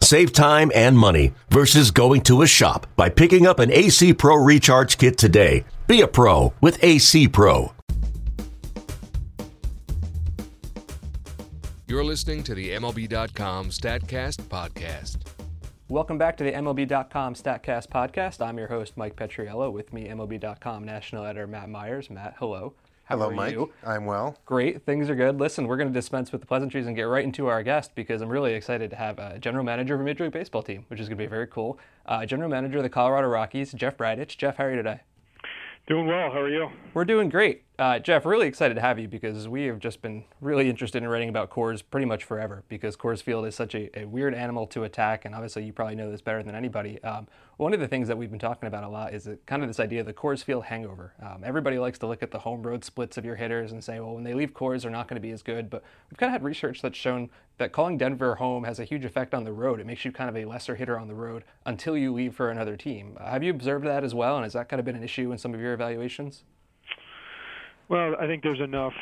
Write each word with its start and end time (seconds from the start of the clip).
Save 0.00 0.32
time 0.32 0.70
and 0.74 0.98
money 0.98 1.32
versus 1.50 1.90
going 1.90 2.22
to 2.22 2.42
a 2.42 2.46
shop 2.46 2.86
by 2.96 3.08
picking 3.08 3.46
up 3.46 3.58
an 3.58 3.70
AC 3.72 4.14
Pro 4.14 4.36
Recharge 4.36 4.98
Kit 4.98 5.16
today. 5.18 5.64
Be 5.86 6.00
a 6.00 6.08
pro 6.08 6.52
with 6.60 6.82
AC 6.82 7.28
Pro. 7.28 7.72
You're 11.88 12.04
listening 12.04 12.42
to 12.44 12.54
the 12.54 12.70
MLB.com 12.70 13.70
StatCast 13.70 14.42
podcast. 14.48 15.18
Welcome 15.88 16.18
back 16.18 16.36
to 16.38 16.44
the 16.44 16.50
MLB.com 16.50 17.34
StatCast 17.34 17.86
podcast. 17.88 18.44
I'm 18.44 18.58
your 18.58 18.66
host, 18.66 18.96
Mike 18.96 19.14
Petriello. 19.14 19.70
With 19.72 19.92
me, 19.92 20.08
MLB.com 20.08 20.82
national 20.82 21.24
editor 21.24 21.46
Matt 21.46 21.68
Myers. 21.68 22.10
Matt, 22.10 22.34
hello. 22.38 22.74
How 23.06 23.16
Hello, 23.16 23.28
are 23.30 23.34
Mike. 23.34 23.52
you? 23.52 23.72
I'm 23.84 24.04
well. 24.04 24.36
Great, 24.44 24.84
things 24.84 25.08
are 25.08 25.14
good. 25.14 25.38
Listen, 25.38 25.68
we're 25.68 25.76
going 25.76 25.86
to 25.86 25.94
dispense 25.94 26.32
with 26.32 26.40
the 26.40 26.46
pleasantries 26.48 26.88
and 26.88 26.96
get 26.96 27.04
right 27.04 27.22
into 27.22 27.46
our 27.46 27.62
guest 27.62 27.94
because 27.94 28.20
I'm 28.20 28.28
really 28.28 28.52
excited 28.54 28.90
to 28.90 28.96
have 28.96 29.20
a 29.20 29.38
general 29.38 29.62
manager 29.64 29.94
of 29.94 30.00
a 30.00 30.02
Major 30.02 30.24
League 30.24 30.32
Baseball 30.32 30.60
team, 30.64 30.84
which 30.88 30.98
is 30.98 31.08
going 31.08 31.16
to 31.16 31.22
be 31.22 31.28
very 31.28 31.46
cool. 31.46 31.78
Uh, 32.04 32.26
general 32.26 32.50
manager 32.50 32.78
of 32.78 32.82
the 32.82 32.88
Colorado 32.88 33.28
Rockies, 33.28 33.72
Jeff 33.74 33.96
Bridich. 33.96 34.36
Jeff, 34.36 34.56
how 34.56 34.64
are 34.64 34.70
you 34.70 34.76
today? 34.76 35.02
Doing 35.86 36.08
well. 36.08 36.32
How 36.32 36.40
are 36.40 36.48
you? 36.48 36.68
We're 36.94 37.04
doing 37.04 37.28
great. 37.28 37.62
Uh, 37.78 37.98
Jeff, 37.98 38.24
really 38.24 38.46
excited 38.46 38.72
to 38.72 38.80
have 38.80 38.98
you 38.98 39.06
because 39.06 39.46
we 39.48 39.64
have 39.64 39.78
just 39.78 40.00
been 40.00 40.24
really 40.40 40.70
interested 40.70 41.02
in 41.02 41.08
writing 41.10 41.28
about 41.28 41.50
Coors 41.50 41.82
pretty 41.90 42.06
much 42.06 42.24
forever 42.24 42.64
because 42.70 42.96
Coors 42.96 43.22
Field 43.22 43.44
is 43.44 43.54
such 43.54 43.74
a, 43.74 43.90
a 43.98 44.06
weird 44.06 44.32
animal 44.32 44.66
to 44.68 44.84
attack, 44.84 45.26
and 45.26 45.34
obviously 45.34 45.62
you 45.62 45.74
probably 45.74 45.94
know 45.94 46.10
this 46.10 46.22
better 46.22 46.42
than 46.42 46.54
anybody. 46.54 47.02
Um, 47.04 47.28
one 47.58 47.74
of 47.74 47.80
the 47.80 47.86
things 47.86 48.08
that 48.08 48.16
we've 48.16 48.30
been 48.30 48.38
talking 48.38 48.66
about 48.66 48.82
a 48.82 48.88
lot 48.88 49.12
is 49.12 49.24
that 49.24 49.44
kind 49.44 49.62
of 49.62 49.68
this 49.68 49.78
idea 49.78 50.00
of 50.00 50.06
the 50.06 50.14
Coors 50.14 50.42
Field 50.42 50.64
hangover. 50.64 51.12
Um, 51.22 51.42
everybody 51.44 51.78
likes 51.78 51.98
to 51.98 52.06
look 52.06 52.22
at 52.22 52.30
the 52.30 52.38
home 52.38 52.62
road 52.62 52.82
splits 52.82 53.18
of 53.18 53.26
your 53.26 53.36
hitters 53.36 53.72
and 53.72 53.84
say, 53.84 54.00
well, 54.00 54.14
when 54.14 54.24
they 54.24 54.32
leave 54.32 54.54
Coors, 54.54 54.82
they're 54.82 54.90
not 54.90 55.06
going 55.06 55.20
to 55.20 55.26
be 55.26 55.32
as 55.32 55.42
good. 55.42 55.68
But 55.68 55.82
we've 56.10 56.16
kind 56.16 56.30
of 56.30 56.32
had 56.32 56.44
research 56.44 56.80
that's 56.80 56.96
shown 56.96 57.28
that 57.58 57.72
calling 57.72 57.98
Denver 57.98 58.36
home 58.36 58.64
has 58.64 58.78
a 58.78 58.84
huge 58.84 59.04
effect 59.04 59.34
on 59.34 59.44
the 59.44 59.52
road. 59.52 59.80
It 59.80 59.86
makes 59.86 60.02
you 60.02 60.12
kind 60.12 60.30
of 60.30 60.36
a 60.36 60.46
lesser 60.46 60.76
hitter 60.76 60.98
on 60.98 61.08
the 61.08 61.14
road 61.14 61.44
until 61.66 61.94
you 61.94 62.14
leave 62.14 62.34
for 62.34 62.50
another 62.50 62.78
team. 62.78 63.18
Uh, 63.20 63.32
have 63.32 63.42
you 63.42 63.50
observed 63.50 63.84
that 63.84 64.02
as 64.02 64.14
well? 64.14 64.36
And 64.36 64.44
has 64.44 64.54
that 64.54 64.70
kind 64.70 64.80
of 64.80 64.86
been 64.86 64.96
an 64.96 65.04
issue 65.04 65.30
in 65.30 65.36
some 65.36 65.52
of 65.52 65.60
your 65.60 65.74
evaluations? 65.74 66.42
Well, 67.88 68.16
I 68.20 68.26
think 68.26 68.42
there's 68.42 68.60
enough 68.60 68.94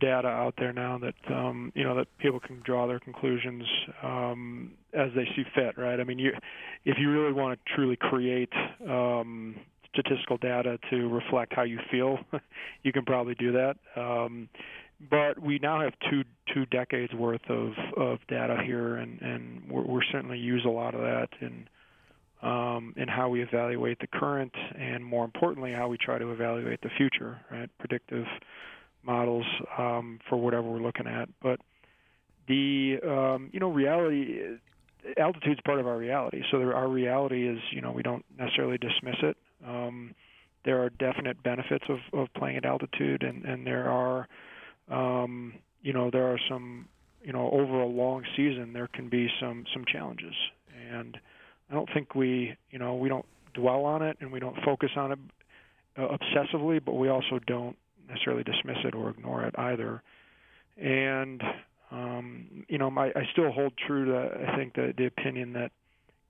data 0.00 0.26
out 0.26 0.54
there 0.58 0.72
now 0.72 0.98
that 0.98 1.32
um, 1.32 1.70
you 1.74 1.84
know 1.84 1.94
that 1.96 2.08
people 2.18 2.40
can 2.40 2.60
draw 2.64 2.86
their 2.86 2.98
conclusions 2.98 3.62
um, 4.02 4.72
as 4.92 5.10
they 5.14 5.24
see 5.36 5.44
fit, 5.54 5.78
right? 5.78 6.00
I 6.00 6.04
mean, 6.04 6.18
you, 6.18 6.32
if 6.84 6.96
you 6.98 7.10
really 7.12 7.32
want 7.32 7.58
to 7.58 7.74
truly 7.74 7.96
create 7.96 8.52
um, 8.88 9.54
statistical 9.92 10.36
data 10.38 10.78
to 10.90 11.08
reflect 11.08 11.52
how 11.54 11.62
you 11.62 11.78
feel, 11.92 12.18
you 12.82 12.92
can 12.92 13.04
probably 13.04 13.36
do 13.36 13.52
that. 13.52 13.76
Um, 13.96 14.48
but 15.10 15.40
we 15.40 15.60
now 15.60 15.80
have 15.80 15.92
two 16.10 16.24
two 16.52 16.66
decades 16.66 17.12
worth 17.14 17.48
of 17.48 17.72
of 17.96 18.18
data 18.28 18.56
here, 18.64 18.96
and 18.96 19.20
and 19.22 19.62
we're, 19.70 19.82
we're 19.82 20.04
certainly 20.10 20.38
use 20.38 20.64
a 20.66 20.70
lot 20.70 20.94
of 20.96 21.02
that 21.02 21.28
in 21.40 21.68
um, 22.44 22.92
in 22.96 23.08
how 23.08 23.28
we 23.30 23.42
evaluate 23.42 23.98
the 24.00 24.06
current, 24.06 24.52
and 24.78 25.04
more 25.04 25.24
importantly, 25.24 25.72
how 25.72 25.88
we 25.88 25.96
try 25.96 26.18
to 26.18 26.30
evaluate 26.30 26.80
the 26.82 26.90
future. 26.96 27.40
Right, 27.50 27.70
predictive 27.78 28.26
models 29.02 29.46
um, 29.78 30.20
for 30.28 30.36
whatever 30.36 30.68
we're 30.68 30.82
looking 30.82 31.06
at. 31.06 31.28
But 31.42 31.60
the 32.46 32.98
um, 33.02 33.50
you 33.52 33.60
know 33.60 33.70
reality, 33.70 34.58
altitude's 35.18 35.60
part 35.64 35.80
of 35.80 35.86
our 35.86 35.96
reality. 35.96 36.42
So 36.50 36.58
there, 36.58 36.74
our 36.74 36.88
reality 36.88 37.48
is 37.48 37.58
you 37.72 37.80
know 37.80 37.92
we 37.92 38.02
don't 38.02 38.24
necessarily 38.38 38.78
dismiss 38.78 39.16
it. 39.22 39.36
Um, 39.66 40.14
there 40.66 40.82
are 40.82 40.90
definite 40.90 41.42
benefits 41.42 41.84
of, 41.88 41.98
of 42.18 42.28
playing 42.34 42.56
at 42.56 42.64
altitude, 42.64 43.22
and, 43.22 43.44
and 43.44 43.66
there 43.66 43.88
are 43.88 44.28
um, 44.90 45.54
you 45.82 45.94
know 45.94 46.10
there 46.10 46.26
are 46.26 46.40
some 46.48 46.88
you 47.22 47.32
know 47.32 47.50
over 47.50 47.80
a 47.80 47.86
long 47.86 48.22
season 48.36 48.74
there 48.74 48.88
can 48.88 49.08
be 49.08 49.28
some 49.40 49.64
some 49.72 49.84
challenges 49.90 50.34
and 50.90 51.16
I 51.70 51.74
don't 51.74 51.88
think 51.92 52.14
we, 52.14 52.56
you 52.70 52.78
know, 52.78 52.94
we 52.94 53.08
don't 53.08 53.26
dwell 53.54 53.84
on 53.84 54.02
it 54.02 54.16
and 54.20 54.30
we 54.32 54.40
don't 54.40 54.56
focus 54.64 54.90
on 54.96 55.12
it 55.12 55.18
uh, 55.96 56.08
obsessively, 56.08 56.84
but 56.84 56.94
we 56.94 57.08
also 57.08 57.38
don't 57.46 57.76
necessarily 58.08 58.42
dismiss 58.42 58.78
it 58.84 58.94
or 58.94 59.10
ignore 59.10 59.44
it 59.44 59.54
either. 59.58 60.02
And 60.76 61.42
um, 61.90 62.64
you 62.68 62.78
know, 62.78 62.90
my, 62.90 63.06
I 63.08 63.28
still 63.32 63.52
hold 63.52 63.72
true 63.86 64.06
to 64.06 64.48
I 64.48 64.56
think 64.56 64.74
the 64.74 64.92
the 64.96 65.06
opinion 65.06 65.52
that 65.52 65.70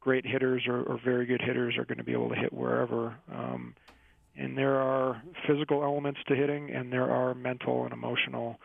great 0.01 0.27
hitters 0.27 0.65
or, 0.67 0.83
or 0.83 1.01
very 1.03 1.25
good 1.25 1.41
hitters 1.41 1.79
are 1.79 1.85
going 1.87 1.99
to 1.99 2.05
be 2.05 2.13
able 2.13 2.29
to 2.29 2.35
hit 2.35 2.53
wherever. 2.53 3.17
Um, 3.33 3.75
and 4.37 4.59
there 4.59 4.77
are 4.77 5.23
physical 5.47 5.83
elements 5.83 6.21
to 6.29 6.35
hitting, 6.35 6.71
and 6.71 6.93
there 6.93 7.11
are 7.11 7.35
mental 7.35 7.85
and 7.85 7.93
emotional 7.93 8.59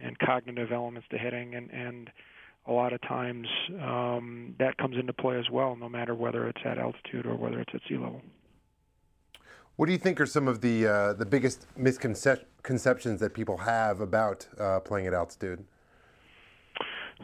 and 0.00 0.18
cognitive 0.20 0.72
elements 0.72 1.06
to 1.10 1.18
hitting, 1.18 1.54
and 1.54 1.70
and 1.70 2.10
a 2.68 2.72
lot 2.72 2.92
of 2.92 3.00
times 3.02 3.48
um, 3.82 4.54
that 4.58 4.76
comes 4.76 4.96
into 4.96 5.12
play 5.12 5.38
as 5.38 5.50
well, 5.50 5.74
no 5.74 5.88
matter 5.88 6.14
whether 6.14 6.46
it's 6.48 6.60
at 6.64 6.78
altitude 6.78 7.26
or 7.26 7.34
whether 7.34 7.58
it's 7.60 7.74
at 7.74 7.80
sea 7.88 7.96
level. 7.96 8.20
What 9.76 9.86
do 9.86 9.92
you 9.92 9.98
think 9.98 10.20
are 10.20 10.26
some 10.26 10.48
of 10.48 10.60
the 10.60 10.86
uh, 10.86 11.12
the 11.14 11.24
biggest 11.24 11.66
misconceptions 11.76 13.20
that 13.20 13.32
people 13.32 13.58
have 13.58 14.00
about 14.00 14.46
uh, 14.58 14.80
playing 14.80 15.06
at 15.06 15.14
altitude? 15.14 15.64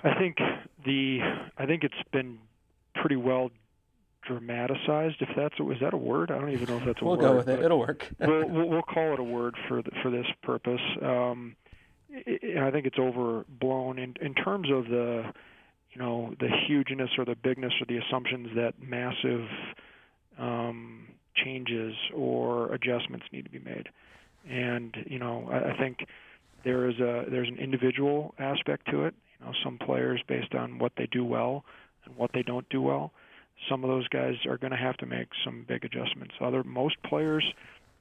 I 0.02 0.14
think 0.18 0.38
the 0.84 1.18
I 1.58 1.66
think 1.66 1.84
it's 1.84 1.94
been 2.12 2.38
pretty 2.94 3.16
well 3.16 3.50
dramatized. 4.26 5.16
If 5.20 5.30
that's 5.36 5.58
a, 5.60 5.70
is 5.70 5.78
that 5.80 5.94
a 5.94 5.96
word? 5.96 6.30
I 6.30 6.38
don't 6.38 6.50
even 6.50 6.68
know 6.68 6.78
if 6.78 6.84
that's 6.84 7.02
a 7.02 7.04
we'll 7.04 7.16
word. 7.16 7.22
We'll 7.22 7.32
go 7.32 7.36
with 7.36 7.48
it. 7.48 7.64
It'll 7.64 7.78
work. 7.78 8.08
we'll, 8.20 8.48
we'll, 8.48 8.68
we'll 8.68 8.82
call 8.82 9.12
it 9.12 9.20
a 9.20 9.24
word 9.24 9.56
for 9.68 9.82
the, 9.82 9.90
for 10.02 10.10
this 10.10 10.26
purpose. 10.42 10.80
Um, 11.02 11.56
I 12.58 12.70
think 12.70 12.86
it's 12.86 12.98
overblown 12.98 13.98
in 13.98 14.14
in 14.20 14.34
terms 14.34 14.68
of 14.70 14.86
the 14.86 15.24
you 15.92 16.00
know 16.00 16.34
the 16.40 16.48
hugeness 16.66 17.10
or 17.18 17.24
the 17.24 17.36
bigness 17.36 17.72
or 17.80 17.86
the 17.86 17.98
assumptions 17.98 18.48
that 18.56 18.74
massive 18.82 19.46
um, 20.38 21.06
changes 21.36 21.94
or 22.14 22.72
adjustments 22.72 23.26
need 23.32 23.44
to 23.44 23.50
be 23.50 23.60
made. 23.60 23.88
And 24.48 24.96
you 25.06 25.18
know 25.18 25.48
I, 25.50 25.72
I 25.72 25.78
think 25.78 26.06
there 26.64 26.88
is 26.88 26.98
a 26.98 27.24
there's 27.30 27.48
an 27.48 27.58
individual 27.58 28.34
aspect 28.38 28.90
to 28.90 29.04
it. 29.04 29.14
You 29.40 29.46
know 29.46 29.52
some 29.64 29.78
players 29.78 30.22
based 30.26 30.54
on 30.54 30.78
what 30.78 30.92
they 30.96 31.06
do 31.06 31.24
well 31.24 31.64
and 32.04 32.16
what 32.16 32.30
they 32.34 32.42
don't 32.42 32.68
do 32.68 32.82
well. 32.82 33.12
Some 33.70 33.84
of 33.84 33.88
those 33.88 34.08
guys 34.08 34.34
are 34.48 34.58
going 34.58 34.72
to 34.72 34.76
have 34.76 34.96
to 34.98 35.06
make 35.06 35.28
some 35.44 35.64
big 35.66 35.84
adjustments. 35.84 36.34
Other 36.40 36.64
most 36.64 36.96
players, 37.04 37.44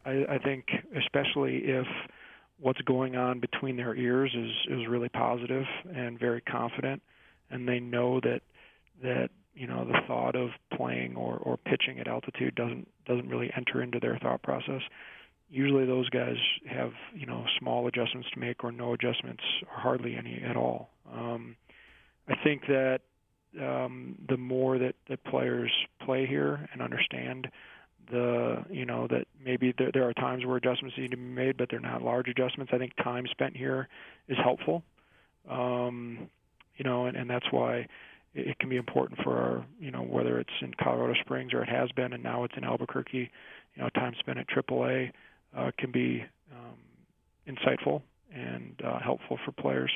I, 0.06 0.26
I 0.30 0.38
think, 0.40 0.66
especially 0.98 1.58
if 1.66 1.86
what's 2.64 2.82
going 2.82 3.16
on 3.18 3.40
between 3.40 3.76
their 3.76 3.94
ears 3.94 4.34
is 4.34 4.80
is 4.80 4.88
really 4.88 5.10
positive 5.10 5.66
and 5.94 6.18
very 6.18 6.42
confident. 6.42 7.02
And 7.52 7.68
they 7.68 7.80
know 7.80 8.20
that 8.22 8.42
that 9.04 9.30
you 9.54 9.68
know 9.68 9.86
the 9.86 10.00
thought 10.08 10.36
of 10.36 10.50
playing 10.76 11.16
or 11.16 11.36
or 11.38 11.58
pitching 11.58 12.00
at 12.00 12.08
altitude 12.08 12.56
doesn't 12.56 12.88
doesn't 13.06 13.30
really 13.30 13.52
enter 13.56 13.84
into 13.84 14.00
their 14.00 14.18
thought 14.18 14.42
process. 14.42 14.82
Usually 15.50 15.86
those 15.86 16.10
guys 16.10 16.38
have 16.68 16.94
you 17.14 17.26
know 17.26 17.46
small 17.60 17.86
adjustments 17.88 18.30
to 18.34 18.40
make 18.40 18.64
or 18.64 18.72
no 18.72 18.94
adjustments 18.94 19.44
or 19.64 19.80
hardly 19.80 20.16
any 20.16 20.42
at 20.44 20.56
all. 20.56 20.90
Um 21.14 21.56
i 22.30 22.36
think 22.42 22.62
that 22.68 23.02
um 23.62 24.16
the 24.30 24.38
more 24.38 24.78
that 24.78 24.96
that 25.10 25.22
players 25.26 25.72
play 26.06 26.26
here 26.26 26.70
and 26.72 26.82
understand 26.82 27.50
the 28.12 28.64
you 28.70 28.86
know 28.86 29.08
that 29.08 29.28
maybe 29.44 29.74
there, 29.78 29.92
there 29.94 30.08
are 30.08 30.14
times 30.14 30.46
where 30.46 30.58
adjustments 30.58 30.98
need 30.98 31.12
to 31.12 31.18
be 31.18 31.24
made, 31.24 31.58
but 31.58 31.70
they're 31.70 31.80
not 31.80 32.02
large 32.02 32.28
adjustments. 32.28 32.72
I 32.74 32.78
think 32.78 32.96
time 32.98 33.26
spent 33.32 33.56
here 33.56 33.88
is 34.28 34.38
helpful, 34.44 34.84
um, 35.50 36.30
you 36.78 36.84
know, 36.84 37.06
and, 37.06 37.18
and 37.18 37.30
that's 37.30 37.46
why 37.52 37.88
it, 38.34 38.48
it 38.48 38.60
can 38.60 38.70
be 38.70 38.78
important 38.78 39.20
for 39.24 39.38
our 39.38 39.66
you 39.80 39.92
know 39.92 40.02
whether 40.02 40.40
it's 40.40 40.54
in 40.62 40.74
Colorado 40.82 41.14
Springs 41.22 41.54
or 41.54 41.64
it 41.64 41.70
has 41.70 41.92
been, 41.92 42.14
and 42.14 42.24
now 42.24 42.44
it's 42.44 42.54
in 42.58 42.64
Albuquerque. 42.64 43.30
You 43.76 43.82
know, 43.82 43.90
time 43.90 44.14
spent 44.20 44.38
at 44.38 44.48
AAA 44.48 45.12
uh, 45.58 45.72
can 45.78 45.92
be 45.92 46.24
um, 46.52 47.56
insightful 47.56 48.02
and 48.34 48.80
uh, 48.86 49.00
helpful 49.00 49.40
for 49.46 49.52
players. 49.52 49.92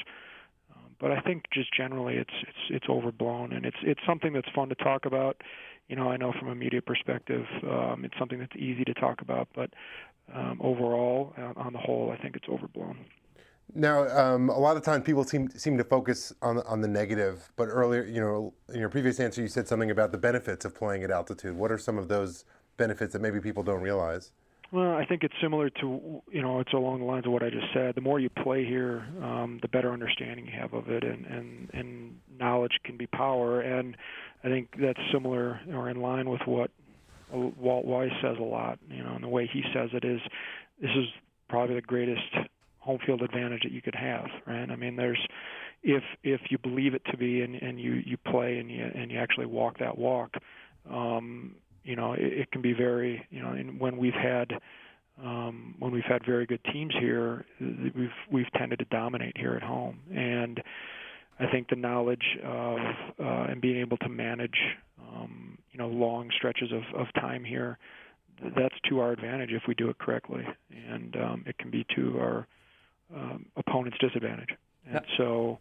Um, 0.72 0.96
but 1.00 1.12
I 1.12 1.22
think 1.22 1.44
just 1.54 1.74
generally 1.74 2.16
it's 2.16 2.34
it's 2.42 2.58
it's 2.70 2.86
overblown, 2.90 3.54
and 3.54 3.66
it's 3.66 3.78
it's 3.84 4.02
something 4.08 4.34
that's 4.34 4.50
fun 4.56 4.70
to 4.70 4.76
talk 4.76 5.06
about 5.06 5.38
you 5.88 5.96
know, 5.96 6.10
I 6.10 6.18
know 6.18 6.34
from 6.38 6.50
a 6.50 6.56
media 6.56 6.82
perspective, 6.82 7.46
um, 7.64 8.04
it's 8.04 8.18
something 8.20 8.40
that's 8.40 8.56
easy 8.56 8.84
to 8.86 8.94
talk 8.94 9.22
about, 9.22 9.48
but 9.56 9.70
um, 10.34 10.60
overall, 10.62 11.34
uh, 11.38 11.54
on 11.56 11.74
the 11.74 11.80
whole, 11.80 12.12
I 12.12 12.22
think 12.22 12.36
it's 12.36 12.48
overblown. 12.50 13.06
Now, 13.74 14.08
um, 14.08 14.50
a 14.50 14.58
lot 14.58 14.78
of 14.78 14.84
times 14.84 15.04
people 15.06 15.24
seem 15.24 15.50
seem 15.50 15.78
to 15.78 15.84
focus 15.84 16.34
on 16.42 16.60
on 16.60 16.82
the 16.82 16.88
negative, 16.88 17.52
but 17.58 17.66
earlier, 17.66 18.04
you 18.04 18.22
know, 18.22 18.54
in 18.74 18.80
your 18.80 18.90
previous 18.90 19.20
answer, 19.20 19.42
you 19.42 19.50
said 19.50 19.68
something 19.68 19.92
about 19.92 20.12
the 20.12 20.18
benefits 20.18 20.64
of 20.64 20.74
playing 20.74 21.04
at 21.04 21.12
altitude. 21.12 21.56
What 21.56 21.72
are 21.72 21.78
some 21.78 21.98
of 21.98 22.08
those 22.08 22.46
benefits 22.78 23.14
that 23.14 23.22
maybe 23.22 23.42
people 23.42 23.64
don't 23.64 23.82
realize? 23.82 24.32
Well, 24.72 24.96
I 24.96 25.06
think 25.06 25.24
it's 25.24 25.34
similar 25.42 25.70
to 25.70 26.22
you 26.32 26.42
know 26.42 26.60
it's 26.60 26.74
along 26.74 27.00
the 27.00 27.06
lines 27.06 27.26
of 27.26 27.32
what 27.32 27.44
I 27.44 27.50
just 27.50 27.68
said. 27.74 27.96
The 27.96 28.02
more 28.02 28.20
you 28.20 28.30
play 28.30 28.66
here, 28.66 29.06
um, 29.22 29.60
the 29.62 29.68
better 29.68 29.92
understanding 29.92 30.46
you 30.46 30.54
have 30.60 30.74
of 30.74 30.90
it, 30.90 31.04
and 31.04 31.26
and 31.26 31.70
and 31.74 32.20
knowledge 32.38 32.80
can 32.84 32.98
be 32.98 33.08
power. 33.08 33.62
And 33.62 33.98
I 34.48 34.50
think 34.50 34.70
that's 34.80 35.00
similar 35.12 35.60
or 35.74 35.90
in 35.90 36.02
line 36.02 36.30
with 36.30 36.42
what 36.46 36.72
Walt 37.32 37.86
Weiss 37.86 38.12
says 38.22 38.38
a 38.40 38.44
lot. 38.44 38.80
You 38.90 39.04
know, 39.04 39.16
and 39.16 39.24
the 39.24 39.28
way 39.28 39.50
he 39.52 39.62
says 39.74 39.90
it 39.94 40.06
is, 40.06 40.22
this 40.82 40.92
is 40.92 41.06
probably 41.50 41.76
the 41.76 41.82
greatest 41.82 42.22
home 42.80 43.00
field 43.06 43.22
advantage 43.22 43.64
that 43.64 43.74
you 43.74 43.82
could 43.82 43.96
have. 43.96 44.26
Right? 44.46 44.70
I 44.70 44.76
mean, 44.78 44.96
there's 44.96 45.20
if 45.84 46.04
if 46.24 46.40
you 46.50 46.58
believe 46.58 46.94
it 46.94 47.02
to 47.12 47.18
be, 47.18 47.42
and 47.42 47.56
and 47.56 47.80
you 47.80 48.02
you 48.06 48.16
play 48.16 48.58
and 48.60 48.72
you 48.72 48.90
and 48.96 49.12
you 49.12 49.20
actually 49.20 49.48
walk 49.48 49.80
that 49.80 49.98
walk. 49.98 50.36
Um, 50.90 51.56
you 51.84 51.96
know, 51.96 52.14
it, 52.14 52.22
it 52.22 52.52
can 52.52 52.62
be 52.62 52.74
very, 52.74 53.26
you 53.30 53.42
know, 53.42 53.50
and 53.50 53.80
when 53.80 53.98
we've 53.98 54.14
had 54.14 54.52
um, 55.22 55.76
when 55.80 55.92
we've 55.92 56.04
had 56.04 56.26
very 56.26 56.46
good 56.46 56.64
teams 56.72 56.94
here, 57.00 57.46
we've 57.60 58.10
we've 58.32 58.52
tended 58.54 58.80
to 58.80 58.86
dominate 58.86 59.38
here 59.38 59.56
at 59.56 59.64
home, 59.64 60.00
and 60.14 60.62
I 61.40 61.46
think 61.52 61.70
the 61.70 61.76
knowledge 61.76 62.38
of 62.44 62.78
uh, 63.20 63.48
and 63.50 63.62
being 63.62 63.78
able 63.78 63.98
to 63.98 64.10
manage, 64.10 64.58
um, 65.00 65.58
you 65.72 65.78
know, 65.78 65.88
long 65.88 66.30
stretches 66.36 66.72
of, 66.72 66.84
of 67.00 67.08
time 67.14 67.44
here, 67.44 67.78
that's 68.56 68.76
to 68.90 69.00
our 69.00 69.12
advantage 69.12 69.52
if 69.52 69.64
we 69.68 69.76
do 69.76 69.90
it 69.90 69.98
correctly, 69.98 70.46
and 70.90 71.16
um, 71.16 71.44
it 71.48 71.58
can 71.58 71.72
be 71.72 71.86
to 71.96 72.20
our 72.20 72.48
um, 73.16 73.46
opponent's 73.56 73.98
disadvantage. 74.00 74.50
And 74.90 75.02
so, 75.18 75.60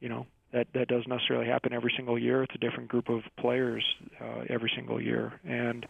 you 0.00 0.08
know, 0.08 0.26
that 0.52 0.66
that 0.74 0.88
doesn't 0.88 1.08
necessarily 1.08 1.46
happen 1.46 1.72
every 1.72 1.92
single 1.96 2.18
year. 2.18 2.42
It's 2.42 2.54
a 2.54 2.58
different 2.58 2.88
group 2.88 3.08
of 3.08 3.20
players 3.38 3.84
uh, 4.20 4.44
every 4.48 4.70
single 4.74 5.00
year, 5.00 5.38
and 5.46 5.86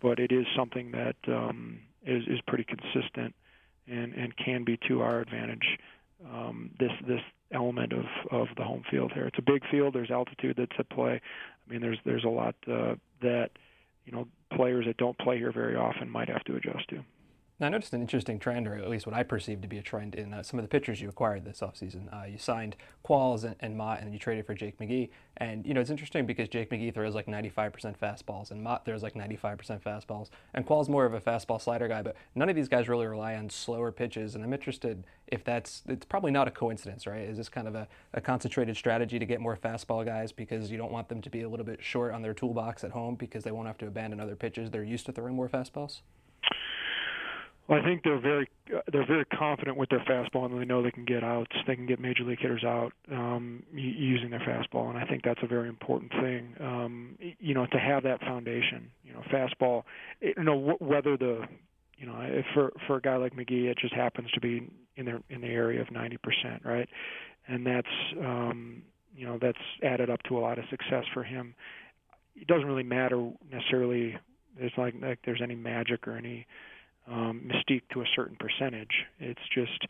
but 0.00 0.18
it 0.18 0.32
is 0.32 0.44
something 0.56 0.90
that 0.92 1.16
um, 1.28 1.78
is 2.04 2.24
is 2.26 2.40
pretty 2.46 2.64
consistent 2.64 3.34
and 3.88 4.12
and 4.14 4.36
can 4.36 4.64
be 4.64 4.78
to 4.88 5.00
our 5.02 5.20
advantage. 5.20 5.78
Um, 6.30 6.70
this 6.78 6.92
this 7.06 7.20
element 7.52 7.92
of 7.92 8.04
of 8.30 8.48
the 8.56 8.64
home 8.64 8.82
field 8.90 9.12
here. 9.12 9.26
It's 9.26 9.38
a 9.38 9.42
big 9.42 9.62
field. 9.70 9.94
There's 9.94 10.10
altitude 10.10 10.56
that's 10.58 10.72
at 10.78 10.88
play. 10.90 11.20
I 11.20 11.72
mean, 11.72 11.80
there's 11.80 11.98
there's 12.04 12.24
a 12.24 12.28
lot 12.28 12.54
uh, 12.66 12.94
that 13.20 13.50
you 14.04 14.12
know 14.12 14.28
players 14.54 14.86
that 14.86 14.96
don't 14.96 15.18
play 15.18 15.38
here 15.38 15.52
very 15.52 15.76
often 15.76 16.10
might 16.10 16.28
have 16.28 16.44
to 16.44 16.56
adjust 16.56 16.88
to. 16.90 17.04
Now, 17.60 17.66
I 17.66 17.70
noticed 17.70 17.92
an 17.92 18.00
interesting 18.00 18.38
trend, 18.38 18.66
or 18.66 18.74
at 18.74 18.88
least 18.88 19.06
what 19.06 19.14
I 19.14 19.22
perceive 19.22 19.60
to 19.60 19.68
be 19.68 19.78
a 19.78 19.82
trend, 19.82 20.14
in 20.16 20.34
uh, 20.34 20.42
some 20.42 20.58
of 20.58 20.64
the 20.64 20.68
pitchers 20.68 21.00
you 21.00 21.08
acquired 21.08 21.44
this 21.44 21.60
offseason. 21.60 22.12
Uh, 22.12 22.26
you 22.26 22.38
signed 22.38 22.74
Qualls 23.04 23.44
and, 23.44 23.54
and, 23.60 23.76
Motte, 23.76 24.00
and 24.00 24.12
you 24.12 24.18
traded 24.18 24.46
for 24.46 24.54
Jake 24.54 24.78
McGee. 24.78 25.10
And, 25.36 25.64
you 25.64 25.72
know, 25.72 25.80
it's 25.80 25.90
interesting 25.90 26.26
because 26.26 26.48
Jake 26.48 26.70
McGee 26.70 26.92
throws 26.92 27.14
like 27.14 27.26
95% 27.26 27.96
fastballs, 27.96 28.50
and 28.50 28.64
Motte 28.64 28.84
throws 28.84 29.02
like 29.02 29.14
95% 29.14 29.80
fastballs. 29.80 30.30
And 30.54 30.66
Qualls 30.66 30.88
more 30.88 31.04
of 31.04 31.14
a 31.14 31.20
fastball 31.20 31.60
slider 31.60 31.86
guy, 31.86 32.02
but 32.02 32.16
none 32.34 32.48
of 32.48 32.56
these 32.56 32.68
guys 32.68 32.88
really 32.88 33.06
rely 33.06 33.36
on 33.36 33.48
slower 33.48 33.92
pitches. 33.92 34.34
And 34.34 34.42
I'm 34.42 34.52
interested 34.52 35.04
if 35.28 35.44
that's, 35.44 35.82
it's 35.86 36.06
probably 36.06 36.32
not 36.32 36.48
a 36.48 36.50
coincidence, 36.50 37.06
right? 37.06 37.22
Is 37.22 37.36
this 37.36 37.48
kind 37.48 37.68
of 37.68 37.76
a, 37.76 37.86
a 38.14 38.20
concentrated 38.20 38.76
strategy 38.76 39.20
to 39.20 39.26
get 39.26 39.40
more 39.40 39.56
fastball 39.56 40.04
guys 40.04 40.32
because 40.32 40.70
you 40.70 40.78
don't 40.78 40.90
want 40.90 41.08
them 41.08 41.20
to 41.20 41.30
be 41.30 41.42
a 41.42 41.48
little 41.48 41.66
bit 41.66 41.80
short 41.80 42.12
on 42.12 42.22
their 42.22 42.34
toolbox 42.34 42.82
at 42.82 42.90
home 42.90 43.14
because 43.14 43.44
they 43.44 43.52
won't 43.52 43.68
have 43.68 43.78
to 43.78 43.86
abandon 43.86 44.18
other 44.20 44.34
pitches? 44.34 44.70
They're 44.70 44.82
used 44.82 45.06
to 45.06 45.12
throwing 45.12 45.34
more 45.34 45.48
fastballs? 45.48 46.00
Well, 47.68 47.80
I 47.80 47.84
think 47.84 48.02
they're 48.02 48.20
very 48.20 48.48
they're 48.92 49.06
very 49.06 49.24
confident 49.26 49.76
with 49.76 49.88
their 49.88 50.00
fastball, 50.00 50.46
and 50.46 50.60
they 50.60 50.64
know 50.64 50.82
they 50.82 50.90
can 50.90 51.04
get 51.04 51.22
outs. 51.22 51.52
They 51.66 51.76
can 51.76 51.86
get 51.86 52.00
major 52.00 52.24
league 52.24 52.40
hitters 52.40 52.64
out 52.64 52.92
um, 53.10 53.62
using 53.72 54.30
their 54.30 54.40
fastball, 54.40 54.88
and 54.88 54.98
I 54.98 55.04
think 55.06 55.22
that's 55.24 55.40
a 55.42 55.46
very 55.46 55.68
important 55.68 56.10
thing. 56.12 56.54
Um, 56.60 57.18
you 57.38 57.54
know, 57.54 57.66
to 57.66 57.78
have 57.78 58.02
that 58.02 58.20
foundation. 58.20 58.90
You 59.04 59.12
know, 59.12 59.22
fastball. 59.32 59.84
You 60.20 60.42
know, 60.42 60.76
whether 60.80 61.16
the 61.16 61.46
you 61.98 62.06
know, 62.06 62.42
for 62.52 62.72
for 62.86 62.96
a 62.96 63.00
guy 63.00 63.16
like 63.16 63.34
McGee, 63.34 63.66
it 63.66 63.78
just 63.78 63.94
happens 63.94 64.30
to 64.32 64.40
be 64.40 64.68
in 64.96 65.06
the 65.06 65.22
in 65.30 65.40
the 65.40 65.46
area 65.46 65.80
of 65.80 65.88
90%, 65.88 66.18
right? 66.64 66.88
And 67.46 67.64
that's 67.64 67.86
um, 68.18 68.82
you 69.14 69.24
know 69.24 69.38
that's 69.40 69.58
added 69.84 70.10
up 70.10 70.20
to 70.24 70.36
a 70.36 70.40
lot 70.40 70.58
of 70.58 70.64
success 70.68 71.04
for 71.14 71.22
him. 71.22 71.54
It 72.34 72.48
doesn't 72.48 72.66
really 72.66 72.82
matter 72.82 73.30
necessarily. 73.50 74.18
There's 74.58 74.72
like 74.76 74.94
like 75.00 75.20
there's 75.24 75.40
any 75.42 75.54
magic 75.54 76.08
or 76.08 76.16
any 76.16 76.46
um, 77.08 77.42
mystique 77.46 77.82
to 77.92 78.00
a 78.00 78.06
certain 78.14 78.36
percentage. 78.36 79.04
It's 79.18 79.40
just 79.54 79.86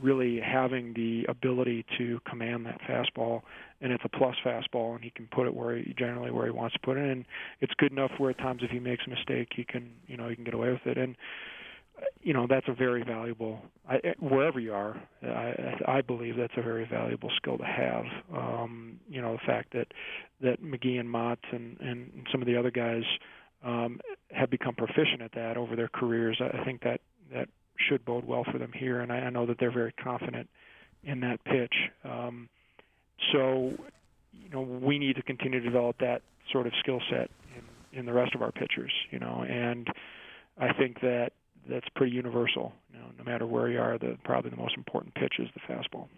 really 0.00 0.40
having 0.40 0.92
the 0.94 1.24
ability 1.28 1.84
to 1.98 2.20
command 2.28 2.66
that 2.66 2.80
fastball, 2.82 3.42
and 3.80 3.92
it's 3.92 4.04
a 4.04 4.08
plus 4.08 4.36
fastball, 4.44 4.94
and 4.94 5.02
he 5.02 5.10
can 5.10 5.26
put 5.28 5.46
it 5.46 5.54
where 5.54 5.76
he 5.76 5.94
generally 5.98 6.30
where 6.30 6.44
he 6.46 6.50
wants 6.50 6.74
to 6.74 6.80
put 6.80 6.96
it, 6.96 7.10
and 7.10 7.24
it's 7.60 7.72
good 7.78 7.92
enough 7.92 8.10
where 8.18 8.30
at 8.30 8.38
times 8.38 8.62
if 8.62 8.70
he 8.70 8.78
makes 8.78 9.04
a 9.06 9.10
mistake, 9.10 9.48
he 9.54 9.64
can 9.64 9.90
you 10.06 10.16
know 10.16 10.28
he 10.28 10.34
can 10.34 10.44
get 10.44 10.54
away 10.54 10.70
with 10.70 10.86
it, 10.86 10.98
and 10.98 11.16
you 12.22 12.34
know 12.34 12.46
that's 12.48 12.68
a 12.68 12.74
very 12.74 13.02
valuable 13.02 13.60
I, 13.88 14.00
wherever 14.18 14.60
you 14.60 14.74
are. 14.74 15.00
I, 15.22 15.78
I 15.86 16.00
believe 16.02 16.36
that's 16.36 16.52
a 16.56 16.62
very 16.62 16.86
valuable 16.86 17.30
skill 17.36 17.58
to 17.58 17.64
have. 17.64 18.04
Um, 18.34 19.00
you 19.08 19.22
know 19.22 19.32
the 19.32 19.46
fact 19.46 19.72
that 19.72 19.88
that 20.42 20.62
McGee 20.62 21.00
and 21.00 21.10
Motte 21.10 21.38
and 21.52 21.78
and 21.80 22.26
some 22.30 22.42
of 22.42 22.46
the 22.46 22.56
other 22.56 22.70
guys 22.70 23.04
um, 23.64 24.00
have 24.30 24.50
become 24.50 24.74
proficient 24.74 25.22
at 25.22 25.32
that 25.32 25.56
over 25.56 25.76
their 25.76 25.88
careers. 25.88 26.40
I 26.40 26.64
think 26.64 26.82
that 26.82 27.00
that 27.32 27.48
should 27.78 28.04
bode 28.04 28.24
well 28.24 28.44
for 28.50 28.58
them 28.58 28.72
here, 28.72 29.00
and 29.00 29.12
I, 29.12 29.16
I 29.16 29.30
know 29.30 29.46
that 29.46 29.58
they're 29.58 29.72
very 29.72 29.92
confident 29.92 30.48
in 31.04 31.20
that 31.20 31.42
pitch. 31.44 31.74
Um, 32.04 32.48
so, 33.32 33.72
you 34.32 34.48
know, 34.50 34.62
we 34.62 34.98
need 34.98 35.16
to 35.16 35.22
continue 35.22 35.60
to 35.60 35.64
develop 35.64 35.98
that 35.98 36.22
sort 36.52 36.66
of 36.66 36.72
skill 36.80 37.00
set 37.10 37.30
in, 37.54 37.98
in 37.98 38.06
the 38.06 38.12
rest 38.12 38.34
of 38.34 38.42
our 38.42 38.52
pitchers. 38.52 38.92
You 39.10 39.18
know, 39.18 39.44
and 39.48 39.88
I 40.58 40.72
think 40.72 41.00
that 41.00 41.32
that's 41.68 41.88
pretty 41.94 42.12
universal. 42.12 42.72
You 42.92 42.98
know, 42.98 43.06
no 43.18 43.24
matter 43.24 43.46
where 43.46 43.68
you 43.68 43.80
are, 43.80 43.98
the 43.98 44.16
probably 44.24 44.50
the 44.50 44.56
most 44.56 44.76
important 44.76 45.14
pitch 45.14 45.34
is 45.38 45.48
the 45.54 45.72
fastball. 45.72 46.08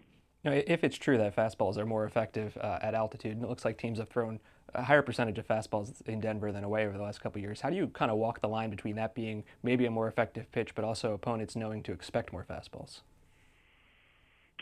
Know, 0.43 0.61
if 0.65 0.83
it's 0.83 0.97
true 0.97 1.17
that 1.17 1.35
fastballs 1.35 1.77
are 1.77 1.85
more 1.85 2.05
effective 2.05 2.57
uh, 2.61 2.79
at 2.81 2.93
altitude, 2.93 3.33
and 3.33 3.43
it 3.43 3.49
looks 3.49 3.65
like 3.65 3.77
teams 3.77 3.99
have 3.99 4.07
thrown 4.07 4.39
a 4.73 4.83
higher 4.83 5.01
percentage 5.01 5.37
of 5.37 5.47
fastballs 5.47 6.01
in 6.07 6.19
Denver 6.19 6.51
than 6.51 6.63
away 6.63 6.85
over 6.85 6.97
the 6.97 7.03
last 7.03 7.21
couple 7.21 7.41
years. 7.41 7.61
How 7.61 7.69
do 7.69 7.75
you 7.75 7.87
kind 7.87 8.11
of 8.11 8.17
walk 8.17 8.41
the 8.41 8.47
line 8.47 8.69
between 8.69 8.95
that 8.95 9.15
being 9.15 9.43
maybe 9.63 9.85
a 9.85 9.91
more 9.91 10.07
effective 10.07 10.51
pitch, 10.51 10.75
but 10.75 10.83
also 10.83 11.13
opponents 11.13 11.55
knowing 11.55 11.83
to 11.83 11.91
expect 11.91 12.31
more 12.31 12.45
fastballs? 12.49 13.01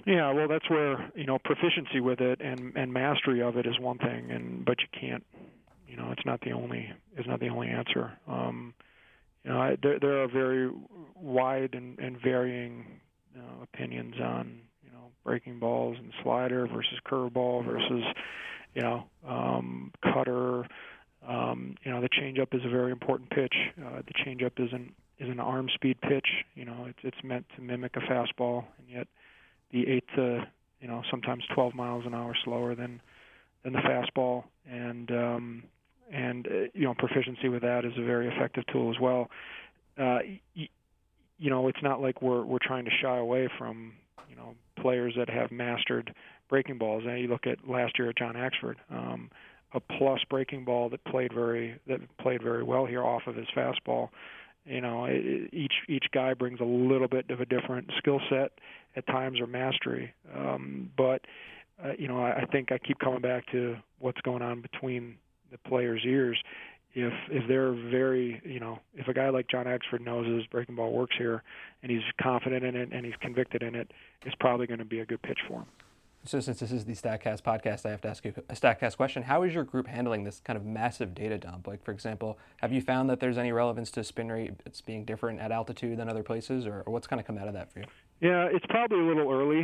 Yeah, 0.06 0.32
well, 0.32 0.48
that's 0.48 0.70
where 0.70 1.10
you 1.16 1.26
know 1.26 1.40
proficiency 1.40 2.00
with 2.00 2.22
it 2.22 2.40
and 2.40 2.76
and 2.76 2.94
mastery 2.94 3.42
of 3.42 3.58
it 3.58 3.66
is 3.66 3.80
one 3.80 3.98
thing, 3.98 4.30
and 4.30 4.64
but 4.64 4.78
you 4.82 4.88
can't, 5.00 5.26
you 5.88 5.98
know, 5.98 6.12
it's 6.12 6.26
not 6.26 6.42
the 6.42 6.52
only 6.52 6.92
it's 7.16 7.28
not 7.28 7.40
the 7.40 7.50
only 7.50 7.70
answer. 7.70 8.12
Um, 8.28 8.74
you 9.44 9.52
know, 9.52 9.60
I, 9.60 9.78
there 9.82 10.00
there 10.00 10.24
are 10.24 10.28
very 10.28 10.70
wide 11.16 11.74
and, 11.74 11.98
and 11.98 12.22
varying 12.22 12.86
uh, 13.36 13.64
opinions 13.64 14.16
on 14.22 14.60
you 14.84 14.92
know 14.92 15.12
breaking 15.26 15.60
balls 15.60 15.98
and 15.98 16.14
slider 16.22 16.68
versus 16.68 17.00
curveball 17.10 17.66
versus 17.66 18.04
you 18.78 18.84
know, 18.84 19.06
um, 19.28 19.92
cutter. 20.04 20.68
Um, 21.28 21.76
you 21.84 21.92
know, 21.92 22.00
the 22.00 22.10
changeup 22.10 22.54
is 22.54 22.62
a 22.64 22.70
very 22.70 22.92
important 22.92 23.32
pitch. 23.32 23.56
Uh, 23.84 24.04
the 24.06 24.14
changeup 24.24 24.64
is 24.64 24.72
an 24.72 24.94
is 25.18 25.28
an 25.30 25.40
arm 25.40 25.68
speed 25.74 26.00
pitch. 26.00 26.28
You 26.54 26.66
know, 26.66 26.86
it's 26.88 27.00
it's 27.02 27.18
meant 27.24 27.48
to 27.56 27.62
mimic 27.64 27.96
a 27.96 28.02
fastball, 28.02 28.66
and 28.78 28.88
yet 28.88 29.08
be 29.72 29.88
eight 29.90 30.04
to 30.16 30.48
you 30.80 30.88
know 30.88 31.02
sometimes 31.10 31.44
12 31.56 31.74
miles 31.74 32.06
an 32.06 32.14
hour 32.14 32.36
slower 32.46 32.76
than 32.76 33.02
than 33.64 33.74
the 33.74 33.80
fastball. 33.80 34.44
And 34.72 35.10
um, 35.10 35.64
and 36.14 36.46
uh, 36.48 36.52
you 36.76 36.84
know, 36.84 36.94
proficiency 36.94 37.50
with 37.50 37.64
that 37.64 37.84
is 37.84 37.94
a 37.98 38.06
very 38.06 38.28
effective 38.28 38.64
tool 38.72 38.92
as 38.92 39.02
well. 39.02 39.32
Uh, 39.98 40.20
y- 40.56 40.70
you 41.40 41.50
know, 41.50 41.68
it's 41.68 41.82
not 41.82 42.00
like 42.00 42.22
we're 42.22 42.44
we're 42.44 42.60
trying 42.62 42.86
to 42.86 42.92
shy 43.02 43.18
away 43.18 43.50
from 43.58 43.94
you 44.30 44.36
know 44.36 44.54
players 44.80 45.16
that 45.18 45.32
have 45.32 45.52
mastered 45.52 46.14
breaking 46.50 46.78
balls. 46.78 47.04
And 47.06 47.20
you 47.20 47.28
look 47.28 47.48
at 47.48 47.68
last 47.68 47.98
year 47.98 48.10
at 48.10 48.18
John 48.18 48.36
Axford, 48.36 48.76
um, 48.92 49.30
a 49.74 49.80
plus 49.80 50.20
breaking 50.30 50.66
ball 50.66 50.90
that 50.90 51.04
played 51.06 51.34
very 51.34 51.80
that 51.88 52.00
played 52.18 52.42
very 52.42 52.64
well 52.64 52.86
here 52.86 53.04
off 53.04 53.24
of 53.28 53.36
his 53.36 53.48
fastball. 53.56 54.10
You 54.66 54.82
know, 54.82 55.06
it, 55.06 55.50
each 55.54 55.74
each 55.88 56.06
guy 56.14 56.34
brings 56.34 56.60
a 56.60 56.66
little 56.66 57.08
bit 57.08 57.30
of 57.30 57.42
a 57.42 57.46
different 57.46 57.90
skill 57.98 58.20
set 58.30 58.52
at 58.96 59.06
times 59.08 59.40
or 59.40 59.48
mastery. 59.48 60.14
Um, 60.36 60.90
but 60.98 61.22
uh, 61.84 61.92
you 61.98 62.08
know, 62.08 62.20
I, 62.20 62.42
I 62.42 62.46
think 62.52 62.72
I 62.72 62.78
keep 62.78 63.00
coming 63.00 63.22
back 63.22 63.46
to 63.52 63.76
what's 64.00 64.22
going 64.22 64.42
on 64.42 64.62
between 64.62 65.16
the 65.52 65.58
players' 65.70 66.02
ears. 66.06 66.38
If 66.94 67.14
if 67.30 67.48
they're 67.48 67.74
very, 67.74 68.42
you 68.44 68.60
know, 68.60 68.80
if 68.96 69.08
a 69.08 69.14
guy 69.14 69.30
like 69.30 69.48
John 69.50 69.66
Axford 69.66 70.04
knows 70.04 70.28
his 70.28 70.46
breaking 70.48 70.76
ball 70.76 70.92
works 70.92 71.16
here, 71.18 71.44
and 71.84 71.92
he's 71.92 72.02
confident 72.22 72.64
in 72.64 72.76
it 72.76 72.90
and 72.92 73.06
he's 73.06 73.16
convicted 73.22 73.62
in 73.62 73.76
it, 73.76 73.92
it's 74.26 74.36
probably 74.40 74.66
going 74.66 74.80
to 74.80 74.86
be 74.86 75.00
a 75.00 75.06
good 75.06 75.22
pitch 75.22 75.40
for 75.48 75.60
him. 75.60 75.66
So, 76.28 76.42
since 76.42 76.60
this 76.60 76.74
is 76.74 76.84
the 76.84 76.92
StatCast 76.92 77.42
podcast, 77.42 77.86
I 77.86 77.92
have 77.92 78.02
to 78.02 78.10
ask 78.10 78.26
you 78.26 78.34
a 78.50 78.54
StatCast 78.54 78.98
question. 78.98 79.24
How 79.24 79.44
is 79.44 79.54
your 79.54 79.64
group 79.64 79.88
handling 79.88 80.26
this 80.26 80.42
kind 80.44 80.58
of 80.58 80.66
massive 80.66 81.16
data 81.16 81.38
dump? 81.38 81.68
Like, 81.68 81.82
for 81.82 81.92
example, 81.92 82.38
have 82.58 82.74
you 82.74 82.82
found 82.82 83.10
that 83.10 83.22
there's 83.22 83.38
any 83.38 83.54
relevance 83.54 83.92
to 83.92 84.04
spin 84.04 84.30
rate 84.30 84.52
it's 84.66 84.82
being 84.82 85.06
different 85.06 85.40
at 85.40 85.54
altitude 85.54 85.98
than 85.98 86.10
other 86.10 86.24
places, 86.24 86.66
or, 86.66 86.84
or 86.86 86.92
what's 86.92 87.08
kind 87.08 87.22
of 87.22 87.26
come 87.26 87.38
out 87.38 87.48
of 87.48 87.54
that 87.54 87.72
for 87.72 87.80
you? 87.80 87.86
Yeah, 88.20 88.50
it's 88.52 88.66
probably 88.68 89.00
a 89.00 89.04
little 89.04 89.32
early 89.32 89.64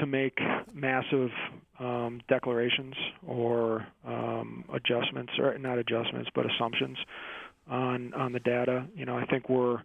to 0.00 0.06
make 0.06 0.36
massive 0.74 1.30
um, 1.78 2.20
declarations 2.28 2.94
or 3.24 3.86
um, 4.04 4.64
adjustments, 4.74 5.32
or 5.38 5.56
not 5.58 5.78
adjustments, 5.78 6.28
but 6.34 6.44
assumptions 6.44 6.98
on 7.68 8.12
on 8.14 8.32
the 8.32 8.40
data. 8.40 8.84
You 8.96 9.04
know, 9.06 9.16
I 9.16 9.26
think 9.26 9.48
we're 9.48 9.80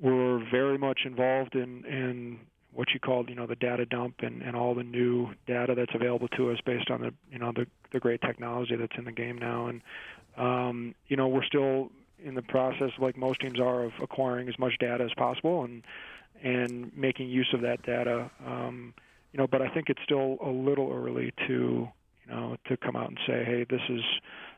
we're 0.00 0.44
very 0.50 0.76
much 0.76 1.00
involved 1.06 1.54
in 1.54 1.86
in 1.86 2.40
what 2.72 2.88
you 2.92 3.00
called 3.00 3.28
you 3.28 3.34
know 3.34 3.46
the 3.46 3.56
data 3.56 3.84
dump 3.84 4.16
and, 4.20 4.42
and 4.42 4.56
all 4.56 4.74
the 4.74 4.82
new 4.82 5.28
data 5.46 5.74
that's 5.74 5.94
available 5.94 6.28
to 6.28 6.50
us 6.50 6.58
based 6.64 6.90
on 6.90 7.00
the 7.00 7.12
you 7.30 7.38
know 7.38 7.52
the 7.54 7.66
the 7.92 8.00
great 8.00 8.20
technology 8.20 8.76
that's 8.76 8.96
in 8.96 9.04
the 9.04 9.12
game 9.12 9.38
now. 9.38 9.66
And 9.66 9.82
um, 10.36 10.94
you 11.08 11.16
know 11.16 11.28
we're 11.28 11.44
still 11.44 11.90
in 12.22 12.34
the 12.34 12.42
process 12.42 12.90
like 12.98 13.16
most 13.16 13.40
teams 13.40 13.58
are 13.58 13.84
of 13.84 13.92
acquiring 14.02 14.48
as 14.48 14.58
much 14.58 14.72
data 14.78 15.04
as 15.04 15.10
possible 15.16 15.64
and 15.64 15.82
and 16.42 16.96
making 16.96 17.28
use 17.28 17.48
of 17.52 17.60
that 17.62 17.82
data. 17.82 18.30
Um, 18.46 18.94
you 19.32 19.38
know 19.38 19.46
but 19.46 19.62
I 19.62 19.68
think 19.68 19.90
it's 19.90 20.02
still 20.04 20.38
a 20.44 20.50
little 20.50 20.92
early 20.92 21.32
to 21.48 21.88
you 22.26 22.34
know 22.34 22.56
to 22.68 22.76
come 22.76 22.96
out 22.96 23.08
and 23.08 23.18
say 23.26 23.44
hey 23.44 23.66
this 23.68 23.82
is 23.88 24.02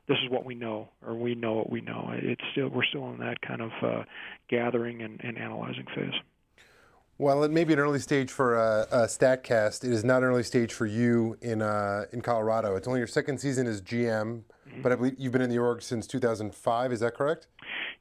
this 0.08 0.18
is 0.24 0.30
what 0.30 0.44
we 0.44 0.54
know 0.54 0.88
or 1.06 1.14
we 1.14 1.34
know 1.34 1.54
what 1.54 1.70
we 1.70 1.80
know. 1.80 2.10
It's 2.12 2.42
still 2.52 2.68
we're 2.68 2.84
still 2.84 3.10
in 3.10 3.18
that 3.18 3.40
kind 3.40 3.62
of 3.62 3.70
uh, 3.82 4.02
gathering 4.48 5.00
and, 5.00 5.20
and 5.24 5.38
analyzing 5.38 5.86
phase 5.94 6.14
well, 7.18 7.44
it 7.44 7.50
may 7.50 7.64
be 7.64 7.72
an 7.72 7.78
early 7.78 7.98
stage 7.98 8.30
for 8.30 8.56
uh, 8.56 8.86
uh, 8.90 9.06
Statcast. 9.06 9.84
It 9.84 9.92
is 9.92 10.04
not 10.04 10.18
an 10.18 10.24
early 10.24 10.42
stage 10.42 10.72
for 10.72 10.86
you 10.86 11.36
in 11.40 11.62
uh, 11.62 12.06
in 12.12 12.20
Colorado. 12.20 12.76
It's 12.76 12.88
only 12.88 13.00
your 13.00 13.06
second 13.06 13.38
season 13.38 13.66
as 13.66 13.80
GM, 13.82 14.42
mm-hmm. 14.42 14.82
but 14.82 14.92
I 14.92 14.96
believe 14.96 15.14
you've 15.18 15.32
been 15.32 15.42
in 15.42 15.50
the 15.50 15.58
org 15.58 15.82
since 15.82 16.06
2005. 16.06 16.92
Is 16.92 17.00
that 17.00 17.14
correct? 17.14 17.46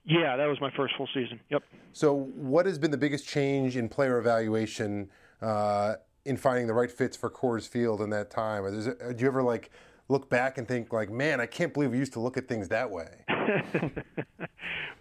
Yeah, 0.06 0.36
that 0.36 0.46
was 0.46 0.60
my 0.60 0.72
first 0.72 0.96
full 0.96 1.08
season. 1.14 1.40
Yep. 1.50 1.64
So, 1.94 2.14
what 2.16 2.66
has 2.66 2.80
been 2.80 2.92
the 2.92 2.98
biggest 2.98 3.28
change 3.28 3.78
in 3.78 3.90
player 3.90 4.18
evaluation 4.18 5.10
uh, 5.42 5.96
in 6.26 6.38
finding 6.38 6.68
the 6.68 6.74
right 6.74 6.92
fits 6.92 7.16
for 7.16 7.30
Coors 7.30 7.68
Field 7.68 8.02
in 8.02 8.10
that 8.12 8.32
time? 8.32 8.64
Do 8.64 9.16
you 9.18 9.28
ever 9.28 9.44
like 9.44 9.72
look 10.08 10.30
back 10.30 10.58
and 10.58 10.68
think 10.68 10.92
like, 10.92 11.12
man, 11.12 11.40
I 11.40 11.46
can't 11.46 11.74
believe 11.74 11.92
we 11.92 11.98
used 11.98 12.14
to 12.14 12.20
look 12.20 12.38
at 12.38 12.48
things 12.48 12.70
that 12.70 12.90
way? 12.90 13.10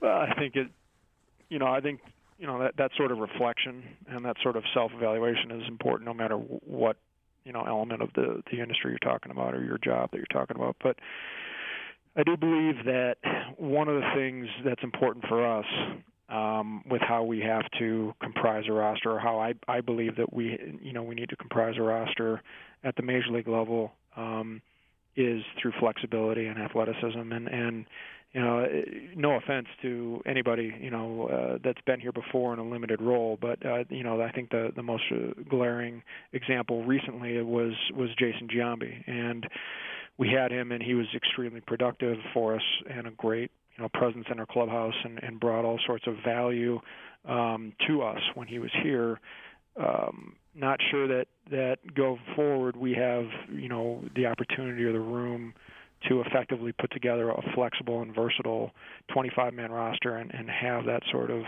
well, 0.01 0.19
I 0.19 0.35
think 0.39 0.57
it. 0.57 0.69
You 1.49 1.59
know, 1.59 1.67
I 1.67 1.81
think 1.81 2.01
you 2.41 2.47
know 2.47 2.59
that 2.59 2.77
that 2.79 2.91
sort 2.97 3.13
of 3.13 3.19
reflection 3.19 3.85
and 4.09 4.25
that 4.25 4.37
sort 4.43 4.57
of 4.57 4.65
self-evaluation 4.75 5.51
is 5.53 5.63
important 5.69 6.09
no 6.09 6.15
matter 6.15 6.37
what 6.37 6.97
you 7.45 7.53
know 7.53 7.65
element 7.69 8.03
of 8.03 8.09
the 8.15 8.43
the 8.51 8.61
industry 8.61 8.91
you're 8.91 9.13
talking 9.13 9.31
about 9.31 9.55
or 9.55 9.63
your 9.63 9.79
job 9.79 10.11
that 10.11 10.17
you're 10.17 10.27
talking 10.33 10.57
about 10.57 10.75
but 10.83 10.97
I 12.17 12.25
do 12.25 12.37
believe 12.37 12.85
that 12.87 13.17
one 13.57 13.89
of 13.89 13.95
the 13.95 14.11
things 14.17 14.49
that's 14.65 14.83
important 14.83 15.25
for 15.29 15.47
us 15.47 15.67
um, 16.29 16.83
with 16.89 17.03
how 17.03 17.23
we 17.23 17.41
have 17.41 17.65
to 17.79 18.15
comprise 18.23 18.65
a 18.69 18.73
roster, 18.73 19.13
or 19.13 19.19
how 19.19 19.39
I, 19.39 19.55
I 19.69 19.81
believe 19.81 20.17
that 20.17 20.33
we, 20.33 20.79
you 20.83 20.93
know, 20.93 21.03
we 21.03 21.15
need 21.15 21.29
to 21.31 21.37
comprise 21.37 21.75
a 21.77 21.83
roster 21.83 22.43
at 22.85 22.97
the 22.97 23.03
major 23.03 23.31
league 23.31 23.49
level, 23.49 23.93
um, 24.17 24.63
is 25.17 25.43
through 25.61 25.73
flexibility 25.81 26.47
and 26.47 26.59
athleticism. 26.59 27.33
And 27.33 27.49
and 27.49 27.87
you 28.33 28.41
know, 28.41 28.67
no 29.17 29.37
offense 29.37 29.67
to 29.83 30.23
anybody, 30.25 30.73
you 30.81 30.91
know, 30.91 31.27
uh, 31.27 31.59
that's 31.65 31.81
been 31.85 31.99
here 31.99 32.13
before 32.13 32.53
in 32.53 32.61
a 32.61 32.65
limited 32.65 33.01
role, 33.03 33.37
but 33.41 33.65
uh, 33.67 33.85
you 33.89 34.05
know, 34.05 34.21
I 34.21 34.31
think 34.31 34.51
the 34.51 34.71
the 34.77 34.85
most 34.85 35.03
uh, 35.11 35.33
glaring 35.49 36.03
example 36.33 36.85
recently 36.85 37.43
was 37.43 37.73
was 37.93 38.09
Jason 38.19 38.49
Giambi, 38.49 39.03
and 39.09 39.49
we 40.17 40.29
had 40.29 40.53
him, 40.53 40.71
and 40.71 40.81
he 40.81 40.95
was 40.95 41.07
extremely 41.15 41.61
productive 41.61 42.19
for 42.33 42.55
us 42.55 42.63
and 42.89 43.09
a 43.09 43.11
great 43.13 43.51
you 43.77 43.83
know 43.83 43.89
presence 43.95 44.27
in 44.31 44.39
our 44.39 44.47
clubhouse, 44.47 44.95
and, 45.05 45.19
and 45.25 45.41
brought 45.41 45.65
all 45.65 45.81
sorts 45.85 46.07
of 46.07 46.15
value 46.25 46.79
um, 47.29 47.73
to 47.89 48.03
us 48.03 48.21
when 48.35 48.47
he 48.47 48.61
was 48.61 48.71
here. 48.85 49.19
Um, 49.77 50.37
not 50.55 50.79
sure 50.93 51.09
that 51.09 51.27
that 51.51 51.79
go 51.95 52.19
forward 52.37 52.77
we 52.77 52.93
have 52.93 53.25
you 53.53 53.69
know 53.69 54.05
the 54.15 54.27
opportunity 54.27 54.85
or 54.85 54.93
the 54.93 55.01
room 55.01 55.55
to 56.09 56.23
effectively 56.23 56.73
put 56.73 56.91
together 56.93 57.31
a 57.31 57.43
flexible 57.55 58.03
and 58.03 58.15
versatile 58.15 58.71
25-man 59.11 59.71
roster 59.71 60.17
and, 60.17 60.33
and 60.35 60.49
have 60.49 60.85
that 60.87 61.03
sort 61.11 61.31
of 61.31 61.43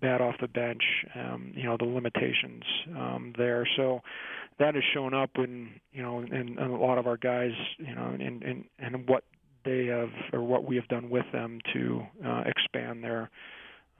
bat 0.00 0.20
off 0.20 0.34
the 0.40 0.48
bench, 0.48 0.82
um, 1.14 1.52
you 1.54 1.64
know, 1.64 1.76
the 1.78 1.84
limitations 1.84 2.62
um, 2.96 3.34
there. 3.36 3.68
So 3.76 4.00
that 4.58 4.74
has 4.74 4.84
shown 4.94 5.14
up 5.14 5.30
in, 5.36 5.70
you 5.92 6.02
know, 6.02 6.20
in, 6.20 6.32
in 6.32 6.58
a 6.58 6.80
lot 6.80 6.98
of 6.98 7.06
our 7.06 7.16
guys, 7.16 7.52
you 7.78 7.94
know, 7.94 8.16
and 8.18 8.42
and 8.42 8.64
and 8.78 9.08
what 9.08 9.24
they 9.64 9.86
have 9.86 10.08
or 10.32 10.42
what 10.42 10.64
we 10.64 10.76
have 10.76 10.88
done 10.88 11.10
with 11.10 11.26
them 11.32 11.58
to 11.74 12.02
uh, 12.24 12.44
expand 12.46 13.04
their 13.04 13.30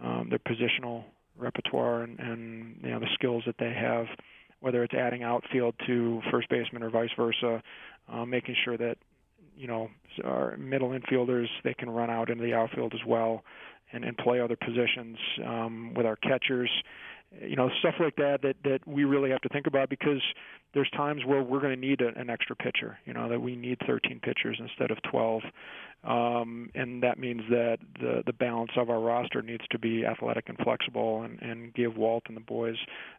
um, 0.03 0.31
their 0.31 0.39
positional 0.39 1.05
repertoire 1.37 2.03
and, 2.03 2.19
and 2.19 2.77
you 2.83 2.91
know 2.91 3.01
the 3.01 3.09
skills 3.15 3.43
that 3.47 3.57
they 3.59 3.73
have, 3.73 4.07
whether 4.61 4.83
it's 4.83 4.95
adding 4.95 5.23
outfield 5.23 5.75
to 5.87 6.21
first 6.31 6.49
baseman 6.49 6.83
or 6.83 6.91
vice 6.91 7.11
versa, 7.17 7.63
uh, 8.09 8.25
making 8.25 8.57
sure 8.65 8.77
that 8.77 8.97
you 9.61 9.67
know 9.67 9.91
our 10.25 10.57
middle 10.57 10.91
infielders 10.91 11.47
they 11.63 11.75
can 11.75 11.91
run 11.91 12.11
out 12.11 12.31
into 12.31 12.43
the 12.43 12.55
outfield 12.55 12.95
as 12.95 13.01
well 13.07 13.45
and, 13.93 14.05
and 14.05 14.17
play 14.17 14.41
other 14.41 14.57
positions 14.57 15.19
um, 15.47 15.93
with 15.95 16.07
our 16.07 16.17
catchers. 16.17 16.71
You 17.41 17.55
know 17.55 17.71
stuff 17.79 17.95
like 18.01 18.17
that 18.17 18.43
that 18.43 18.57
that 18.65 18.81
we 18.89 19.05
really 19.05 19.31
have 19.31 19.41
to 19.43 19.49
think 19.51 19.69
about 19.69 19.89
because 19.89 20.21
there's 20.75 20.91
times 20.91 21.23
where 21.25 21.43
we're 21.45 21.61
going 21.61 21.79
to 21.79 21.87
need 21.89 22.01
a, 22.01 22.09
an 22.19 22.29
extra 22.29 22.57
pitcher 22.57 22.99
you 23.05 23.13
know 23.13 23.29
that 23.29 23.41
we 23.41 23.55
need 23.55 23.79
13 23.87 24.19
pitchers 24.21 24.59
instead 24.59 24.91
of 24.91 24.99
12 25.09 25.43
um, 26.03 26.71
and 26.75 27.05
that 27.05 27.21
means 27.21 27.43
that 27.49 27.79
the 28.01 28.25
the 28.27 28.33
balance 28.33 28.73
of 28.77 28.91
our 28.91 28.99
roster 28.99 29.43
needs 29.43 29.63
to 29.71 29.79
be 29.79 30.05
athletic 30.05 30.49
and 30.49 30.59
flexible 30.59 31.23
and 31.23 31.41
and 31.41 31.73
give 31.73 31.97
Walt 31.97 32.25
and 32.27 32.37
the 32.37 32.41
boys 32.41 32.77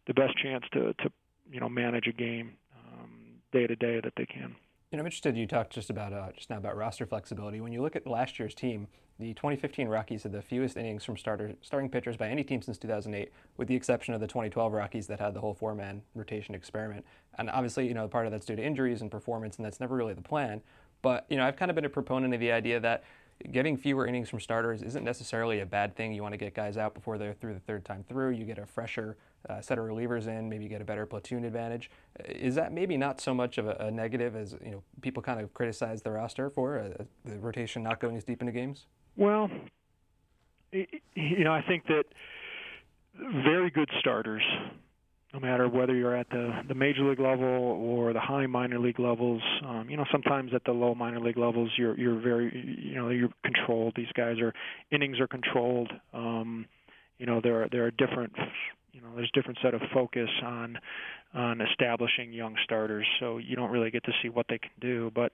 the 0.08 0.14
best 0.14 0.38
chance 0.44 0.66
to 0.74 0.94
to 0.96 1.10
you 1.50 1.62
know 1.62 1.70
manage 1.70 2.08
a 2.08 2.12
game 2.12 2.52
um, 2.76 3.12
day 3.54 3.66
to 3.66 3.78
day 3.78 4.02
that 4.04 4.12
they 4.18 4.26
can 4.26 4.58
you 4.92 4.98
know, 4.98 5.02
I'm 5.02 5.08
interested. 5.08 5.38
You 5.38 5.48
talked 5.48 5.72
just 5.72 5.90
about 5.90 6.12
uh, 6.12 6.32
just 6.36 6.50
now 6.50 6.58
about 6.58 6.76
roster 6.76 7.06
flexibility. 7.06 7.62
When 7.62 7.72
you 7.72 7.82
look 7.82 7.96
at 7.96 8.06
last 8.06 8.38
year's 8.40 8.54
team, 8.54 8.88
the 9.20 9.34
2015 9.36 9.88
Rockies 9.88 10.24
had 10.24 10.34
the 10.34 10.42
fewest 10.42 10.76
innings 10.76 11.06
from 11.06 11.16
starter 11.16 11.54
starting 11.62 11.90
pitchers 11.90 12.18
by 12.18 12.28
any 12.28 12.44
team 12.44 12.62
since 12.62 12.78
2008, 12.78 13.32
with 13.56 13.70
the 13.70 13.76
exception 13.76 14.14
of 14.14 14.20
the 14.20 14.28
2012 14.28 14.74
Rockies 14.74 15.08
that 15.08 15.20
had 15.20 15.34
the 15.34 15.40
whole 15.40 15.54
four-man 15.54 16.02
rotation 16.14 16.54
experiment. 16.54 17.06
And 17.38 17.50
obviously, 17.50 17.88
you 17.88 17.94
know, 17.94 18.08
part 18.10 18.26
of 18.26 18.34
that's 18.34 18.46
due 18.46 18.58
to 18.58 18.64
injuries 18.64 19.02
and 19.02 19.10
performance, 19.10 19.56
and 19.56 19.66
that's 19.66 19.80
never 19.80 19.96
really 19.96 20.14
the 20.14 20.22
plan. 20.22 20.62
But 21.02 21.26
you 21.30 21.38
know, 21.38 21.46
I've 21.46 21.56
kind 21.56 21.72
of 21.72 21.76
been 21.76 21.86
a 21.86 21.90
proponent 21.90 22.34
of 22.34 22.42
the 22.42 22.52
idea 22.52 22.82
that 22.82 23.06
getting 23.50 23.78
fewer 23.78 24.06
innings 24.06 24.30
from 24.30 24.42
starters 24.42 24.82
isn't 24.82 25.06
necessarily 25.06 25.62
a 25.62 25.66
bad 25.66 25.96
thing. 25.96 26.12
You 26.12 26.22
want 26.22 26.34
to 26.34 26.38
get 26.38 26.54
guys 26.54 26.76
out 26.76 26.94
before 26.94 27.18
they're 27.18 27.34
through 27.34 27.54
the 27.54 27.62
third 27.62 27.86
time 27.86 28.04
through. 28.10 28.32
You 28.32 28.44
get 28.44 28.58
a 28.58 28.66
fresher 28.66 29.16
uh, 29.50 29.62
set 29.62 29.78
of 29.78 29.86
relievers 29.86 30.28
in, 30.28 30.50
maybe 30.50 30.68
get 30.68 30.82
a 30.82 30.86
better 30.86 31.06
platoon 31.06 31.44
advantage. 31.46 31.90
Uh, 32.20 32.24
is 32.28 32.56
that 32.56 32.72
maybe 32.72 32.98
not 32.98 33.20
so 33.20 33.34
much 33.34 33.58
of 33.58 33.68
a, 33.68 33.76
a 33.80 33.92
negative 33.92 34.36
as 34.36 34.56
you 34.64 34.72
know 34.72 34.84
people 35.02 35.22
kind 35.22 35.40
of 35.40 35.54
criticize 35.54 36.02
the 36.02 36.12
roster 36.12 36.50
for 36.50 36.80
uh, 36.80 37.04
the 37.26 37.38
rotation 37.40 37.84
not 37.84 38.00
going 38.00 38.16
as 38.16 38.24
deep 38.24 38.42
into 38.42 38.54
games? 38.54 38.86
Well, 39.16 39.50
you 40.72 41.44
know, 41.44 41.54
I 41.54 41.62
think 41.62 41.86
that 41.88 42.04
very 43.20 43.70
good 43.70 43.90
starters, 44.00 44.44
no 45.34 45.40
matter 45.40 45.68
whether 45.68 45.94
you're 45.94 46.16
at 46.16 46.30
the 46.30 46.62
the 46.68 46.76
major 46.76 47.04
league 47.04 47.20
level 47.20 47.46
or 47.46 48.14
the 48.14 48.20
high 48.20 48.46
minor 48.46 48.80
league 48.80 49.00
levels, 49.00 49.42
um, 49.66 49.90
you 49.90 49.98
know, 49.98 50.06
sometimes 50.12 50.54
at 50.54 50.64
the 50.66 50.72
low 50.72 50.96
minor 50.96 51.20
league 51.20 51.38
levels, 51.38 51.72
you're 51.78 51.98
you're 51.98 52.20
very, 52.20 52.80
you 52.82 52.96
know, 52.96 53.10
you're 53.10 53.30
controlled. 53.44 53.94
These 53.96 54.12
guys 54.16 54.40
are 54.40 54.54
innings 54.92 55.20
are 55.20 55.28
controlled. 55.28 55.92
Um, 56.14 56.66
you 57.18 57.26
know, 57.26 57.42
there 57.42 57.64
are 57.64 57.70
there 57.70 57.86
are 57.86 57.92
different 57.92 58.34
know 59.12 59.18
there's 59.18 59.32
a 59.34 59.38
different 59.38 59.60
set 59.62 59.74
of 59.74 59.82
focus 59.94 60.30
on 60.44 60.78
on 61.34 61.62
establishing 61.62 62.34
young 62.34 62.56
starters 62.64 63.06
so 63.20 63.38
you 63.38 63.56
don't 63.56 63.72
really 63.72 63.92
get 63.92 64.04
to 64.04 64.12
see 64.22 64.30
what 64.30 64.46
they 64.50 64.58
can 64.58 64.72
do. 64.80 65.12
But 65.14 65.32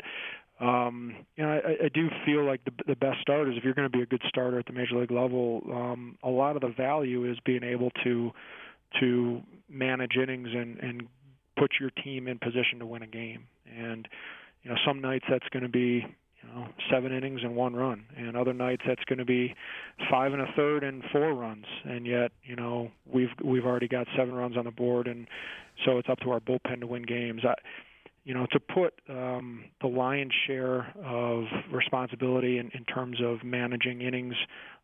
um 0.59 1.15
you 1.35 1.43
know 1.43 1.51
I, 1.51 1.85
I 1.85 1.89
do 1.93 2.09
feel 2.25 2.43
like 2.43 2.63
the 2.65 2.71
the 2.87 2.95
best 2.95 3.21
starters 3.21 3.55
if 3.57 3.63
you're 3.63 3.73
going 3.75 3.89
to 3.89 3.95
be 3.95 4.03
a 4.03 4.07
good 4.07 4.23
starter 4.27 4.59
at 4.59 4.65
the 4.65 4.73
major 4.73 4.95
league 4.95 5.11
level 5.11 5.61
um 5.71 6.17
a 6.23 6.29
lot 6.29 6.55
of 6.55 6.61
the 6.61 6.73
value 6.75 7.29
is 7.29 7.37
being 7.45 7.63
able 7.63 7.91
to 8.03 8.31
to 8.99 9.41
manage 9.69 10.15
innings 10.15 10.49
and 10.53 10.79
and 10.79 11.07
put 11.57 11.71
your 11.79 11.89
team 12.03 12.27
in 12.27 12.39
position 12.39 12.79
to 12.79 12.85
win 12.85 13.01
a 13.03 13.07
game. 13.07 13.47
And 13.77 14.07
you 14.63 14.71
know 14.71 14.77
some 14.85 15.01
nights 15.01 15.25
that's 15.29 15.47
going 15.49 15.63
to 15.63 15.69
be 15.69 16.05
you 16.41 16.49
know 16.49 16.67
seven 16.91 17.11
innings 17.11 17.41
and 17.43 17.55
one 17.55 17.75
run. 17.75 18.05
And 18.15 18.35
other 18.35 18.53
nights 18.53 18.83
that's 18.87 19.03
going 19.05 19.19
to 19.19 19.25
be 19.25 19.55
five 20.09 20.33
and 20.33 20.41
a 20.41 20.51
third 20.55 20.83
and 20.83 21.03
four 21.11 21.33
runs. 21.33 21.65
And 21.83 22.05
yet 22.05 22.31
you 22.43 22.55
know 22.55 22.91
we've 23.11 23.29
we've 23.43 23.65
already 23.65 23.87
got 23.87 24.07
seven 24.17 24.33
runs 24.33 24.57
on 24.57 24.65
the 24.65 24.71
board 24.71 25.07
and 25.07 25.27
so 25.85 25.97
it's 25.97 26.09
up 26.09 26.19
to 26.19 26.31
our 26.31 26.39
bullpen 26.39 26.81
to 26.81 26.87
win 26.87 27.03
games. 27.03 27.41
I 27.43 27.53
you 28.23 28.33
know 28.33 28.45
to 28.51 28.59
put 28.59 28.93
um 29.09 29.65
the 29.81 29.87
lion's 29.87 30.33
share 30.45 30.93
of 31.03 31.45
responsibility 31.71 32.57
in, 32.57 32.69
in 32.73 32.83
terms 32.85 33.17
of 33.23 33.43
managing 33.43 34.01
innings 34.01 34.35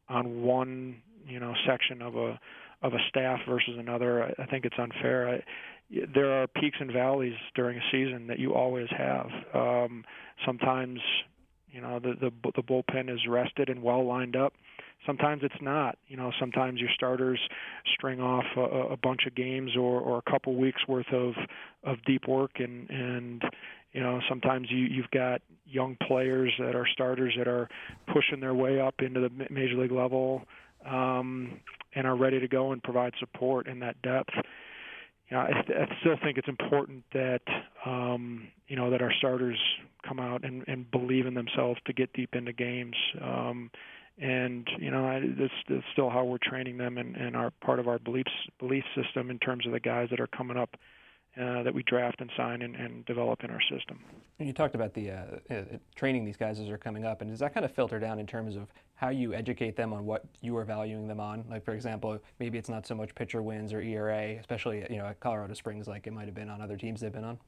on 0.09 0.41
one 0.41 1.01
you 1.27 1.39
know 1.39 1.53
section 1.67 2.01
of 2.01 2.15
a 2.15 2.39
of 2.81 2.93
a 2.93 2.99
staff 3.07 3.39
versus 3.47 3.75
another 3.77 4.23
i, 4.23 4.43
I 4.43 4.45
think 4.45 4.65
it's 4.65 4.75
unfair. 4.77 5.29
I, 5.29 5.43
there 6.13 6.31
are 6.31 6.47
peaks 6.47 6.77
and 6.79 6.91
valleys 6.91 7.35
during 7.55 7.77
a 7.77 7.81
season 7.91 8.27
that 8.27 8.39
you 8.39 8.53
always 8.53 8.87
have. 8.97 9.27
Um, 9.53 10.03
sometimes 10.45 10.99
you 11.73 11.81
know, 11.81 11.99
the 11.99 12.13
the 12.13 12.31
the 12.55 12.61
bullpen 12.61 13.13
is 13.13 13.19
rested 13.27 13.67
and 13.67 13.81
well 13.81 14.05
lined 14.05 14.35
up. 14.35 14.53
Sometimes 15.07 15.41
it's 15.43 15.59
not. 15.59 15.97
You 16.07 16.15
know, 16.15 16.31
sometimes 16.39 16.79
your 16.79 16.91
starters 16.93 17.39
string 17.95 18.21
off 18.21 18.45
a, 18.55 18.93
a 18.93 18.97
bunch 18.97 19.21
of 19.25 19.35
games 19.35 19.71
or 19.75 19.99
or 19.99 20.19
a 20.25 20.31
couple 20.31 20.55
weeks 20.55 20.87
worth 20.87 21.11
of 21.11 21.33
of 21.83 21.97
deep 22.05 22.27
work 22.27 22.51
and 22.59 22.87
and 22.91 23.43
you 23.91 24.01
know 24.01 24.21
sometimes 24.29 24.67
you 24.69 24.85
you've 24.85 25.09
got 25.11 25.41
young 25.65 25.97
players 26.07 26.53
that 26.59 26.75
are 26.75 26.87
starters 26.93 27.33
that 27.37 27.47
are 27.47 27.67
pushing 28.13 28.39
their 28.39 28.53
way 28.53 28.79
up 28.79 28.95
into 28.99 29.19
the 29.19 29.31
major 29.49 29.75
league 29.75 29.91
level 29.91 30.43
um 30.85 31.59
and 31.95 32.05
are 32.05 32.15
ready 32.15 32.39
to 32.39 32.47
go 32.47 32.71
and 32.71 32.83
provide 32.83 33.13
support 33.19 33.67
in 33.67 33.79
that 33.79 33.99
depth. 34.01 34.33
You 35.33 35.39
I, 35.39 35.49
I 35.49 35.97
still 36.01 36.15
think 36.23 36.37
it's 36.37 36.47
important 36.47 37.03
that 37.13 37.41
um, 37.85 38.47
you 38.67 38.75
know 38.75 38.91
that 38.91 39.01
our 39.01 39.11
starters 39.17 39.57
come 40.07 40.19
out 40.19 40.43
and, 40.43 40.63
and 40.67 40.89
believe 40.91 41.25
in 41.25 41.33
themselves 41.33 41.79
to 41.85 41.93
get 41.93 42.13
deep 42.13 42.35
into 42.35 42.53
games. 42.53 42.95
Um, 43.19 43.71
and 44.21 44.67
you 44.77 44.91
know 44.91 45.07
I, 45.07 45.21
this 45.21 45.49
is 45.69 45.81
still 45.91 46.11
how 46.11 46.23
we're 46.23 46.37
training 46.37 46.77
them 46.77 46.99
and, 46.99 47.15
and 47.15 47.35
our 47.35 47.49
part 47.65 47.79
of 47.79 47.87
our 47.87 47.97
beliefs 47.97 48.31
belief 48.59 48.83
system 48.95 49.31
in 49.31 49.39
terms 49.39 49.65
of 49.65 49.71
the 49.71 49.79
guys 49.79 50.09
that 50.11 50.19
are 50.19 50.27
coming 50.27 50.55
up 50.55 50.75
uh, 51.39 51.63
that 51.63 51.73
we 51.73 51.81
draft 51.83 52.21
and 52.21 52.29
sign 52.37 52.61
and, 52.61 52.75
and, 52.75 53.05
develop 53.05 53.43
in 53.43 53.49
our 53.49 53.61
system. 53.61 53.99
And 54.37 54.47
you 54.47 54.53
talked 54.53 54.75
about 54.75 54.93
the 54.93 55.09
uh, 55.09 55.23
uh, 55.49 55.63
training 55.95 56.25
these 56.25 56.37
guys 56.37 56.59
as 56.59 56.67
they're 56.67 56.77
coming 56.77 57.05
up, 57.05 57.21
and 57.21 57.31
does 57.31 57.39
that 57.39 57.55
kind 57.55 57.65
of 57.65 57.73
filter 57.73 57.99
down 57.99 58.19
in 58.19 58.27
terms 58.27 58.55
of 58.55 58.67
how 58.95 59.09
you 59.09 59.33
educate 59.33 59.75
them 59.75 59.93
on 59.93 60.05
what 60.05 60.25
you 60.41 60.55
are 60.57 60.63
valuing 60.63 61.07
them 61.07 61.19
on? 61.19 61.43
Like, 61.49 61.65
for 61.65 61.73
example, 61.73 62.19
maybe 62.39 62.59
it's 62.59 62.69
not 62.69 62.85
so 62.85 62.93
much 62.93 63.15
pitcher 63.15 63.41
wins 63.41 63.73
or 63.73 63.81
ERA, 63.81 64.37
especially 64.39 64.85
you 64.91 64.97
know 64.97 65.07
at 65.07 65.19
Colorado 65.19 65.55
Springs, 65.55 65.87
like 65.87 66.05
it 66.05 66.13
might 66.13 66.25
have 66.25 66.35
been 66.35 66.49
on 66.49 66.61
other 66.61 66.77
teams 66.77 67.01
they've 67.01 67.11
been 67.11 67.23
on. 67.23 67.39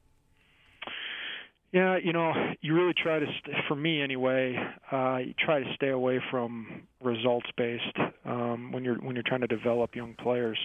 Yeah, 1.72 1.98
you 2.02 2.12
know, 2.12 2.32
you 2.60 2.74
really 2.74 2.94
try 2.94 3.18
to, 3.18 3.26
st- 3.26 3.56
for 3.68 3.74
me 3.74 4.00
anyway, 4.00 4.56
uh, 4.90 5.18
you 5.18 5.34
try 5.38 5.62
to 5.62 5.74
stay 5.74 5.88
away 5.90 6.20
from 6.30 6.82
results 7.02 7.48
based 7.56 7.84
um, 8.24 8.72
when 8.72 8.84
you're 8.84 8.96
when 8.96 9.14
you're 9.14 9.24
trying 9.24 9.42
to 9.42 9.46
develop 9.46 9.94
young 9.94 10.14
players. 10.14 10.58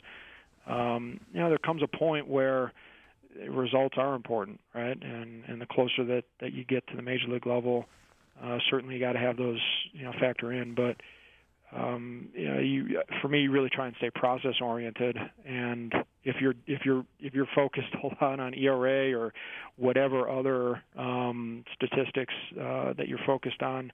Um, 0.68 1.20
you 1.34 1.40
know, 1.40 1.50
there 1.50 1.58
comes 1.58 1.82
a 1.84 1.98
point 1.98 2.28
where 2.28 2.72
results 3.50 3.96
are 3.98 4.16
important, 4.16 4.60
right? 4.74 4.98
And 5.02 5.44
and 5.48 5.62
the 5.62 5.66
closer 5.66 6.04
that 6.06 6.24
that 6.40 6.54
you 6.54 6.64
get 6.64 6.86
to 6.88 6.96
the 6.96 7.02
major 7.02 7.28
league 7.28 7.48
level, 7.48 7.86
uh, 8.44 8.58
certainly 8.70 8.96
you 8.96 9.02
got 9.02 9.14
to 9.14 9.20
have 9.20 9.38
those 9.38 9.60
you 9.94 10.04
know 10.04 10.14
factor 10.20 10.52
in. 10.52 10.76
But 10.76 10.98
um, 11.74 12.28
you 12.34 12.48
know, 12.48 12.60
you 12.60 13.02
for 13.22 13.30
me, 13.30 13.42
you 13.42 13.52
really 13.52 13.70
try 13.70 13.88
and 13.88 13.96
stay 13.98 14.10
process 14.10 14.56
oriented. 14.62 15.18
And 15.46 15.94
if 16.24 16.36
you're 16.42 16.56
if 16.68 16.82
you're 16.86 17.06
if 17.20 17.34
you're 17.34 17.48
focused 17.56 17.94
a 18.04 18.24
lot 18.24 18.40
on 18.40 18.54
ERA 18.54 19.18
or 19.18 19.34
whatever 19.78 20.30
other 20.30 20.82
um, 20.98 21.64
statistics 21.74 22.34
uh, 22.60 22.94
that 22.98 23.08
you're 23.08 23.20
focused 23.26 23.62
on, 23.62 23.92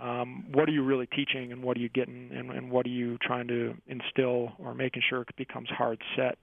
um, 0.00 0.46
what 0.52 0.68
are 0.68 0.72
you 0.72 0.82
really 0.82 1.06
teaching 1.06 1.52
and 1.52 1.62
what 1.62 1.76
are 1.76 1.80
you 1.80 1.88
getting 1.88 2.30
and, 2.34 2.50
and 2.50 2.70
what 2.70 2.86
are 2.86 2.90
you 2.90 3.16
trying 3.18 3.46
to 3.48 3.74
instill 3.86 4.52
or 4.58 4.74
making 4.74 5.02
sure 5.08 5.22
it 5.22 5.36
becomes 5.36 5.68
hard 5.70 6.00
set 6.16 6.38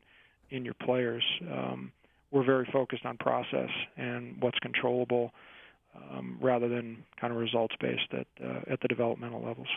in 0.49 0.63
your 0.63 0.75
players? 0.75 1.23
Um, 1.51 1.91
we're 2.33 2.43
very 2.43 2.67
focused 2.73 3.05
on 3.05 3.15
process 3.17 3.69
and 3.95 4.35
what's 4.41 4.57
controllable 4.59 5.31
um, 5.95 6.37
rather 6.41 6.67
than 6.67 6.97
kind 7.21 7.31
of 7.31 7.39
results 7.39 7.75
based 7.79 8.11
at 8.11 8.27
uh, 8.43 8.61
at 8.67 8.81
the 8.81 8.87
developmental 8.87 9.41
levels. 9.41 9.67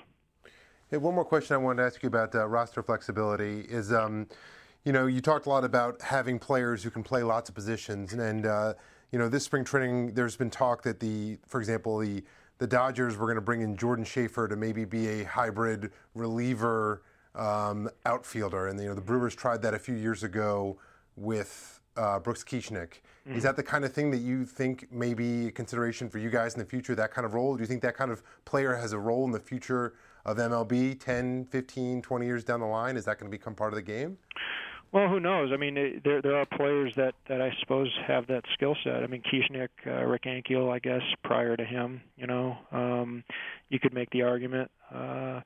Hey, 0.91 0.97
one 0.97 1.15
more 1.15 1.25
question 1.25 1.55
I 1.55 1.59
wanted 1.59 1.83
to 1.83 1.87
ask 1.87 2.03
you 2.03 2.07
about 2.07 2.35
uh, 2.35 2.47
roster 2.47 2.83
flexibility 2.83 3.61
is, 3.69 3.93
um, 3.93 4.29
you 4.85 4.93
know, 4.93 5.07
you 5.07 5.21
talked 5.21 5.47
a 5.47 5.49
lot 5.49 5.65
about 5.65 6.01
having 6.01 6.39
players 6.39 6.83
who 6.83 6.91
can 6.91 7.03
play 7.03 7.25
lots 7.25 7.49
of 7.49 7.55
positions, 7.55 8.13
and, 8.13 8.23
and 8.23 8.47
uh, 8.47 8.75
you 9.11 9.19
know, 9.19 9.29
this 9.29 9.45
spring 9.45 9.65
training, 9.65 10.15
there's 10.15 10.37
been 10.37 10.51
talk 10.51 10.83
that 10.85 11.01
the, 11.01 11.39
for 11.47 11.61
example, 11.61 11.99
the 11.99 12.25
the 12.59 12.67
Dodgers 12.67 13.19
were 13.19 13.27
going 13.27 13.37
to 13.37 13.43
bring 13.43 13.61
in 13.61 13.77
Jordan 13.77 14.05
Schafer 14.05 14.49
to 14.49 14.57
maybe 14.57 14.87
be 14.87 15.09
a 15.09 15.25
hybrid 15.25 15.93
reliever 16.15 17.03
um, 17.35 17.91
outfielder, 18.07 18.69
and 18.69 18.81
you 18.81 18.89
know, 18.89 18.95
the 18.95 19.03
Brewers 19.03 19.35
tried 19.35 19.61
that 19.61 19.75
a 19.75 19.79
few 19.79 19.95
years 19.95 20.23
ago 20.23 20.79
with 21.17 21.76
uh, 21.97 22.19
Brooks 22.19 22.45
Kieschnick. 22.45 23.01
Mm-hmm. 23.27 23.37
Is 23.37 23.43
that 23.43 23.57
the 23.57 23.63
kind 23.63 23.85
of 23.85 23.93
thing 23.93 24.11
that 24.11 24.19
you 24.19 24.45
think 24.45 24.93
may 24.93 25.15
be 25.15 25.49
a 25.49 25.51
consideration 25.51 26.09
for 26.09 26.19
you 26.19 26.31
guys 26.31 26.55
in 26.55 26.61
the 26.61 26.67
future, 26.67 26.95
that 26.95 27.13
kind 27.13 27.25
of 27.25 27.35
role? 27.35 27.57
Do 27.57 27.63
you 27.63 27.67
think 27.67 27.83
that 27.83 27.97
kind 27.97 28.11
of 28.11 28.23
player 28.45 28.75
has 28.75 28.93
a 28.93 28.99
role 28.99 29.25
in 29.25 29.33
the 29.33 29.41
future 29.41 29.95
of 30.25 30.37
MLB 30.37 30.99
10, 31.01 31.47
15, 31.47 32.03
20 32.03 32.27
years 32.27 32.45
down 32.45 32.61
the 32.61 32.67
line? 32.67 32.97
Is 32.97 33.05
that 33.05 33.19
going 33.19 33.31
to 33.31 33.37
become 33.37 33.55
part 33.55 33.73
of 33.73 33.77
the 33.77 33.83
game? 33.83 34.19
Well, 34.93 35.09
who 35.09 35.21
knows? 35.21 35.51
I 35.53 35.57
mean, 35.57 36.01
there 36.05 36.23
there 36.23 36.37
are 36.37 36.47
players 36.47 36.93
that 36.97 37.15
that 37.29 37.43
I 37.43 37.51
suppose 37.61 37.93
have 38.07 38.29
that 38.29 38.45
skill 38.55 38.77
set. 38.85 39.03
I 39.03 39.07
mean, 39.09 39.23
Kieschnick, 39.23 39.69
uh, 39.87 40.05
Rick 40.05 40.23
Ankiel, 40.23 40.73
I 40.73 40.79
guess, 40.79 41.03
prior 41.25 41.57
to 41.57 41.65
him, 41.65 42.01
you 42.17 42.27
know, 42.27 42.57
um, 42.71 43.25
you 43.69 43.81
could 43.81 43.93
make 43.93 44.09
the 44.11 44.23
argument. 44.23 44.71
Uh, 44.95 45.41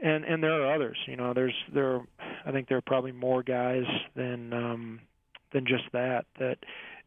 and 0.00 0.24
and 0.24 0.42
there 0.42 0.62
are 0.62 0.74
others. 0.74 0.98
You 1.06 1.16
know, 1.16 1.32
there's 1.32 1.54
there. 1.72 2.00
I 2.44 2.50
think 2.50 2.68
there 2.68 2.76
are 2.76 2.82
probably 2.82 3.12
more 3.12 3.42
guys 3.42 3.84
than 4.16 4.52
um, 4.52 5.00
than 5.52 5.66
just 5.66 5.84
that 5.92 6.26
that 6.38 6.58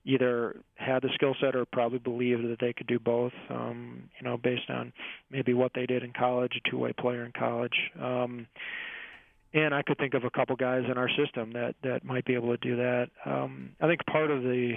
either 0.05 0.55
had 0.75 1.01
the 1.01 1.09
skill 1.15 1.35
set 1.41 1.55
or 1.55 1.65
probably 1.65 1.97
believed 1.97 2.43
that 2.43 2.59
they 2.59 2.73
could 2.73 2.87
do 2.87 2.99
both 2.99 3.33
um 3.49 4.09
you 4.19 4.27
know 4.27 4.37
based 4.37 4.69
on 4.69 4.93
maybe 5.31 5.53
what 5.53 5.71
they 5.73 5.85
did 5.85 6.03
in 6.03 6.13
college 6.13 6.53
a 6.55 6.69
two 6.69 6.77
way 6.77 6.93
player 6.93 7.25
in 7.25 7.31
college. 7.31 7.91
Um 8.01 8.47
and 9.53 9.73
I 9.73 9.83
could 9.83 9.97
think 9.97 10.13
of 10.13 10.25
a 10.25 10.29
couple 10.29 10.57
guys 10.57 10.83
in 10.91 10.97
our 10.97 11.09
system 11.09 11.53
that 11.53 11.75
that 11.83 12.03
might 12.03 12.25
be 12.25 12.35
able 12.35 12.55
to 12.55 12.57
do 12.57 12.75
that. 12.75 13.07
Um 13.25 13.71
I 13.81 13.87
think 13.87 14.05
part 14.05 14.31
of 14.31 14.43
the 14.43 14.73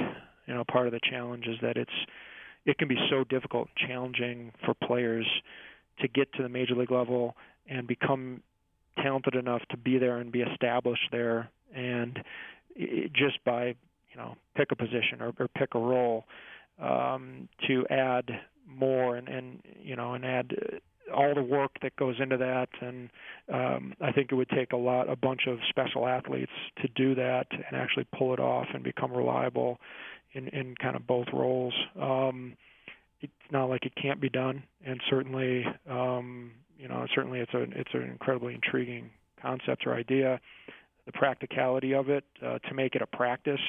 you 0.47 0.55
know 0.55 0.65
part 0.65 0.87
of 0.87 0.93
the 0.93 1.01
challenge 1.11 1.47
is 1.47 1.57
that 1.63 1.77
it's 1.77 1.91
it 2.65 2.79
can 2.79 2.89
be 2.89 2.99
so 3.11 3.25
difficult 3.25 3.69
and 3.69 3.89
challenging 3.89 4.53
for 4.65 4.75
players 4.75 5.27
to 6.01 6.09
get 6.09 6.33
to 6.35 6.43
the 6.43 6.49
major 6.49 6.75
league 6.75 6.91
level 6.91 7.35
and 7.69 7.87
become 7.87 8.43
talented 9.03 9.35
enough 9.35 9.63
to 9.71 9.77
be 9.77 9.99
there 9.99 10.19
and 10.19 10.33
be 10.33 10.43
established 10.43 11.09
there. 11.13 11.51
And 11.75 12.19
just 13.13 13.43
by 13.45 13.67
you 13.67 14.17
know 14.17 14.35
pick 14.57 14.71
a 14.73 14.77
position 14.77 15.21
or, 15.21 15.33
or 15.39 15.49
pick 15.49 15.75
a 15.75 15.79
role 15.79 16.25
um, 16.81 17.49
to 17.67 17.87
add 17.89 18.25
more 18.67 19.17
and, 19.17 19.29
and 19.29 19.61
you 19.83 19.97
know 19.97 20.15
and 20.15 20.25
add 20.25 20.53
all 21.15 21.35
the 21.35 21.43
work 21.43 21.73
that 21.83 21.97
goes 21.97 22.17
into 22.21 22.37
that. 22.37 22.69
And 22.81 23.09
um, 23.53 23.95
I 24.01 24.13
think 24.13 24.31
it 24.31 24.35
would 24.35 24.51
take 24.51 24.73
a 24.73 24.77
lot 24.77 25.09
a 25.09 25.17
bunch 25.17 25.43
of 25.47 25.59
special 25.69 26.07
athletes 26.07 26.53
to 26.83 26.89
do 26.89 27.15
that 27.15 27.47
and 27.51 27.75
actually 27.81 28.07
pull 28.17 28.33
it 28.35 28.41
off 28.41 28.67
and 28.75 28.83
become 28.83 29.13
reliable 29.13 29.79
in, 30.33 30.49
in 30.49 30.75
kind 30.77 30.97
of 30.97 31.07
both 31.07 31.27
roles. 31.33 31.75
Um, 32.01 32.55
it's 33.21 33.33
not 33.51 33.69
like 33.69 33.85
it 33.85 33.93
can't 34.01 34.21
be 34.21 34.29
done. 34.29 34.63
And 34.85 35.01
certainly 35.09 35.65
um, 35.91 36.53
you 36.79 36.89
know 36.89 37.07
certainly 37.15 37.41
it's 37.41 37.55
a 37.55 37.63
it's 37.63 37.91
an 37.95 38.03
incredibly 38.03 38.55
intriguing 38.55 39.11
concept 39.41 39.87
or 39.87 39.95
idea 39.95 40.41
the 41.09 41.13
practicality 41.13 41.95
of 41.95 42.11
it 42.11 42.25
uh, 42.45 42.59
to 42.59 42.75
make 42.75 42.95
it 42.95 43.01
a 43.01 43.07
practice 43.07 43.61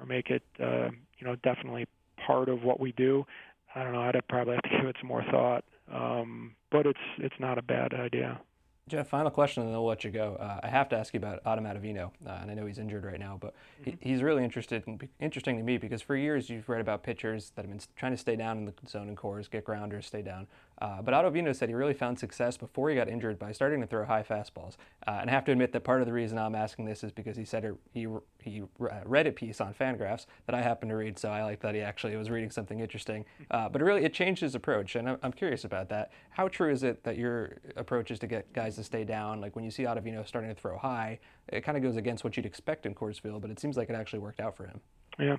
or 0.00 0.06
make 0.06 0.30
it 0.30 0.42
uh, 0.58 0.88
you 1.18 1.26
know 1.26 1.36
definitely 1.44 1.86
part 2.26 2.48
of 2.48 2.64
what 2.64 2.80
we 2.80 2.92
do. 2.92 3.26
I 3.74 3.84
don't 3.84 3.92
know. 3.92 4.00
I'd 4.00 4.18
probably 4.28 4.54
have 4.54 4.62
to 4.62 4.70
give 4.78 4.86
it 4.86 4.96
some 4.98 5.08
more 5.08 5.22
thought, 5.30 5.64
um, 5.92 6.54
but 6.70 6.86
it's 6.86 6.98
it's 7.18 7.34
not 7.38 7.58
a 7.58 7.62
bad 7.62 7.92
idea. 7.92 8.40
Jeff, 8.88 9.08
final 9.08 9.30
question, 9.30 9.62
and 9.62 9.68
then 9.68 9.76
I'll 9.76 9.84
let 9.84 10.02
you 10.02 10.10
go. 10.10 10.36
Uh, 10.40 10.60
I 10.62 10.68
have 10.68 10.88
to 10.88 10.96
ask 10.96 11.12
you 11.12 11.18
about 11.18 11.42
Adam 11.44 11.64
Ottavino, 11.64 12.10
uh, 12.26 12.38
and 12.40 12.50
I 12.50 12.54
know 12.54 12.64
he's 12.64 12.78
injured 12.78 13.04
right 13.04 13.20
now, 13.20 13.36
but 13.38 13.54
mm-hmm. 13.82 13.90
he's 14.00 14.22
really 14.22 14.42
interested 14.42 14.82
in, 14.86 14.98
interesting 15.20 15.58
to 15.58 15.62
me 15.62 15.76
because 15.76 16.00
for 16.00 16.16
years 16.16 16.48
you've 16.48 16.70
read 16.70 16.80
about 16.80 17.02
pitchers 17.02 17.52
that 17.54 17.66
have 17.66 17.70
been 17.70 17.82
trying 17.96 18.12
to 18.12 18.18
stay 18.18 18.34
down 18.34 18.56
in 18.56 18.64
the 18.64 18.72
zone 18.88 19.08
and 19.08 19.16
Coors, 19.16 19.50
get 19.50 19.64
grounders, 19.64 20.06
stay 20.06 20.22
down. 20.22 20.46
Uh, 20.80 21.02
but 21.02 21.12
Ottavino 21.14 21.54
said 21.54 21.68
he 21.68 21.74
really 21.74 21.94
found 21.94 22.18
success 22.18 22.56
before 22.56 22.88
he 22.90 22.96
got 22.96 23.08
injured 23.08 23.38
by 23.38 23.52
starting 23.52 23.80
to 23.80 23.86
throw 23.86 24.04
high 24.04 24.22
fastballs. 24.22 24.76
Uh, 25.06 25.18
and 25.20 25.30
I 25.30 25.32
have 25.32 25.44
to 25.46 25.52
admit 25.52 25.72
that 25.72 25.82
part 25.82 26.00
of 26.00 26.06
the 26.06 26.12
reason 26.12 26.38
I'm 26.38 26.54
asking 26.54 26.84
this 26.84 27.02
is 27.02 27.10
because 27.10 27.36
he 27.36 27.44
said 27.44 27.64
it, 27.64 27.74
he 27.92 28.06
he 28.42 28.62
uh, 28.62 29.00
read 29.04 29.26
a 29.26 29.32
piece 29.32 29.60
on 29.60 29.74
Fangraphs 29.74 30.26
that 30.46 30.54
I 30.54 30.62
happened 30.62 30.90
to 30.90 30.96
read, 30.96 31.18
so 31.18 31.30
I 31.30 31.42
like 31.42 31.60
that 31.60 31.74
he 31.74 31.80
actually 31.80 32.16
was 32.16 32.30
reading 32.30 32.50
something 32.50 32.80
interesting. 32.80 33.24
Uh, 33.50 33.68
but 33.68 33.82
really 33.82 34.04
it 34.04 34.14
changed 34.14 34.40
his 34.40 34.54
approach, 34.54 34.94
and 34.94 35.08
I'm, 35.08 35.18
I'm 35.22 35.32
curious 35.32 35.64
about 35.64 35.88
that. 35.88 36.12
How 36.30 36.48
true 36.48 36.70
is 36.70 36.82
it 36.82 37.02
that 37.04 37.16
your 37.16 37.58
approach 37.76 38.10
is 38.10 38.18
to 38.20 38.26
get 38.26 38.52
guys 38.52 38.76
to 38.76 38.84
stay 38.84 39.04
down? 39.04 39.40
Like 39.40 39.56
when 39.56 39.64
you 39.64 39.70
see 39.70 39.82
Ottavino 39.82 40.26
starting 40.26 40.54
to 40.54 40.60
throw 40.60 40.78
high, 40.78 41.18
it 41.48 41.62
kind 41.62 41.76
of 41.76 41.82
goes 41.82 41.96
against 41.96 42.24
what 42.24 42.36
you'd 42.36 42.46
expect 42.46 42.86
in 42.86 42.94
Coors 42.94 43.20
Field, 43.20 43.42
but 43.42 43.50
it 43.50 43.58
seems 43.58 43.76
like 43.76 43.90
it 43.90 43.96
actually 43.96 44.20
worked 44.20 44.40
out 44.40 44.56
for 44.56 44.66
him. 44.66 44.80
Yeah, 45.18 45.36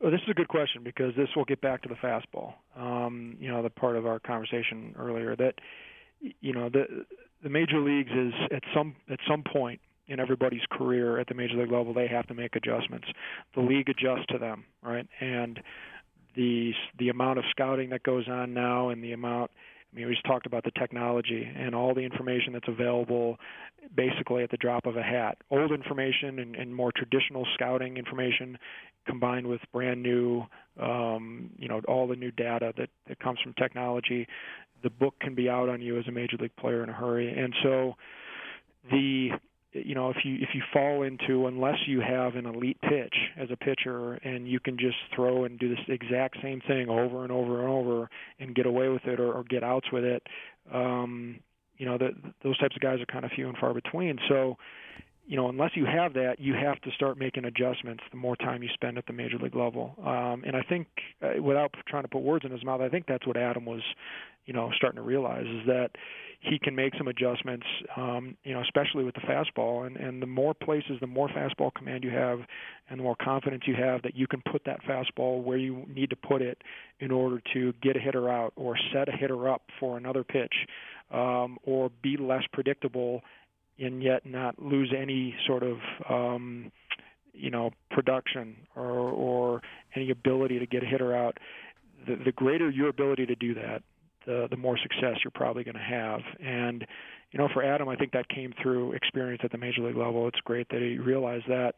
well, 0.00 0.10
this 0.10 0.20
is 0.22 0.30
a 0.30 0.34
good 0.34 0.48
question 0.48 0.82
because 0.82 1.14
this 1.16 1.28
will 1.36 1.44
get 1.44 1.60
back 1.60 1.82
to 1.82 1.88
the 1.88 1.96
fastball. 1.96 2.54
Um, 2.76 3.36
you 3.38 3.50
know, 3.50 3.62
the 3.62 3.70
part 3.70 3.96
of 3.96 4.06
our 4.06 4.18
conversation 4.18 4.94
earlier 4.98 5.36
that 5.36 5.54
you 6.40 6.52
know 6.52 6.68
the 6.68 7.04
the 7.42 7.48
major 7.50 7.80
leagues 7.80 8.10
is 8.10 8.32
at 8.50 8.62
some 8.74 8.96
at 9.10 9.18
some 9.28 9.42
point 9.42 9.80
in 10.08 10.18
everybody's 10.18 10.62
career 10.70 11.18
at 11.18 11.26
the 11.26 11.34
major 11.34 11.56
league 11.56 11.70
level 11.70 11.92
they 11.92 12.08
have 12.08 12.26
to 12.26 12.34
make 12.34 12.56
adjustments. 12.56 13.06
The 13.54 13.60
league 13.60 13.88
adjusts 13.88 14.26
to 14.30 14.38
them, 14.38 14.64
right? 14.82 15.06
And 15.20 15.60
the 16.34 16.72
the 16.98 17.10
amount 17.10 17.38
of 17.38 17.44
scouting 17.50 17.90
that 17.90 18.02
goes 18.02 18.28
on 18.28 18.54
now 18.54 18.88
and 18.88 19.02
the 19.04 19.12
amount 19.12 19.50
I 19.90 19.96
mean, 19.96 20.06
we 20.06 20.12
just 20.12 20.26
talked 20.26 20.46
about 20.46 20.64
the 20.64 20.70
technology 20.72 21.50
and 21.56 21.74
all 21.74 21.94
the 21.94 22.02
information 22.02 22.52
that's 22.52 22.68
available 22.68 23.38
basically 23.94 24.42
at 24.42 24.50
the 24.50 24.56
drop 24.56 24.86
of 24.86 24.96
a 24.96 25.02
hat. 25.02 25.38
Old 25.50 25.72
information 25.72 26.38
and, 26.40 26.54
and 26.56 26.74
more 26.74 26.92
traditional 26.94 27.46
scouting 27.54 27.96
information 27.96 28.58
combined 29.06 29.46
with 29.46 29.60
brand 29.72 30.02
new, 30.02 30.44
um, 30.80 31.50
you 31.58 31.68
know, 31.68 31.80
all 31.88 32.06
the 32.06 32.16
new 32.16 32.30
data 32.30 32.72
that, 32.76 32.90
that 33.08 33.18
comes 33.20 33.38
from 33.42 33.54
technology. 33.54 34.26
The 34.82 34.90
book 34.90 35.14
can 35.20 35.34
be 35.34 35.48
out 35.48 35.68
on 35.68 35.80
you 35.80 35.98
as 35.98 36.06
a 36.06 36.12
major 36.12 36.36
league 36.38 36.54
player 36.56 36.82
in 36.82 36.90
a 36.90 36.92
hurry. 36.92 37.32
And 37.36 37.54
so 37.62 37.94
the 38.90 39.30
you 39.72 39.94
know 39.94 40.10
if 40.10 40.16
you 40.24 40.36
if 40.36 40.50
you 40.54 40.62
fall 40.72 41.02
into 41.02 41.46
unless 41.46 41.76
you 41.86 42.00
have 42.00 42.36
an 42.36 42.46
elite 42.46 42.80
pitch 42.82 43.14
as 43.36 43.48
a 43.50 43.56
pitcher 43.56 44.14
and 44.14 44.48
you 44.48 44.58
can 44.60 44.78
just 44.78 44.96
throw 45.14 45.44
and 45.44 45.58
do 45.58 45.68
this 45.68 45.78
exact 45.88 46.36
same 46.42 46.60
thing 46.66 46.88
over 46.88 47.22
and 47.22 47.32
over 47.32 47.60
and 47.60 47.68
over 47.68 48.10
and 48.40 48.54
get 48.54 48.66
away 48.66 48.88
with 48.88 49.04
it 49.04 49.20
or, 49.20 49.32
or 49.32 49.44
get 49.44 49.62
outs 49.62 49.86
with 49.92 50.04
it 50.04 50.22
um 50.72 51.38
you 51.78 51.86
know 51.86 51.96
that 51.96 52.12
those 52.42 52.58
types 52.58 52.76
of 52.76 52.82
guys 52.82 53.00
are 53.00 53.06
kind 53.06 53.24
of 53.24 53.30
few 53.30 53.48
and 53.48 53.56
far 53.56 53.72
between. 53.72 54.18
So 54.28 54.56
you 55.28 55.36
know, 55.36 55.50
unless 55.50 55.72
you 55.74 55.84
have 55.84 56.14
that, 56.14 56.36
you 56.40 56.54
have 56.54 56.80
to 56.80 56.90
start 56.92 57.18
making 57.18 57.44
adjustments 57.44 58.02
the 58.10 58.16
more 58.16 58.34
time 58.34 58.62
you 58.62 58.70
spend 58.72 58.96
at 58.96 59.06
the 59.06 59.12
major 59.12 59.36
league 59.36 59.54
level. 59.54 59.94
Um, 59.98 60.42
and 60.46 60.56
I 60.56 60.62
think, 60.62 60.86
uh, 61.22 61.42
without 61.42 61.74
trying 61.86 62.04
to 62.04 62.08
put 62.08 62.22
words 62.22 62.46
in 62.46 62.50
his 62.50 62.64
mouth, 62.64 62.80
I 62.80 62.88
think 62.88 63.04
that's 63.06 63.26
what 63.26 63.36
Adam 63.36 63.66
was, 63.66 63.82
you 64.46 64.54
know, 64.54 64.70
starting 64.74 64.96
to 64.96 65.02
realize 65.02 65.44
is 65.44 65.66
that 65.66 65.90
he 66.40 66.58
can 66.58 66.74
make 66.74 66.94
some 66.96 67.08
adjustments, 67.08 67.66
um, 67.94 68.38
you 68.44 68.54
know, 68.54 68.62
especially 68.62 69.04
with 69.04 69.16
the 69.16 69.20
fastball. 69.20 69.86
And, 69.86 69.98
and 69.98 70.22
the 70.22 70.26
more 70.26 70.54
places, 70.54 70.92
the 71.02 71.06
more 71.06 71.28
fastball 71.28 71.74
command 71.74 72.04
you 72.04 72.10
have, 72.10 72.38
and 72.88 72.98
the 72.98 73.02
more 73.02 73.16
confidence 73.22 73.64
you 73.66 73.74
have 73.74 74.00
that 74.02 74.16
you 74.16 74.26
can 74.26 74.42
put 74.50 74.62
that 74.64 74.80
fastball 74.84 75.42
where 75.42 75.58
you 75.58 75.84
need 75.94 76.08
to 76.08 76.16
put 76.16 76.40
it 76.40 76.62
in 77.00 77.10
order 77.10 77.42
to 77.52 77.74
get 77.82 77.96
a 77.96 78.00
hitter 78.00 78.30
out 78.30 78.54
or 78.56 78.76
set 78.94 79.10
a 79.10 79.12
hitter 79.12 79.46
up 79.46 79.62
for 79.78 79.98
another 79.98 80.24
pitch, 80.24 80.54
um, 81.10 81.58
or 81.64 81.90
be 82.02 82.16
less 82.16 82.44
predictable, 82.52 83.20
and 83.78 84.02
yet 84.02 84.26
not 84.26 84.60
lose 84.60 84.92
any 84.96 85.34
sort 85.46 85.62
of 85.62 85.78
um, 86.08 86.70
you 87.32 87.50
know 87.50 87.70
production 87.90 88.56
or, 88.76 88.90
or 88.90 89.62
any 89.94 90.10
ability 90.10 90.58
to 90.58 90.66
get 90.66 90.82
a 90.82 90.86
hitter 90.86 91.14
out. 91.14 91.38
The, 92.06 92.16
the 92.24 92.32
greater 92.32 92.70
your 92.70 92.88
ability 92.88 93.26
to 93.26 93.34
do 93.34 93.54
that, 93.54 93.82
the 94.26 94.48
the 94.50 94.56
more 94.56 94.78
success 94.78 95.18
you're 95.24 95.30
probably 95.34 95.64
going 95.64 95.76
to 95.76 95.80
have. 95.80 96.20
And 96.40 96.86
you 97.30 97.38
know, 97.38 97.48
for 97.52 97.62
Adam, 97.62 97.88
I 97.88 97.96
think 97.96 98.12
that 98.12 98.28
came 98.28 98.54
through 98.62 98.92
experience 98.92 99.42
at 99.44 99.52
the 99.52 99.58
major 99.58 99.82
league 99.82 99.96
level. 99.96 100.26
It's 100.28 100.40
great 100.40 100.68
that 100.70 100.80
he 100.80 100.98
realized 100.98 101.44
that. 101.48 101.74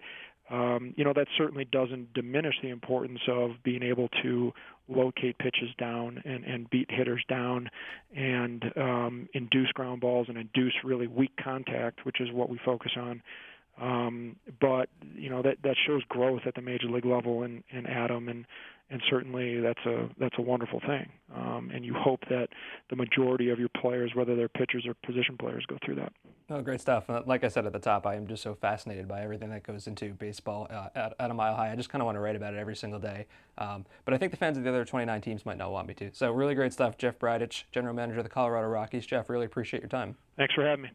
Um, 0.51 0.95
you 0.97 1.05
know, 1.05 1.13
that 1.15 1.29
certainly 1.39 1.65
doesn't 1.65 2.13
diminish 2.13 2.55
the 2.63 2.71
importance 2.71 3.21
of 3.29 3.53
being 3.63 3.83
able 3.83 4.09
to 4.23 4.53
locate 4.89 5.39
pitches 5.39 5.71
down 5.79 6.21
and, 6.25 6.45
and 6.45 6.69
beat 6.71 6.91
hitters 6.91 7.23
down 7.29 7.71
and 8.17 8.65
um, 8.77 9.29
induce 9.33 9.71
ground 9.73 10.01
balls 10.01 10.27
and 10.29 10.37
induce 10.37 10.75
really 10.83 11.07
weak 11.07 11.31
contact, 11.43 12.05
which 12.05 12.21
is 12.21 12.33
what 12.33 12.49
we 12.49 12.59
focus 12.65 12.93
on. 12.97 13.23
Um, 13.81 14.37
but 14.61 14.91
you 15.15 15.31
know 15.31 15.41
that 15.43 15.59
that 15.63 15.77
shows 15.87 16.03
growth 16.09 16.43
at 16.45 16.55
the 16.55 16.61
major 16.61 16.87
league 16.89 17.07
level 17.07 17.45
in, 17.45 17.65
in 17.71 17.87
Adam, 17.87 18.29
and 18.29 18.45
and 18.91 19.01
certainly 19.09 19.61
that's 19.61 19.87
a 19.87 20.09
that's 20.19 20.35
a 20.39 20.43
wonderful 20.43 20.81
thing. 20.81 21.09
Um, 21.35 21.71
and 21.73 21.85
you 21.85 21.95
hope 21.95 22.21
that 22.29 22.49
the 22.91 22.97
majority 22.97 23.49
of 23.51 23.59
your 23.59 23.71
players, 23.81 24.11
whether 24.15 24.37
they're 24.37 24.49
pitchers 24.49 24.85
or 24.87 24.95
position 25.07 25.39
players, 25.39 25.65
go 25.67 25.79
through 25.85 25.95
that. 25.95 26.13
Oh, 26.53 26.61
great 26.63 26.81
stuff. 26.81 27.05
Like 27.27 27.45
I 27.45 27.49
said 27.49 27.65
at 27.65 27.73
the 27.73 27.79
top, 27.79 28.09
I 28.09 28.17
am 28.17 28.27
just 28.27 28.43
so 28.43 28.57
fascinated 28.57 29.07
by 29.07 29.23
everything 29.23 29.51
that 29.51 29.63
goes 29.63 29.87
into 29.87 30.15
baseball 30.15 30.67
uh, 30.69 30.89
at, 30.97 31.15
at, 31.21 31.31
a 31.31 31.35
mile 31.35 31.55
high. 31.55 31.71
I 31.71 31.77
just 31.77 31.91
kind 31.91 32.03
of 32.03 32.07
want 32.07 32.17
to 32.17 32.21
write 32.21 32.35
about 32.35 32.55
it 32.55 32.57
every 32.57 32.75
single 32.75 32.99
day. 32.99 33.27
Um, 33.57 33.87
but 34.05 34.15
I 34.15 34.19
think 34.19 34.33
the 34.33 34.37
fans 34.37 34.59
of 34.59 34.65
the 34.65 34.71
other 34.71 34.85
29 34.85 35.21
teams 35.21 35.47
might 35.47 35.59
not 35.59 35.71
want 35.71 35.87
me 35.87 35.95
to. 35.95 36.11
So 36.13 36.33
really 36.33 36.57
great 36.57 36.73
stuff. 36.73 36.99
Jeff 36.99 37.21
Bridich, 37.21 37.65
general 37.71 37.95
manager 37.95 38.19
of 38.19 38.25
the 38.25 38.31
Colorado 38.31 38.67
Rockies. 38.67 39.07
Jeff, 39.07 39.31
really 39.31 39.47
appreciate 39.47 39.81
your 39.81 39.89
time. 39.89 40.17
Thanks 40.37 40.53
for 40.53 40.67
having 40.67 40.83
me. 40.83 40.91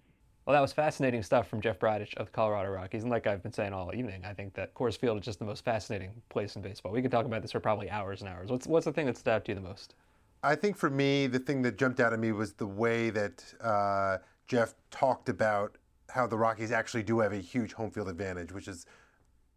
Well, 0.46 0.54
that 0.54 0.62
was 0.62 0.74
fascinating 0.74 1.24
stuff 1.24 1.48
from 1.48 1.62
Jeff 1.62 1.80
Bridich 1.80 2.14
of 2.16 2.26
the 2.26 2.32
Colorado 2.34 2.72
Rockies. 2.72 3.04
And 3.04 3.10
like 3.10 3.26
I've 3.26 3.42
been 3.42 3.54
saying 3.54 3.72
all 3.72 3.96
evening, 3.96 4.26
I 4.26 4.34
think 4.34 4.56
that 4.56 4.74
Coors 4.74 4.98
Field 4.98 5.20
is 5.20 5.26
just 5.26 5.40
the 5.40 5.46
most 5.46 5.64
fascinating 5.64 6.12
place 6.28 6.58
in 6.58 6.64
baseball. 6.64 6.92
We 6.92 7.02
could 7.02 7.12
talk 7.12 7.26
about 7.26 7.42
this 7.42 7.54
for 7.54 7.62
probably 7.62 7.90
hours 7.90 8.20
and 8.20 8.30
hours. 8.30 8.52
What's, 8.52 8.68
what's 8.68 8.86
the 8.86 8.92
thing 8.92 9.06
that 9.06 9.18
stood 9.18 9.32
out 9.32 9.46
to 9.46 9.52
you 9.52 9.56
the 9.56 9.62
most? 9.62 9.96
I 10.44 10.54
think 10.54 10.76
for 10.78 10.90
me, 10.90 11.28
the 11.28 11.40
thing 11.40 11.62
that 11.64 11.78
jumped 11.78 12.00
out 12.00 12.14
at 12.14 12.20
me 12.20 12.32
was 12.32 12.54
the 12.54 12.68
way 12.68 13.10
that 13.10 13.44
uh, 13.62 14.18
Jeff 14.48 14.76
talked 14.92 15.30
about 15.30 15.78
how 16.10 16.28
the 16.28 16.38
Rockies 16.38 16.72
actually 16.72 17.04
do 17.04 17.20
have 17.20 17.34
a 17.34 17.38
huge 17.38 17.74
home 17.74 17.92
field 17.92 18.10
advantage, 18.10 18.52
which 18.52 18.68
is, 18.68 18.86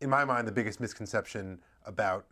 in 0.01 0.09
my 0.09 0.24
mind, 0.24 0.48
the 0.48 0.53
biggest 0.53 0.81
misconception 0.81 1.61
about 1.85 2.27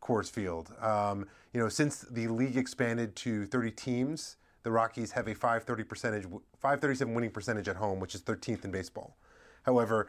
Coors 0.00 0.30
Field. 0.30 0.72
Um, 0.80 1.26
you 1.52 1.60
know, 1.60 1.68
since 1.68 2.00
the 2.00 2.28
league 2.28 2.56
expanded 2.56 3.14
to 3.16 3.46
30 3.46 3.70
teams, 3.72 4.36
the 4.62 4.70
Rockies 4.70 5.12
have 5.12 5.28
a 5.28 5.34
530 5.34 5.84
percentage, 5.84 6.24
537 6.58 7.14
winning 7.14 7.30
percentage 7.30 7.68
at 7.68 7.76
home, 7.76 8.00
which 8.00 8.14
is 8.14 8.22
13th 8.22 8.64
in 8.64 8.70
baseball. 8.70 9.16
However, 9.62 10.08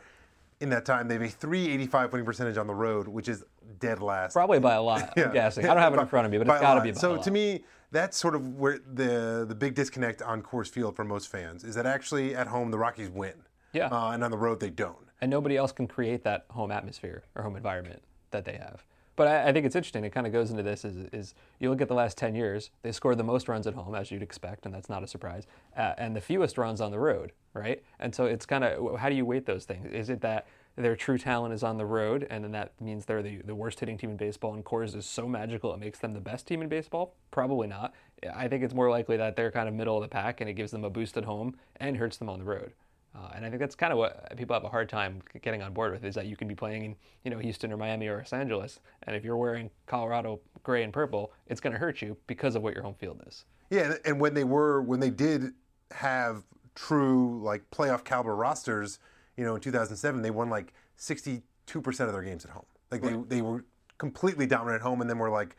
in 0.61 0.69
that 0.69 0.85
time, 0.85 1.07
they 1.07 1.15
have 1.15 1.23
a 1.23 1.29
385 1.29 2.11
winning 2.11 2.25
percentage 2.25 2.57
on 2.57 2.67
the 2.67 2.75
road, 2.75 3.07
which 3.07 3.29
is 3.29 3.45
dead 3.79 4.01
last. 4.01 4.33
Probably 4.33 4.59
by 4.59 4.75
a 4.75 4.81
lot. 4.81 5.13
I'm 5.17 5.31
guessing. 5.33 5.65
I 5.65 5.73
don't 5.73 5.81
have 5.81 5.93
it 5.93 5.99
in 5.99 6.07
front 6.07 6.25
of 6.25 6.31
me, 6.31 6.37
but 6.37 6.47
it's 6.47 6.61
got 6.61 6.75
to 6.75 6.81
be 6.81 6.91
by 6.91 6.99
so 6.99 7.17
to 7.17 7.31
me, 7.31 7.63
that's 7.91 8.17
sort 8.17 8.35
of 8.35 8.55
where 8.55 8.79
the 8.79 9.45
the 9.47 9.55
big 9.55 9.75
disconnect 9.75 10.21
on 10.21 10.41
Coors 10.41 10.69
Field 10.69 10.95
for 10.95 11.03
most 11.03 11.29
fans 11.29 11.63
is 11.63 11.75
that 11.75 11.85
actually 11.85 12.35
at 12.35 12.47
home 12.47 12.71
the 12.71 12.77
Rockies 12.77 13.09
win. 13.09 13.33
Yeah. 13.73 13.87
Uh, 13.87 14.11
and 14.11 14.23
on 14.23 14.31
the 14.31 14.37
road 14.37 14.59
they 14.59 14.69
don't. 14.69 14.97
And 15.21 15.29
nobody 15.29 15.57
else 15.57 15.71
can 15.71 15.87
create 15.87 16.23
that 16.23 16.45
home 16.49 16.71
atmosphere 16.71 17.23
or 17.35 17.43
home 17.43 17.55
environment 17.55 18.01
that 18.31 18.45
they 18.45 18.53
have. 18.53 18.83
But 19.19 19.27
I, 19.27 19.49
I, 19.49 19.51
think 19.51 19.65
it's 19.65 19.75
interesting. 19.75 20.05
It 20.05 20.13
kind 20.13 20.25
of 20.25 20.31
goes 20.31 20.49
into 20.49 20.63
this: 20.63 20.85
is, 20.85 20.95
is, 21.11 21.35
you 21.59 21.69
look 21.69 21.81
at 21.81 21.89
the 21.89 21.93
last 21.93 22.17
ten 22.17 22.35
years, 22.35 22.71
they 22.83 22.93
scored 22.93 23.17
the 23.17 23.23
most 23.25 23.49
runs 23.49 23.67
at 23.67 23.73
home, 23.73 23.93
as 23.93 24.11
you'd 24.11 24.23
expect, 24.23 24.65
and 24.65 24.73
that's 24.73 24.87
not 24.87 25.03
a 25.03 25.07
surprise, 25.07 25.45
uh, 25.75 25.91
and 25.97 26.15
the 26.15 26.21
fewest 26.21 26.57
runs 26.57 26.79
on 26.79 26.89
the 26.89 26.99
road, 26.99 27.33
right? 27.53 27.83
And 27.99 28.15
so 28.15 28.27
it's 28.27 28.45
kind 28.45 28.63
of 28.63 28.97
how 28.97 29.09
do 29.09 29.15
you 29.15 29.25
weight 29.25 29.45
those 29.45 29.65
things? 29.65 29.91
Is 29.91 30.09
it 30.09 30.21
that 30.21 30.47
their 30.77 30.95
true 30.95 31.17
talent 31.17 31.53
is 31.53 31.63
on 31.63 31.77
the 31.77 31.85
road, 31.85 32.27
and 32.29 32.45
then 32.45 32.53
that 32.53 32.71
means 32.79 33.03
they're 33.03 33.21
the, 33.21 33.41
the 33.43 33.53
worst 33.53 33.81
hitting 33.81 33.97
team 33.97 34.11
in 34.11 34.15
baseball, 34.15 34.53
and 34.53 34.63
Coors 34.63 34.95
is 34.95 35.05
so 35.05 35.27
magical 35.27 35.73
it 35.73 35.81
makes 35.81 35.99
them 35.99 36.13
the 36.13 36.21
best 36.21 36.47
team 36.47 36.61
in 36.61 36.69
baseball? 36.69 37.13
Probably 37.29 37.67
not. 37.67 37.93
I 38.33 38.47
think 38.47 38.63
it's 38.63 38.73
more 38.73 38.89
likely 38.89 39.17
that 39.17 39.35
they're 39.35 39.51
kind 39.51 39.67
of 39.67 39.75
middle 39.75 39.97
of 39.97 40.01
the 40.01 40.07
pack, 40.07 40.39
and 40.39 40.49
it 40.49 40.53
gives 40.53 40.71
them 40.71 40.85
a 40.85 40.89
boost 40.89 41.17
at 41.17 41.25
home 41.25 41.57
and 41.75 41.97
hurts 41.97 42.15
them 42.15 42.29
on 42.29 42.39
the 42.39 42.45
road. 42.45 42.71
Uh, 43.15 43.31
and 43.35 43.45
I 43.45 43.49
think 43.49 43.59
that's 43.59 43.75
kind 43.75 43.91
of 43.91 43.97
what 43.97 44.35
people 44.37 44.53
have 44.53 44.63
a 44.63 44.69
hard 44.69 44.87
time 44.87 45.21
getting 45.41 45.63
on 45.63 45.73
board 45.73 45.91
with 45.91 46.03
is 46.05 46.13
that 46.15 46.27
you 46.27 46.35
can 46.35 46.47
be 46.47 46.55
playing 46.55 46.85
in, 46.85 46.95
you 47.23 47.31
know, 47.31 47.39
Houston 47.39 47.71
or 47.71 47.77
Miami 47.77 48.07
or 48.07 48.17
Los 48.17 48.33
Angeles, 48.33 48.79
and 49.03 49.15
if 49.15 49.23
you're 49.23 49.37
wearing 49.37 49.69
Colorado 49.87 50.39
gray 50.63 50.83
and 50.83 50.93
purple, 50.93 51.33
it's 51.47 51.59
going 51.59 51.73
to 51.73 51.79
hurt 51.79 52.01
you 52.01 52.15
because 52.27 52.55
of 52.55 52.61
what 52.61 52.73
your 52.73 52.83
home 52.83 52.93
field 52.93 53.21
is. 53.27 53.45
Yeah, 53.69 53.95
and 54.05 54.19
when 54.19 54.33
they 54.33 54.43
were 54.43 54.81
when 54.81 54.99
they 54.99 55.09
did 55.09 55.53
have 55.91 56.43
true 56.75 57.41
like 57.43 57.69
playoff 57.71 58.03
caliber 58.03 58.35
rosters, 58.35 58.99
you 59.37 59.43
know, 59.43 59.55
in 59.55 59.61
2007 59.61 60.21
they 60.21 60.31
won 60.31 60.49
like 60.49 60.73
62% 60.97 61.41
of 61.75 62.13
their 62.13 62.21
games 62.21 62.45
at 62.45 62.51
home. 62.51 62.65
Like 62.91 63.03
right. 63.03 63.27
they 63.27 63.37
they 63.37 63.41
were 63.41 63.65
completely 63.97 64.45
dominant 64.45 64.81
at 64.81 64.81
home, 64.81 65.01
and 65.01 65.09
then 65.09 65.17
were 65.17 65.29
like 65.29 65.55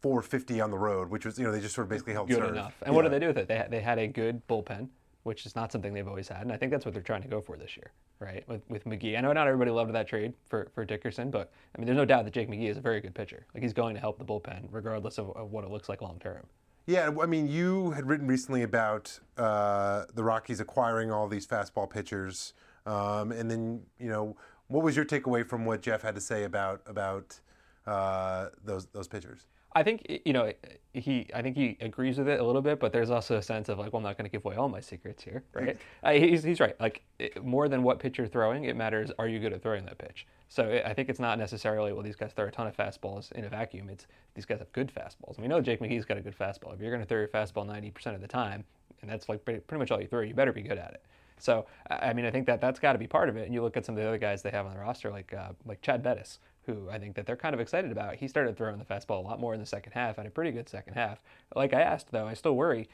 450 0.00 0.60
on 0.60 0.70
the 0.70 0.78
road, 0.78 1.10
which 1.10 1.24
was 1.24 1.38
you 1.38 1.44
know 1.44 1.52
they 1.52 1.60
just 1.60 1.74
sort 1.74 1.86
of 1.86 1.90
basically 1.90 2.12
held 2.12 2.28
good 2.28 2.38
serve. 2.38 2.50
enough. 2.50 2.74
And 2.82 2.92
yeah. 2.92 2.96
what 2.96 3.02
did 3.02 3.12
they 3.12 3.18
do 3.18 3.28
with 3.28 3.38
it? 3.38 3.48
They 3.48 3.66
they 3.68 3.80
had 3.80 3.98
a 3.98 4.06
good 4.06 4.46
bullpen 4.46 4.88
which 5.24 5.46
is 5.46 5.56
not 5.56 5.72
something 5.72 5.92
they've 5.92 6.06
always 6.06 6.28
had. 6.28 6.42
And 6.42 6.52
I 6.52 6.56
think 6.56 6.70
that's 6.70 6.84
what 6.84 6.94
they're 6.94 7.02
trying 7.02 7.22
to 7.22 7.28
go 7.28 7.40
for 7.40 7.56
this 7.56 7.76
year, 7.76 7.90
right? 8.20 8.46
With, 8.46 8.62
with 8.68 8.84
McGee. 8.84 9.18
I 9.18 9.20
know 9.20 9.32
not 9.32 9.46
everybody 9.46 9.70
loved 9.70 9.92
that 9.92 10.06
trade 10.06 10.34
for, 10.48 10.68
for 10.74 10.84
Dickerson, 10.84 11.30
but 11.30 11.50
I 11.74 11.78
mean, 11.78 11.86
there's 11.86 11.96
no 11.96 12.04
doubt 12.04 12.24
that 12.24 12.32
Jake 12.32 12.48
McGee 12.48 12.70
is 12.70 12.76
a 12.76 12.82
very 12.82 13.00
good 13.00 13.14
pitcher. 13.14 13.46
Like 13.54 13.62
he's 13.62 13.72
going 13.72 13.94
to 13.94 14.00
help 14.00 14.18
the 14.18 14.24
bullpen 14.24 14.68
regardless 14.70 15.18
of, 15.18 15.30
of 15.36 15.50
what 15.50 15.64
it 15.64 15.70
looks 15.70 15.88
like 15.88 16.02
long 16.02 16.18
term. 16.20 16.46
Yeah, 16.86 17.10
I 17.20 17.24
mean, 17.24 17.48
you 17.48 17.92
had 17.92 18.06
written 18.06 18.26
recently 18.26 18.62
about 18.62 19.18
uh, 19.38 20.04
the 20.14 20.22
Rockies 20.22 20.60
acquiring 20.60 21.10
all 21.10 21.26
these 21.26 21.46
fastball 21.46 21.88
pitchers, 21.88 22.52
um, 22.84 23.32
and 23.32 23.50
then 23.50 23.80
you 23.98 24.10
know, 24.10 24.36
what 24.68 24.84
was 24.84 24.94
your 24.94 25.06
takeaway 25.06 25.48
from 25.48 25.64
what 25.64 25.80
Jeff 25.80 26.02
had 26.02 26.14
to 26.14 26.20
say 26.20 26.44
about 26.44 26.82
about 26.86 27.40
uh, 27.86 28.48
those 28.62 28.84
those 28.88 29.08
pitchers? 29.08 29.46
I 29.74 29.82
think 29.82 30.20
you 30.24 30.32
know 30.32 30.52
he. 30.92 31.28
I 31.34 31.42
think 31.42 31.56
he 31.56 31.76
agrees 31.80 32.18
with 32.18 32.28
it 32.28 32.38
a 32.38 32.44
little 32.44 32.62
bit, 32.62 32.78
but 32.78 32.92
there's 32.92 33.10
also 33.10 33.36
a 33.36 33.42
sense 33.42 33.68
of 33.68 33.78
like, 33.78 33.92
well, 33.92 33.98
I'm 33.98 34.04
not 34.04 34.16
going 34.16 34.28
to 34.28 34.30
give 34.30 34.44
away 34.44 34.56
all 34.56 34.68
my 34.68 34.80
secrets 34.80 35.22
here, 35.22 35.42
right? 35.52 35.76
uh, 36.02 36.12
he's, 36.12 36.42
he's 36.44 36.60
right. 36.60 36.78
Like 36.80 37.02
it, 37.18 37.44
more 37.44 37.68
than 37.68 37.82
what 37.82 37.98
pitch 37.98 38.18
you're 38.18 38.28
throwing, 38.28 38.64
it 38.64 38.76
matters. 38.76 39.10
Are 39.18 39.26
you 39.26 39.40
good 39.40 39.52
at 39.52 39.62
throwing 39.62 39.84
that 39.86 39.98
pitch? 39.98 40.26
So 40.48 40.64
it, 40.64 40.84
I 40.86 40.94
think 40.94 41.08
it's 41.08 41.18
not 41.18 41.38
necessarily 41.38 41.92
well, 41.92 42.02
these 42.02 42.16
guys 42.16 42.32
throw 42.32 42.46
a 42.46 42.50
ton 42.50 42.66
of 42.66 42.76
fastballs 42.76 43.32
in 43.32 43.44
a 43.44 43.48
vacuum. 43.48 43.88
It's 43.90 44.06
these 44.34 44.44
guys 44.44 44.60
have 44.60 44.72
good 44.72 44.92
fastballs. 44.94 45.38
We 45.38 45.48
know 45.48 45.60
Jake 45.60 45.80
McGee's 45.80 46.04
got 46.04 46.18
a 46.18 46.22
good 46.22 46.38
fastball. 46.38 46.72
If 46.74 46.80
you're 46.80 46.90
going 46.90 47.02
to 47.02 47.08
throw 47.08 47.18
your 47.18 47.28
fastball 47.28 47.66
90% 47.66 48.14
of 48.14 48.20
the 48.20 48.28
time, 48.28 48.64
and 49.02 49.10
that's 49.10 49.28
like 49.28 49.44
pretty, 49.44 49.60
pretty 49.60 49.80
much 49.80 49.90
all 49.90 50.00
you 50.00 50.06
throw, 50.06 50.20
you 50.20 50.34
better 50.34 50.52
be 50.52 50.62
good 50.62 50.78
at 50.78 50.92
it. 50.92 51.02
So 51.38 51.66
I 51.90 52.12
mean, 52.12 52.24
I 52.24 52.30
think 52.30 52.46
that 52.46 52.60
that's 52.60 52.78
got 52.78 52.92
to 52.92 52.98
be 52.98 53.06
part 53.06 53.28
of 53.28 53.36
it. 53.36 53.46
And 53.46 53.54
you 53.54 53.62
look 53.62 53.76
at 53.76 53.84
some 53.84 53.96
of 53.96 54.02
the 54.02 54.08
other 54.08 54.18
guys 54.18 54.42
they 54.42 54.50
have 54.50 54.66
on 54.66 54.74
the 54.74 54.80
roster, 54.80 55.10
like 55.10 55.34
uh, 55.34 55.50
like 55.66 55.82
Chad 55.82 56.02
Bettis, 56.02 56.38
who 56.66 56.88
I 56.90 56.98
think 56.98 57.14
that 57.16 57.26
they're 57.26 57.36
kind 57.36 57.54
of 57.54 57.60
excited 57.60 57.90
about. 57.92 58.16
He 58.16 58.28
started 58.28 58.56
throwing 58.56 58.78
the 58.78 58.84
fastball 58.84 59.18
a 59.18 59.26
lot 59.26 59.40
more 59.40 59.54
in 59.54 59.60
the 59.60 59.66
second 59.66 59.92
half, 59.92 60.16
had 60.16 60.26
a 60.26 60.30
pretty 60.30 60.50
good 60.50 60.68
second 60.68 60.94
half. 60.94 61.22
Like 61.54 61.74
I 61.74 61.80
asked, 61.80 62.10
though, 62.10 62.26
I 62.26 62.34
still 62.34 62.56
worry 62.56 62.88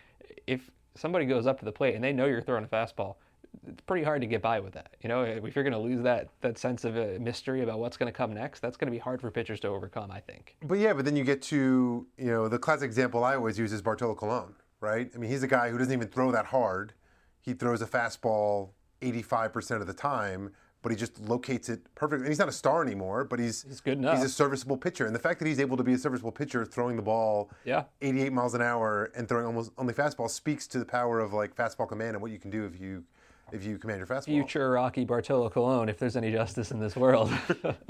if 0.46 0.70
somebody 0.94 1.24
goes 1.24 1.46
up 1.46 1.58
to 1.60 1.64
the 1.64 1.72
plate 1.72 1.94
and 1.94 2.02
they 2.02 2.12
know 2.12 2.26
you're 2.26 2.42
throwing 2.42 2.64
a 2.64 2.68
fastball. 2.68 3.16
It's 3.66 3.80
pretty 3.82 4.04
hard 4.04 4.20
to 4.20 4.28
get 4.28 4.42
by 4.42 4.60
with 4.60 4.74
that. 4.74 4.94
You 5.00 5.08
know, 5.08 5.22
if 5.22 5.56
you're 5.56 5.64
going 5.64 5.72
to 5.72 5.78
lose 5.78 6.02
that 6.02 6.28
that 6.40 6.56
sense 6.56 6.84
of 6.84 6.94
mystery 7.20 7.62
about 7.62 7.80
what's 7.80 7.96
going 7.96 8.06
to 8.06 8.16
come 8.16 8.32
next, 8.32 8.60
that's 8.60 8.76
going 8.76 8.86
to 8.86 8.92
be 8.92 8.98
hard 8.98 9.20
for 9.20 9.28
pitchers 9.32 9.58
to 9.60 9.68
overcome. 9.68 10.10
I 10.12 10.20
think. 10.20 10.56
But 10.62 10.78
yeah, 10.78 10.92
but 10.92 11.04
then 11.04 11.16
you 11.16 11.24
get 11.24 11.42
to 11.42 12.06
you 12.16 12.26
know 12.26 12.48
the 12.48 12.60
classic 12.60 12.86
example 12.86 13.24
I 13.24 13.34
always 13.34 13.58
use 13.58 13.72
is 13.72 13.82
Bartolo 13.82 14.14
Colon, 14.14 14.54
right? 14.80 15.10
I 15.12 15.18
mean, 15.18 15.30
he's 15.30 15.42
a 15.42 15.48
guy 15.48 15.70
who 15.70 15.78
doesn't 15.78 15.92
even 15.92 16.06
throw 16.06 16.30
that 16.30 16.46
hard. 16.46 16.92
He 17.40 17.54
throws 17.54 17.82
a 17.82 17.86
fastball 17.86 18.70
85% 19.02 19.80
of 19.80 19.86
the 19.86 19.94
time, 19.94 20.52
but 20.82 20.90
he 20.90 20.96
just 20.96 21.20
locates 21.20 21.68
it 21.68 21.80
perfectly. 21.94 22.24
And 22.24 22.28
he's 22.28 22.38
not 22.38 22.48
a 22.48 22.52
star 22.52 22.82
anymore, 22.82 23.24
but 23.24 23.38
he's 23.38 23.62
he's 23.62 23.80
good 23.80 23.98
enough. 23.98 24.16
He's 24.16 24.24
a 24.24 24.28
serviceable 24.28 24.76
pitcher, 24.76 25.06
and 25.06 25.14
the 25.14 25.18
fact 25.18 25.38
that 25.40 25.46
he's 25.46 25.60
able 25.60 25.76
to 25.76 25.82
be 25.82 25.92
a 25.92 25.98
serviceable 25.98 26.32
pitcher, 26.32 26.64
throwing 26.64 26.96
the 26.96 27.02
ball 27.02 27.50
yeah. 27.64 27.84
88 28.00 28.32
miles 28.32 28.54
an 28.54 28.62
hour 28.62 29.10
and 29.16 29.28
throwing 29.28 29.46
almost 29.46 29.72
only 29.78 29.94
fastball, 29.94 30.30
speaks 30.30 30.66
to 30.68 30.78
the 30.78 30.84
power 30.84 31.20
of 31.20 31.32
like 31.32 31.54
fastball 31.54 31.88
command 31.88 32.14
and 32.14 32.22
what 32.22 32.30
you 32.30 32.38
can 32.38 32.50
do 32.50 32.64
if 32.64 32.80
you 32.80 33.04
if 33.52 33.64
you 33.64 33.78
command 33.78 33.98
your 33.98 34.06
fastball. 34.06 34.26
Future 34.26 34.70
Rocky 34.70 35.04
Bartolo 35.04 35.50
Colon, 35.50 35.88
if 35.88 35.98
there's 35.98 36.16
any 36.16 36.30
justice 36.30 36.70
in 36.70 36.78
this 36.78 36.96
world. 36.96 37.30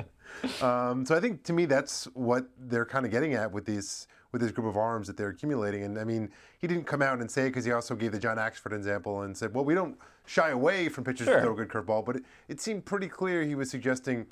um, 0.62 1.04
so 1.04 1.14
I 1.14 1.20
think 1.20 1.44
to 1.44 1.52
me 1.52 1.66
that's 1.66 2.04
what 2.14 2.48
they're 2.58 2.86
kind 2.86 3.04
of 3.04 3.12
getting 3.12 3.34
at 3.34 3.52
with 3.52 3.66
these 3.66 4.06
with 4.32 4.40
his 4.42 4.52
group 4.52 4.66
of 4.66 4.76
arms 4.76 5.06
that 5.06 5.16
they're 5.16 5.28
accumulating. 5.28 5.82
And 5.82 5.98
I 5.98 6.04
mean, 6.04 6.30
he 6.58 6.66
didn't 6.66 6.84
come 6.84 7.02
out 7.02 7.20
and 7.20 7.30
say 7.30 7.48
because 7.48 7.64
he 7.64 7.72
also 7.72 7.94
gave 7.94 8.12
the 8.12 8.18
John 8.18 8.36
Axford 8.36 8.72
example 8.72 9.22
and 9.22 9.36
said, 9.36 9.52
well, 9.54 9.64
we 9.64 9.74
don't 9.74 9.96
shy 10.26 10.50
away 10.50 10.88
from 10.88 11.04
pitchers 11.04 11.26
Sure. 11.26 11.38
who 11.40 11.44
throw 11.46 11.52
a 11.52 11.56
good 11.66 11.68
curveball, 11.68 12.04
but 12.04 12.16
it, 12.16 12.24
it 12.48 12.60
seemed 12.60 12.84
pretty 12.84 13.08
clear 13.08 13.42
he 13.42 13.54
was 13.54 13.70
suggesting 13.70 14.26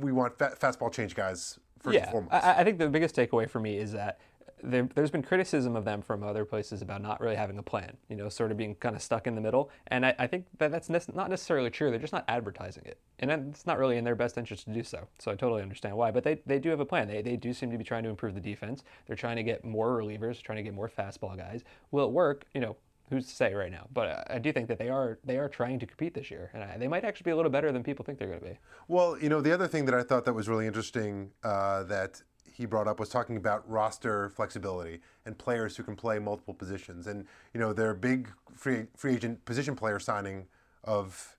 we 0.00 0.10
want 0.12 0.36
fa- 0.38 0.56
fastball 0.60 0.92
change 0.92 1.14
guys 1.14 1.58
first 1.80 1.94
yeah, 1.94 2.02
and 2.04 2.10
foremost. 2.10 2.34
I, 2.34 2.60
I 2.60 2.64
think 2.64 2.78
the 2.78 2.88
biggest 2.88 3.14
takeaway 3.14 3.48
for 3.48 3.60
me 3.60 3.76
is 3.76 3.92
that 3.92 4.18
there, 4.62 4.88
there's 4.94 5.10
been 5.10 5.22
criticism 5.22 5.76
of 5.76 5.84
them 5.84 6.02
from 6.02 6.22
other 6.22 6.44
places 6.44 6.82
about 6.82 7.02
not 7.02 7.20
really 7.20 7.36
having 7.36 7.58
a 7.58 7.62
plan, 7.62 7.96
you 8.08 8.16
know, 8.16 8.28
sort 8.28 8.50
of 8.50 8.56
being 8.56 8.74
kind 8.76 8.94
of 8.94 9.02
stuck 9.02 9.26
in 9.26 9.34
the 9.34 9.40
middle. 9.40 9.70
And 9.88 10.06
I, 10.06 10.14
I 10.18 10.26
think 10.26 10.46
that 10.58 10.70
that's 10.70 10.88
nec- 10.88 11.14
not 11.14 11.30
necessarily 11.30 11.70
true. 11.70 11.90
They're 11.90 11.98
just 11.98 12.12
not 12.12 12.24
advertising 12.28 12.84
it. 12.86 12.98
And 13.18 13.30
it's 13.30 13.66
not 13.66 13.78
really 13.78 13.96
in 13.96 14.04
their 14.04 14.14
best 14.14 14.38
interest 14.38 14.64
to 14.64 14.72
do 14.72 14.82
so. 14.82 15.06
So 15.18 15.30
I 15.30 15.34
totally 15.34 15.62
understand 15.62 15.96
why. 15.96 16.10
But 16.10 16.24
they, 16.24 16.40
they 16.46 16.58
do 16.58 16.70
have 16.70 16.80
a 16.80 16.86
plan. 16.86 17.08
They, 17.08 17.22
they 17.22 17.36
do 17.36 17.52
seem 17.52 17.70
to 17.70 17.78
be 17.78 17.84
trying 17.84 18.04
to 18.04 18.10
improve 18.10 18.34
the 18.34 18.40
defense. 18.40 18.84
They're 19.06 19.16
trying 19.16 19.36
to 19.36 19.42
get 19.42 19.64
more 19.64 19.90
relievers, 19.90 20.40
trying 20.42 20.56
to 20.56 20.62
get 20.62 20.74
more 20.74 20.88
fastball 20.88 21.36
guys. 21.36 21.62
Will 21.90 22.06
it 22.06 22.12
work? 22.12 22.44
You 22.54 22.60
know, 22.60 22.76
who's 23.12 23.26
to 23.26 23.34
say 23.34 23.54
right 23.54 23.70
now? 23.70 23.86
But 23.92 24.26
I 24.30 24.38
do 24.38 24.52
think 24.52 24.68
that 24.68 24.78
they 24.78 24.88
are 24.88 25.18
they 25.24 25.38
are 25.38 25.48
trying 25.48 25.78
to 25.80 25.86
compete 25.86 26.14
this 26.14 26.30
year, 26.30 26.50
and 26.54 26.62
I, 26.62 26.76
they 26.78 26.88
might 26.88 27.04
actually 27.04 27.24
be 27.24 27.30
a 27.30 27.36
little 27.36 27.50
better 27.50 27.70
than 27.70 27.82
people 27.82 28.04
think 28.04 28.18
they're 28.18 28.28
going 28.28 28.40
to 28.40 28.46
be. 28.46 28.58
Well, 28.88 29.18
you 29.18 29.28
know, 29.28 29.40
the 29.40 29.52
other 29.52 29.68
thing 29.68 29.84
that 29.86 29.94
I 29.94 30.02
thought 30.02 30.24
that 30.24 30.32
was 30.32 30.48
really 30.48 30.66
interesting 30.66 31.30
uh, 31.44 31.84
that 31.84 32.22
he 32.52 32.66
brought 32.66 32.86
up 32.86 33.00
was 33.00 33.08
talking 33.08 33.36
about 33.36 33.68
roster 33.68 34.28
flexibility 34.30 35.00
and 35.24 35.36
players 35.38 35.76
who 35.76 35.82
can 35.82 35.96
play 35.96 36.18
multiple 36.18 36.54
positions. 36.54 37.06
And 37.06 37.26
you 37.54 37.60
know, 37.60 37.72
their 37.72 37.94
big 37.94 38.28
free 38.54 38.86
free 38.96 39.14
agent 39.14 39.44
position 39.44 39.74
player 39.74 39.98
signing 39.98 40.46
of 40.84 41.36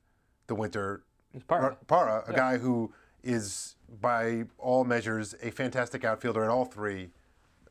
the 0.48 0.56
winter, 0.56 1.04
Parra. 1.48 1.70
Ra- 1.70 1.76
Parra, 1.88 2.24
a 2.28 2.34
guy 2.34 2.58
who 2.58 2.92
is 3.24 3.76
by 4.02 4.44
all 4.58 4.84
measures 4.84 5.36
a 5.42 5.52
fantastic 5.52 6.04
outfielder 6.04 6.44
at 6.44 6.50
all 6.50 6.66
three 6.66 7.10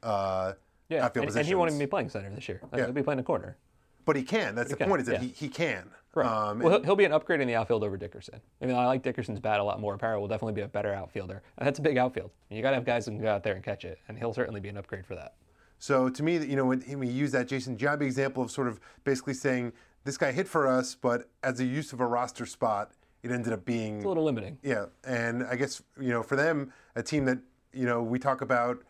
uh, 0.03 0.53
Yeah, 0.89 1.05
outfield 1.05 1.25
and, 1.25 1.29
positions. 1.29 1.37
and 1.37 1.47
he 1.49 1.55
won't 1.55 1.71
even 1.71 1.79
be 1.79 1.87
playing 1.87 2.09
center 2.09 2.31
this 2.31 2.49
year. 2.49 2.61
Like, 2.63 2.79
Yeah. 2.79 2.85
He'll 2.87 2.95
be 2.95 3.03
playing 3.03 3.19
the 3.19 3.23
corner. 3.23 3.57
But 4.05 4.17
he 4.17 4.23
can. 4.23 4.55
That's 4.55 4.71
the 4.71 4.77
can, 4.77 4.89
point. 4.89 5.01
Is 5.03 5.07
that 5.09 5.23
yeah. 5.23 5.29
he, 5.29 5.29
he 5.29 5.49
can. 5.49 5.91
Right. 6.15 6.27
Um, 6.27 6.59
well, 6.59 6.73
he'll, 6.73 6.83
he'll 6.83 6.97
be 6.97 7.05
an 7.05 7.13
upgrade 7.13 7.41
in 7.41 7.49
the 7.49 7.55
outfield 7.55 7.83
over 7.83 7.97
Dickerson. 7.97 8.41
I 8.61 8.67
mean, 8.67 8.77
I 8.77 8.87
like 8.87 9.03
Dickerson's 9.03 9.41
bat 9.41 9.61
a 9.61 9.65
lot 9.65 9.81
more. 9.81 9.97
Parra 9.97 10.21
will 10.21 10.29
definitely 10.29 10.53
be 10.53 10.61
a 10.61 10.69
better 10.69 10.93
outfielder. 10.93 11.43
And 11.57 11.67
that's 11.67 11.79
a 11.79 11.83
big 11.83 11.97
outfield. 11.97 12.31
You 12.51 12.61
got 12.61 12.71
to 12.71 12.77
have 12.77 12.85
guys 12.85 13.07
who 13.07 13.13
can 13.13 13.21
go 13.23 13.31
out 13.31 13.43
there 13.43 13.55
and 13.55 13.65
catch 13.65 13.85
it, 13.85 13.99
and 14.09 14.19
he'll 14.19 14.35
certainly 14.35 14.61
be 14.61 14.69
an 14.69 14.77
upgrade 14.77 15.07
for 15.07 15.15
that. 15.15 15.35
So 15.79 16.09
to 16.11 16.23
me, 16.23 16.37
you 16.39 16.55
know, 16.55 16.67
when 16.67 16.81
when 16.83 17.09
he 17.09 17.15
used 17.15 17.33
that 17.35 17.49
Jason 17.49 17.77
Giambi 17.77 18.03
example 18.03 18.43
of 18.43 18.51
sort 18.51 18.69
of 18.69 18.79
basically 19.05 19.35
saying 19.35 19.73
this 20.05 20.19
guy 20.19 20.33
hit 20.33 20.47
for 20.47 20.69
us, 20.69 20.95
but 20.95 21.29
as 21.43 21.61
a 21.61 21.65
use 21.65 21.93
of 21.93 22.01
a 22.01 22.07
roster 22.07 22.47
spot, 22.47 22.93
it 23.23 23.31
ended 23.31 23.53
up 23.53 23.65
being 23.65 23.97
It's 23.97 24.05
a 24.05 24.09
little 24.09 24.25
limiting. 24.25 24.59
yeah. 24.63 24.87
And 25.05 25.45
I 25.45 25.57
guess 25.57 25.83
you 26.01 26.11
know, 26.11 26.23
for 26.23 26.37
them, 26.37 26.73
a 26.95 27.03
team 27.03 27.25
that 27.25 27.39
you 27.73 27.87
know 27.87 28.03
we 28.03 28.19
talk 28.19 28.43
about. 28.43 28.83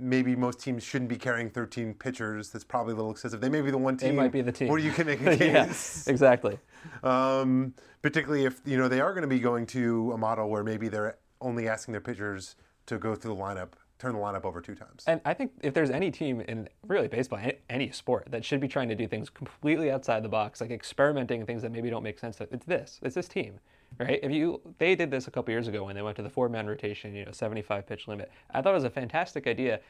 Maybe 0.00 0.36
most 0.36 0.60
teams 0.60 0.82
shouldn't 0.84 1.08
be 1.08 1.16
carrying 1.16 1.50
13 1.50 1.94
pitchers. 1.94 2.50
That's 2.50 2.64
probably 2.64 2.92
a 2.92 2.96
little 2.96 3.10
excessive. 3.10 3.40
They 3.40 3.48
may 3.48 3.62
be 3.62 3.70
the 3.70 3.78
one 3.78 3.96
team. 3.96 4.10
They 4.10 4.22
might 4.22 4.32
be 4.32 4.42
the 4.42 4.52
team. 4.52 4.68
Where 4.68 4.78
you 4.78 4.92
can 4.92 5.06
make 5.06 5.20
a 5.20 5.36
yeah, 5.36 5.66
case. 5.66 6.06
exactly. 6.06 6.58
Um, 7.02 7.74
particularly 8.02 8.44
if 8.44 8.60
you 8.64 8.76
know 8.76 8.88
they 8.88 9.00
are 9.00 9.12
going 9.12 9.22
to 9.22 9.28
be 9.28 9.40
going 9.40 9.66
to 9.66 10.12
a 10.12 10.18
model 10.18 10.48
where 10.48 10.62
maybe 10.62 10.88
they're 10.88 11.18
only 11.40 11.68
asking 11.68 11.92
their 11.92 12.00
pitchers 12.00 12.56
to 12.86 12.98
go 12.98 13.14
through 13.14 13.34
the 13.34 13.40
lineup, 13.40 13.70
turn 13.98 14.14
the 14.14 14.18
lineup 14.18 14.44
over 14.44 14.60
two 14.60 14.74
times. 14.74 15.04
And 15.06 15.20
I 15.24 15.34
think 15.34 15.52
if 15.62 15.74
there's 15.74 15.90
any 15.90 16.10
team 16.10 16.40
in 16.42 16.68
really 16.86 17.08
baseball, 17.08 17.40
any, 17.68 17.90
sport 17.90 18.28
that 18.30 18.44
should 18.44 18.60
be 18.60 18.68
trying 18.68 18.88
to 18.88 18.94
do 18.94 19.06
things 19.06 19.30
completely 19.30 19.90
outside 19.90 20.22
the 20.22 20.28
box, 20.28 20.60
like 20.60 20.70
experimenting 20.70 21.40
in 21.40 21.46
things 21.46 21.62
that 21.62 21.72
maybe 21.72 21.90
don't 21.90 22.02
make 22.02 22.18
sense, 22.18 22.40
it's 22.40 22.66
this. 22.66 22.98
It's 23.02 23.14
this 23.14 23.28
team, 23.28 23.60
right? 23.98 24.20
If 24.22 24.32
you 24.32 24.60
they 24.78 24.94
did 24.94 25.10
this 25.10 25.26
a 25.26 25.30
couple 25.30 25.52
years 25.52 25.68
ago 25.68 25.84
when 25.84 25.94
they 25.94 26.02
went 26.02 26.16
to 26.16 26.22
the 26.22 26.30
four-man 26.30 26.66
rotation, 26.66 27.14
you 27.14 27.24
know, 27.24 27.32
75 27.32 27.86
pitch 27.86 28.08
limit. 28.08 28.30
I 28.52 28.62
thought 28.62 28.70
it 28.70 28.74
was 28.74 28.84
a 28.84 28.90
fantastic 28.90 29.46
idea. 29.46 29.80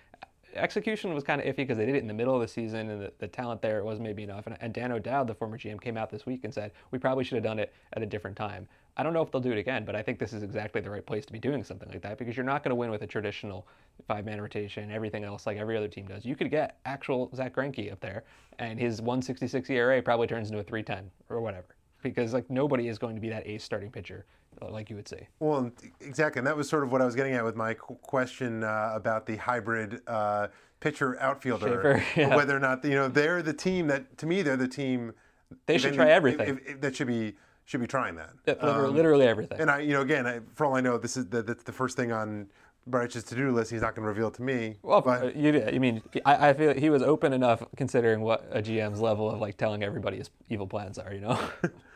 Execution 0.55 1.13
was 1.13 1.25
kind 1.25 1.41
of 1.41 1.47
iffy 1.47 1.59
because 1.59 1.77
they 1.77 1.85
did 1.85 1.95
it 1.95 1.99
in 1.99 2.09
the 2.09 2.15
middle 2.15 2.35
of 2.35 2.41
the 2.41 2.49
season 2.49 2.89
and 2.89 3.03
the, 3.03 3.13
the 3.19 3.29
talent 3.29 3.61
there 3.61 3.85
wasn't 3.85 4.05
maybe 4.07 4.23
enough. 4.23 4.47
And, 4.47 4.57
and 4.61 4.73
Dan 4.73 4.93
O'Dowd, 4.93 5.27
the 5.27 5.35
former 5.35 5.59
GM, 5.59 5.81
came 5.81 5.97
out 5.97 6.11
this 6.11 6.25
week 6.25 6.45
and 6.45 6.53
said 6.53 6.73
we 6.91 6.99
probably 6.99 7.25
should 7.25 7.37
have 7.37 7.45
done 7.45 7.59
it 7.59 7.73
at 7.93 8.03
a 8.03 8.07
different 8.07 8.37
time. 8.37 8.67
I 8.97 9.05
don't 9.05 9.13
know 9.13 9.23
if 9.23 9.31
they'll 9.31 9.41
do 9.41 9.53
it 9.53 9.59
again, 9.59 9.85
but 9.85 9.95
I 9.95 10.03
think 10.03 10.19
this 10.19 10.33
is 10.33 10.43
exactly 10.43 10.81
the 10.81 10.91
right 10.91 11.07
place 11.07 11.25
to 11.27 11.33
be 11.33 11.39
doing 11.39 11.63
something 11.63 11.89
like 11.89 12.03
that 12.03 12.19
because 12.19 12.37
you're 12.37 12.45
not 12.45 12.65
going 12.65 12.71
to 12.71 12.75
win 12.75 12.91
with 12.91 13.03
a 13.03 13.07
traditional 13.07 13.69
five-man 14.09 14.41
rotation, 14.41 14.91
everything 14.91 15.23
else 15.23 15.47
like 15.47 15.57
every 15.57 15.77
other 15.77 15.87
team 15.87 16.07
does. 16.07 16.25
You 16.25 16.35
could 16.35 16.51
get 16.51 16.79
actual 16.85 17.31
Zack 17.37 17.55
Greinke 17.55 17.93
up 17.93 18.01
there, 18.01 18.25
and 18.59 18.77
his 18.77 19.01
166 19.01 19.71
ERA 19.71 20.03
probably 20.03 20.27
turns 20.27 20.49
into 20.49 20.59
a 20.59 20.65
310 20.65 21.13
or 21.29 21.41
whatever 21.41 21.78
because 22.03 22.33
like 22.33 22.49
nobody 22.51 22.89
is 22.89 22.99
going 22.99 23.15
to 23.15 23.21
be 23.21 23.29
that 23.29 23.47
ace 23.47 23.65
starting 23.65 23.91
pitcher 23.91 24.25
uh, 24.63 24.71
like 24.71 24.91
you 24.91 24.97
would 24.97 25.09
say. 25.09 25.29
Well, 25.41 25.71
exactly, 26.01 26.41
and 26.41 26.47
that 26.47 26.57
was 26.57 26.69
sort 26.69 26.83
of 26.85 26.91
what 26.93 27.01
I 27.01 27.05
was 27.05 27.15
getting 27.15 27.35
at 27.35 27.45
with 27.45 27.57
my 27.57 27.75
question 27.75 28.65
uh, 28.65 28.93
about 28.95 29.27
the 29.27 29.37
hybrid 29.37 30.01
uh, 30.07 30.49
pitcher 30.81 31.21
outfielder, 31.21 32.01
Schafer, 32.01 32.03
yeah. 32.17 32.37
whether 32.37 32.57
or 32.57 32.61
not 32.61 32.85
you 32.85 32.95
know 32.95 33.09
they're 33.09 33.43
the 33.43 33.53
team 33.53 33.87
that 33.89 34.19
to 34.19 34.27
me 34.27 34.43
they're 34.43 34.57
the 34.57 34.69
team. 34.69 35.13
They 35.67 35.79
should 35.79 35.95
try 35.95 36.11
everything. 36.11 36.49
if- 36.49 36.67
if- 36.69 36.81
that 36.81 36.95
should 36.97 37.07
be 37.07 37.35
should 37.65 37.81
be 37.81 37.87
trying 37.87 38.17
that. 38.17 38.31
Literally, 38.47 38.89
Um, 38.89 38.95
literally 38.97 39.27
everything. 39.27 39.61
and 39.61 39.71
I, 39.71 39.81
you 39.81 39.93
know, 39.93 40.01
again, 40.01 40.27
I, 40.27 40.41
for 40.55 40.65
all 40.65 40.75
I 40.75 40.81
know, 40.81 40.97
this 40.97 41.17
is 41.19 41.27
the, 41.29 41.43
that's 41.43 41.65
the 41.65 41.73
first 41.73 41.97
thing 41.99 42.13
on 42.13 42.49
Bridich's 42.89 43.25
to-do 43.25 43.53
list. 43.53 43.71
He's 43.71 43.83
not 43.83 43.95
going 43.95 44.05
to 44.05 44.09
reveal 44.09 44.31
to 44.31 44.43
me. 44.43 44.77
Well, 44.83 45.03
but 45.03 45.23
uh, 45.23 45.27
you, 45.35 45.69
you 45.71 45.79
mean 45.79 46.01
I, 46.25 46.49
I 46.49 46.53
feel 46.55 46.73
he 46.73 46.89
was 46.89 47.03
open 47.03 47.35
enough 47.35 47.63
considering 47.77 48.23
what 48.23 48.49
a 48.51 48.63
GM's 48.63 49.01
level 49.01 49.31
of 49.31 49.39
like 49.41 49.59
telling 49.59 49.83
everybody 49.83 50.17
his 50.17 50.31
evil 50.49 50.67
plans 50.67 50.99
are, 50.99 51.13
you 51.13 51.21
know. 51.21 51.39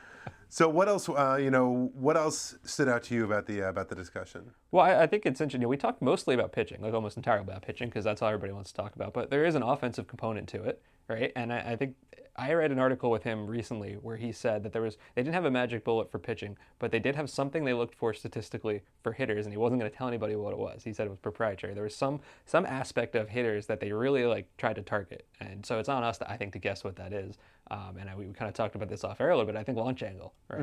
so 0.52 0.68
what 0.68 0.86
else? 0.86 1.08
Uh, 1.08 1.38
you 1.40 1.50
know, 1.50 1.90
what 1.94 2.14
else 2.14 2.56
stood 2.62 2.86
out 2.86 3.04
to 3.04 3.14
you 3.14 3.24
about 3.24 3.46
the 3.46 3.62
uh, 3.62 3.70
about 3.70 3.88
the 3.88 3.94
discussion? 3.94 4.50
Well, 4.70 4.84
I, 4.84 5.04
I 5.04 5.06
think 5.06 5.24
it's 5.24 5.40
interesting. 5.40 5.66
We 5.66 5.78
talked 5.78 6.02
mostly 6.02 6.34
about 6.34 6.52
pitching, 6.52 6.82
like 6.82 6.92
almost 6.92 7.16
entirely 7.16 7.44
about 7.44 7.62
pitching, 7.62 7.88
because 7.88 8.04
that's 8.04 8.20
all 8.20 8.28
everybody 8.28 8.52
wants 8.52 8.70
to 8.70 8.76
talk 8.76 8.94
about. 8.94 9.14
But 9.14 9.30
there 9.30 9.46
is 9.46 9.54
an 9.54 9.62
offensive 9.62 10.06
component 10.06 10.50
to 10.50 10.62
it, 10.62 10.82
right? 11.08 11.32
And 11.36 11.52
I, 11.52 11.58
I 11.72 11.76
think 11.76 11.96
I 12.34 12.54
read 12.54 12.72
an 12.72 12.78
article 12.78 13.10
with 13.10 13.24
him 13.24 13.46
recently 13.46 13.94
where 13.94 14.16
he 14.16 14.32
said 14.32 14.62
that 14.62 14.72
there 14.72 14.80
was 14.80 14.96
they 15.14 15.22
didn't 15.22 15.34
have 15.34 15.44
a 15.44 15.50
magic 15.50 15.84
bullet 15.84 16.10
for 16.10 16.18
pitching, 16.18 16.56
but 16.78 16.90
they 16.90 16.98
did 16.98 17.14
have 17.14 17.28
something 17.28 17.64
they 17.64 17.74
looked 17.74 17.94
for 17.94 18.14
statistically 18.14 18.82
for 19.02 19.12
hitters, 19.12 19.44
and 19.44 19.52
he 19.52 19.58
wasn't 19.58 19.78
going 19.80 19.90
to 19.90 19.96
tell 19.96 20.08
anybody 20.08 20.34
what 20.34 20.52
it 20.52 20.58
was. 20.58 20.82
He 20.82 20.94
said 20.94 21.06
it 21.06 21.10
was 21.10 21.18
proprietary. 21.18 21.74
There 21.74 21.82
was 21.82 21.94
some 21.94 22.20
some 22.46 22.64
aspect 22.64 23.14
of 23.16 23.28
hitters 23.28 23.66
that 23.66 23.80
they 23.80 23.92
really 23.92 24.24
like 24.24 24.48
tried 24.56 24.76
to 24.76 24.82
target, 24.82 25.26
and 25.40 25.64
so 25.66 25.78
it's 25.78 25.90
on 25.90 26.02
us, 26.04 26.18
to, 26.18 26.30
I 26.30 26.38
think, 26.38 26.54
to 26.54 26.58
guess 26.58 26.84
what 26.84 26.96
that 26.96 27.12
is. 27.12 27.36
Um, 27.70 27.96
and 28.00 28.08
I, 28.08 28.16
we 28.16 28.24
kind 28.32 28.48
of 28.48 28.54
talked 28.54 28.74
about 28.74 28.88
this 28.88 29.04
off 29.04 29.20
air 29.20 29.30
a 29.30 29.36
little 29.36 29.50
bit. 29.50 29.58
I 29.58 29.62
think 29.62 29.78
launch 29.78 30.02
angle, 30.02 30.32
right? 30.48 30.60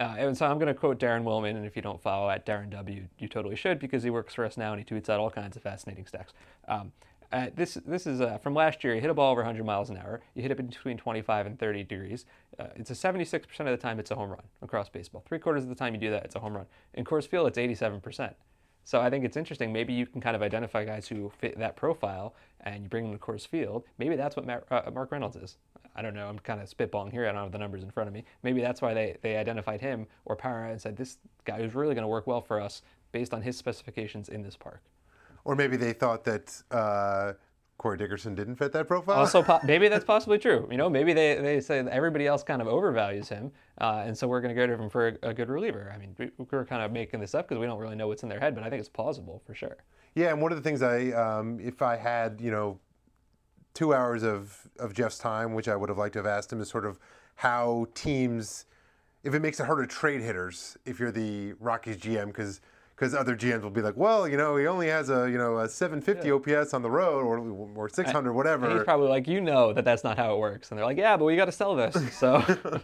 Uh, 0.00 0.14
and 0.18 0.36
so 0.36 0.46
I'm 0.46 0.58
going 0.58 0.68
to 0.68 0.74
quote 0.74 0.98
Daren 0.98 1.22
Willman, 1.22 1.56
and 1.56 1.64
if 1.64 1.76
you 1.76 1.82
don't 1.82 2.02
follow 2.02 2.28
at 2.30 2.44
Daren 2.44 2.70
W, 2.70 3.06
you 3.18 3.28
totally 3.28 3.56
should 3.56 3.78
because 3.78 4.02
he 4.02 4.10
works 4.10 4.34
for 4.34 4.44
us 4.44 4.56
now 4.56 4.72
and 4.72 4.80
he 4.80 4.84
tweets 4.84 5.08
out 5.08 5.18
all 5.20 5.30
kinds 5.30 5.56
of 5.56 5.62
fascinating 5.62 6.06
stacks. 6.06 6.32
Um, 6.68 6.92
uh, 7.32 7.46
this 7.54 7.74
this 7.86 8.06
is 8.06 8.20
uh, 8.20 8.38
from 8.38 8.54
last 8.54 8.84
year. 8.84 8.94
You 8.94 9.00
hit 9.00 9.10
a 9.10 9.14
ball 9.14 9.32
over 9.32 9.40
100 9.40 9.64
miles 9.64 9.90
an 9.90 9.96
hour. 9.96 10.20
You 10.34 10.42
hit 10.42 10.50
it 10.50 10.56
between 10.56 10.96
25 10.96 11.46
and 11.46 11.58
30 11.58 11.84
degrees. 11.84 12.26
Uh, 12.58 12.66
it's 12.76 12.90
a 12.90 12.94
76% 12.94 13.60
of 13.60 13.66
the 13.66 13.76
time 13.76 13.98
it's 13.98 14.10
a 14.10 14.14
home 14.14 14.30
run 14.30 14.42
across 14.60 14.88
baseball. 14.88 15.24
Three 15.26 15.38
quarters 15.38 15.62
of 15.62 15.68
the 15.68 15.74
time 15.74 15.94
you 15.94 16.00
do 16.00 16.10
that, 16.10 16.24
it's 16.24 16.36
a 16.36 16.40
home 16.40 16.54
run. 16.54 16.66
In 16.94 17.04
Coors 17.04 17.26
Field, 17.26 17.48
it's 17.48 17.58
87%. 17.58 18.34
So 18.84 19.00
I 19.00 19.10
think 19.10 19.24
it's 19.24 19.36
interesting. 19.36 19.72
Maybe 19.72 19.92
you 19.92 20.06
can 20.06 20.20
kind 20.20 20.34
of 20.36 20.42
identify 20.42 20.84
guys 20.84 21.06
who 21.06 21.30
fit 21.38 21.58
that 21.58 21.76
profile, 21.76 22.34
and 22.60 22.82
you 22.82 22.88
bring 22.88 23.04
them 23.04 23.12
to 23.12 23.18
Coors 23.18 23.46
Field. 23.46 23.84
Maybe 23.98 24.16
that's 24.16 24.36
what 24.36 24.44
Matt, 24.44 24.64
uh, 24.70 24.90
Mark 24.92 25.12
Reynolds 25.12 25.36
is. 25.36 25.56
I 25.94 26.02
don't 26.02 26.14
know. 26.14 26.26
I'm 26.26 26.38
kind 26.38 26.60
of 26.60 26.68
spitballing 26.68 27.12
here. 27.12 27.28
I 27.28 27.32
don't 27.32 27.42
have 27.42 27.52
the 27.52 27.58
numbers 27.58 27.82
in 27.82 27.90
front 27.90 28.08
of 28.08 28.14
me. 28.14 28.24
Maybe 28.42 28.60
that's 28.60 28.82
why 28.82 28.92
they, 28.94 29.16
they 29.22 29.36
identified 29.36 29.80
him 29.80 30.06
or 30.24 30.36
Parra 30.36 30.70
and 30.70 30.80
said 30.80 30.96
this 30.96 31.18
guy 31.44 31.58
is 31.58 31.74
really 31.74 31.94
going 31.94 32.02
to 32.02 32.08
work 32.08 32.26
well 32.26 32.40
for 32.40 32.60
us 32.60 32.82
based 33.12 33.34
on 33.34 33.42
his 33.42 33.56
specifications 33.56 34.28
in 34.28 34.42
this 34.42 34.56
park. 34.56 34.82
Or 35.44 35.56
maybe 35.56 35.76
they 35.76 35.92
thought 35.92 36.24
that 36.24 36.62
uh, 36.70 37.32
Corey 37.78 37.98
Dickerson 37.98 38.34
didn't 38.34 38.56
fit 38.56 38.72
that 38.72 38.86
profile. 38.86 39.16
Also, 39.16 39.42
po- 39.42 39.58
maybe 39.64 39.88
that's 39.88 40.04
possibly 40.04 40.38
true. 40.38 40.68
You 40.70 40.76
know, 40.76 40.88
maybe 40.88 41.12
they, 41.12 41.34
they 41.34 41.60
say 41.60 41.82
that 41.82 41.92
everybody 41.92 42.26
else 42.28 42.44
kind 42.44 42.62
of 42.62 42.68
overvalues 42.68 43.28
him, 43.28 43.50
uh, 43.80 44.04
and 44.06 44.16
so 44.16 44.28
we're 44.28 44.40
going 44.40 44.54
to 44.54 44.60
go 44.60 44.66
to 44.68 44.80
him 44.80 44.88
for 44.88 45.08
a, 45.08 45.30
a 45.30 45.34
good 45.34 45.48
reliever. 45.48 45.92
I 45.92 45.98
mean, 45.98 46.14
we, 46.16 46.30
we're 46.50 46.64
kind 46.64 46.82
of 46.82 46.92
making 46.92 47.18
this 47.20 47.34
up 47.34 47.48
because 47.48 47.60
we 47.60 47.66
don't 47.66 47.80
really 47.80 47.96
know 47.96 48.06
what's 48.06 48.22
in 48.22 48.28
their 48.28 48.38
head, 48.38 48.54
but 48.54 48.62
I 48.62 48.70
think 48.70 48.78
it's 48.78 48.88
plausible 48.88 49.42
for 49.44 49.54
sure. 49.54 49.78
Yeah, 50.14 50.30
and 50.30 50.40
one 50.40 50.52
of 50.52 50.58
the 50.58 50.62
things 50.62 50.80
I, 50.80 51.10
um, 51.10 51.58
if 51.60 51.82
I 51.82 51.96
had, 51.96 52.40
you 52.40 52.50
know, 52.50 52.78
two 53.74 53.94
hours 53.94 54.22
of, 54.22 54.68
of 54.78 54.92
Jeff's 54.92 55.18
time, 55.18 55.54
which 55.54 55.66
I 55.66 55.74
would 55.74 55.88
have 55.88 55.98
liked 55.98 56.12
to 56.12 56.18
have 56.20 56.26
asked 56.26 56.52
him, 56.52 56.60
is 56.60 56.68
sort 56.68 56.86
of 56.86 56.98
how 57.36 57.86
teams, 57.94 58.66
if 59.24 59.34
it 59.34 59.40
makes 59.40 59.58
it 59.58 59.66
harder 59.66 59.86
to 59.86 59.88
trade 59.88 60.20
hitters, 60.20 60.76
if 60.84 61.00
you're 61.00 61.10
the 61.10 61.54
Rockies 61.54 61.96
GM, 61.96 62.26
because 62.26 62.60
because 63.02 63.16
other 63.16 63.34
GMs 63.34 63.62
will 63.62 63.70
be 63.70 63.82
like, 63.82 63.96
well, 63.96 64.28
you 64.28 64.36
know, 64.36 64.56
he 64.56 64.68
only 64.68 64.86
has 64.86 65.10
a 65.10 65.28
you 65.28 65.36
know 65.36 65.58
a 65.58 65.68
750 65.68 66.30
OPS 66.30 66.72
on 66.72 66.82
the 66.82 66.90
road 66.90 67.24
or 67.24 67.38
or 67.74 67.88
600 67.88 68.32
whatever. 68.32 68.66
And 68.66 68.74
he's 68.74 68.84
probably 68.84 69.08
like, 69.08 69.26
you 69.26 69.40
know 69.40 69.72
that 69.72 69.84
that's 69.84 70.04
not 70.04 70.16
how 70.16 70.34
it 70.34 70.38
works, 70.38 70.70
and 70.70 70.78
they're 70.78 70.86
like, 70.86 70.98
yeah, 70.98 71.16
but 71.16 71.24
we 71.24 71.34
got 71.34 71.46
to 71.46 71.52
sell 71.52 71.74
this. 71.74 71.96
So 72.16 72.40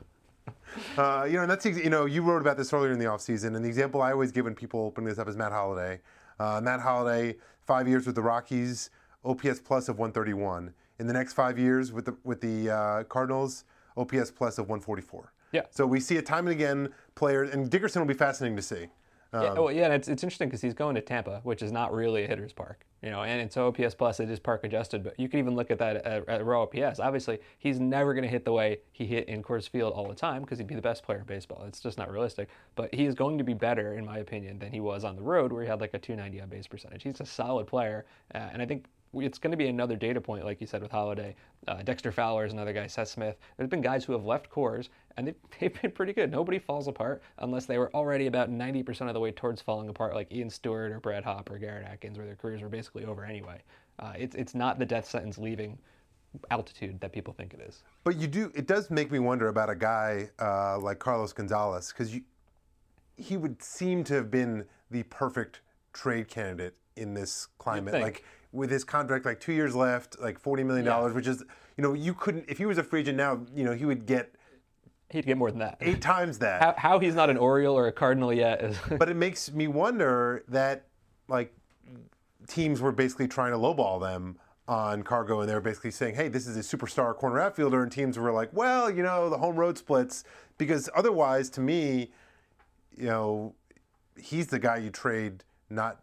Uh, 0.97 1.25
you 1.25 1.35
know, 1.35 1.43
and 1.43 1.51
that's 1.51 1.65
you 1.65 1.89
know, 1.89 2.05
you 2.05 2.23
wrote 2.23 2.43
about 2.43 2.57
this 2.57 2.73
earlier 2.73 2.93
in 2.93 2.99
the 2.99 3.05
offseason, 3.05 3.55
and 3.57 3.65
the 3.65 3.69
example 3.69 4.03
I 4.03 4.13
always 4.13 4.33
give 4.33 4.45
when 4.45 4.55
people 4.55 4.81
open 4.81 5.05
this 5.05 5.19
up 5.19 5.29
is 5.29 5.37
Matt 5.37 5.53
Holliday. 5.53 6.01
Uh, 6.39 6.61
Matt 6.63 6.81
Holliday, 6.81 7.37
five 7.65 7.89
years 7.89 8.07
with 8.07 8.15
the 8.15 8.23
Rockies, 8.23 8.91
OPS 9.25 9.61
plus 9.61 9.89
of 9.89 9.99
131. 9.99 10.75
In 10.99 11.07
the 11.07 11.13
next 11.13 11.33
five 11.33 11.59
years 11.59 11.93
with 11.93 12.05
the 12.05 12.17
with 12.25 12.41
the 12.41 12.71
uh, 12.71 13.05
Cardinals, 13.05 13.65
OPS 13.97 14.31
plus 14.31 14.59
of 14.59 14.69
144. 14.69 15.33
Yeah. 15.53 15.63
So 15.71 15.87
we 15.87 16.01
see 16.01 16.17
it 16.17 16.27
time 16.27 16.47
and 16.47 16.55
again. 16.55 16.93
Players 17.15 17.51
and 17.51 17.71
Dickerson 17.71 18.03
will 18.03 18.09
be 18.09 18.15
fascinating 18.15 18.57
to 18.57 18.63
see. 18.63 18.89
Um, 19.33 19.43
yeah, 19.43 19.53
well, 19.53 19.73
yeah, 19.73 19.85
and 19.85 19.93
it's, 19.93 20.09
it's 20.09 20.23
interesting 20.23 20.49
because 20.49 20.63
he's 20.63 20.75
going 20.75 20.95
to 20.95 21.03
Tampa, 21.03 21.41
which 21.43 21.61
is 21.63 21.71
not 21.71 21.93
really 21.93 22.25
a 22.25 22.27
hitter's 22.27 22.53
park, 22.53 22.87
you 23.03 23.11
know, 23.11 23.23
and 23.23 23.43
it's 23.43 23.57
OPS 23.59 23.95
plus, 23.95 24.21
it 24.21 24.31
is 24.31 24.41
park 24.41 24.65
adjusted, 24.65 25.05
but 25.05 25.21
you 25.21 25.29
can 25.29 25.39
even 25.39 25.55
look 25.55 25.71
at 25.71 25.79
that 25.79 25.97
at, 25.97 26.27
at 26.29 26.47
raw 26.47 26.63
OPS. 26.63 26.99
Obviously, 26.99 27.39
he's 27.59 27.79
never 27.79 28.15
going 28.15 28.23
to 28.23 28.29
hit 28.29 28.47
the 28.47 28.53
way 28.53 28.79
he 28.93 29.05
hit 29.05 29.29
in 29.29 29.43
Coors 29.43 29.69
Field 29.69 29.93
all 29.93 30.09
the 30.09 30.15
time 30.15 30.41
because 30.41 30.57
he'd 30.57 30.67
be 30.67 30.75
the 30.75 30.81
best 30.81 31.03
player 31.03 31.19
in 31.19 31.25
baseball. 31.25 31.63
It's 31.67 31.81
just 31.81 31.99
not 31.99 32.11
realistic, 32.11 32.49
but 32.75 32.95
he 32.95 33.05
is 33.05 33.15
going 33.15 33.37
to 33.37 33.45
be 33.45 33.55
better, 33.55 33.95
in 33.95 34.07
my 34.07 34.19
opinion, 34.19 34.59
than 34.59 34.73
he 34.73 34.81
was 34.81 35.05
on 35.05 35.15
the 35.15 35.23
road 35.23 35.53
where 35.53 35.63
he 35.63 35.69
had 35.69 35.81
like 35.81 35.93
a 35.93 35.99
290 35.99 36.41
on 36.41 36.49
base 36.49 36.67
percentage. 36.67 37.03
He's 37.03 37.21
a 37.21 37.27
solid 37.27 37.67
player, 37.67 38.07
uh, 38.35 38.49
and 38.53 38.63
I 38.63 38.67
think 38.67 38.87
it's 39.15 39.39
going 39.39 39.51
to 39.51 39.57
be 39.57 39.69
another 39.69 39.97
data 39.97 40.21
point, 40.21 40.45
like 40.45 40.61
you 40.61 40.67
said 40.67 40.83
with 40.83 40.91
Holliday. 40.91 41.35
Uh, 41.67 41.83
Dexter 41.83 42.13
Fowler 42.13 42.45
is 42.45 42.53
another 42.53 42.73
guy, 42.73 42.87
Seth 42.87 43.09
Smith. 43.09 43.37
There's 43.57 43.69
been 43.69 43.81
guys 43.81 44.05
who 44.05 44.13
have 44.13 44.25
left 44.25 44.51
Coors, 44.51 44.89
and 45.19 45.35
they've, 45.61 45.83
been 45.83 45.91
pretty 45.91 46.13
good. 46.13 46.31
Nobody 46.31 46.59
falls 46.59 46.89
apart 46.89 47.23
unless 47.39 47.67
they 47.67 47.77
were 47.77 47.93
already 47.95 48.27
about 48.27 48.51
90% 48.51 49.09
of 49.09 49.15
the 49.15 49.21
way 49.21 49.33
towards 49.33 49.61
falling 49.61 49.89
apart, 49.89 50.15
like 50.15 50.33
Ian 50.33 50.49
Stewart 50.49 50.93
or 50.93 51.01
Brad 51.01 51.25
Hawpe 51.25 51.51
or 51.51 51.59
Garrett 51.59 51.87
Atkins, 51.87 52.17
where 52.17 52.27
their 52.27 52.37
careers 52.37 52.63
were 52.63 52.69
basically 52.69 53.05
over 53.05 53.25
anyway. 53.25 53.61
Uh, 53.99 54.13
it's, 54.17 54.37
it's 54.37 54.55
not 54.55 54.79
the 54.79 54.87
death 54.87 55.09
sentence 55.09 55.37
leaving 55.37 55.77
altitude 56.51 57.01
that 57.01 57.13
people 57.13 57.35
think 57.35 57.53
it 57.55 57.61
is. 57.61 57.83
But 58.05 58.17
you 58.17 58.27
do. 58.27 58.53
It 58.55 58.67
does 58.67 58.91
make 58.91 59.11
me 59.11 59.19
wonder 59.19 59.49
about 59.49 59.71
a 59.71 59.75
guy 59.75 60.31
uh, 60.39 60.79
like 60.79 60.99
Carlos 60.99 61.33
Gonzalez 61.33 61.93
because 61.93 62.15
he 63.17 63.37
would 63.37 63.63
seem 63.63 64.05
to 64.05 64.15
have 64.15 64.31
been 64.31 64.65
the 64.91 65.03
perfect 65.05 65.61
trade 65.93 66.29
candidate 66.29 66.75
in 66.97 67.15
this 67.15 67.49
climate. 67.59 67.95
Like 67.95 68.25
with 68.53 68.71
his 68.71 68.85
contract, 68.85 69.25
like 69.25 69.41
two 69.41 69.53
years 69.53 69.75
left, 69.75 70.21
like 70.21 70.39
forty 70.39 70.63
million 70.63 70.85
dollars, 70.85 71.15
which 71.15 71.27
is 71.27 71.43
you 71.77 71.83
know 71.83 71.95
you 71.95 72.15
couldn't 72.15 72.45
if 72.49 72.59
he 72.59 72.67
was 72.67 72.79
a 72.79 72.85
free 72.85 73.01
agent 73.01 73.17
now, 73.17 73.41
you 73.55 73.65
know 73.65 73.73
he 73.73 73.85
would 73.85 74.07
get 74.07 74.35
He'd 75.11 75.25
get 75.25 75.39
more 75.39 75.51
than 75.51 75.61
that. 75.61 75.79
eight 75.81 76.03
times 76.03 76.39
that. 76.39 76.63
How, 76.63 76.75
how 76.77 76.99
he's 76.99 77.15
not 77.15 77.31
an 77.31 77.39
Oriole 77.39 77.77
or 77.77 77.87
a 77.87 77.93
Cardinal 77.93 78.33
yet 78.33 78.63
is. 78.63 78.79
but 78.99 79.09
it 79.09 79.17
makes 79.17 79.51
me 79.51 79.67
wonder 79.67 80.45
that 80.49 80.85
like 81.29 81.55
teams 82.47 82.81
were 82.81 82.93
basically 82.93 83.29
trying 83.29 83.53
to 83.53 83.59
lowball 83.59 84.01
them 84.01 84.39
on 84.67 85.03
Cargo, 85.03 85.41
and 85.41 85.49
they 85.49 85.55
were 85.55 85.63
basically 85.63 85.91
saying, 85.91 86.15
"Hey, 86.15 86.29
this 86.29 86.47
is 86.47 86.57
a 86.57 86.77
superstar 86.77 87.17
corner 87.17 87.41
outfielder," 87.41 87.83
and 87.83 87.91
teams 87.91 88.19
were 88.19 88.33
like, 88.33 88.51
"Well, 88.53 88.91
you 88.91 89.03
know, 89.03 89.31
the 89.31 89.39
home 89.39 89.57
road 89.57 89.79
splits," 89.79 90.25
because 90.59 90.91
otherwise, 90.95 91.49
to 91.51 91.63
me, 91.63 92.11
you 92.95 93.07
know, 93.07 93.55
he's 94.19 94.49
the 94.49 94.59
guy 94.59 94.77
you 94.77 94.91
trade, 94.91 95.43
not 95.71 96.03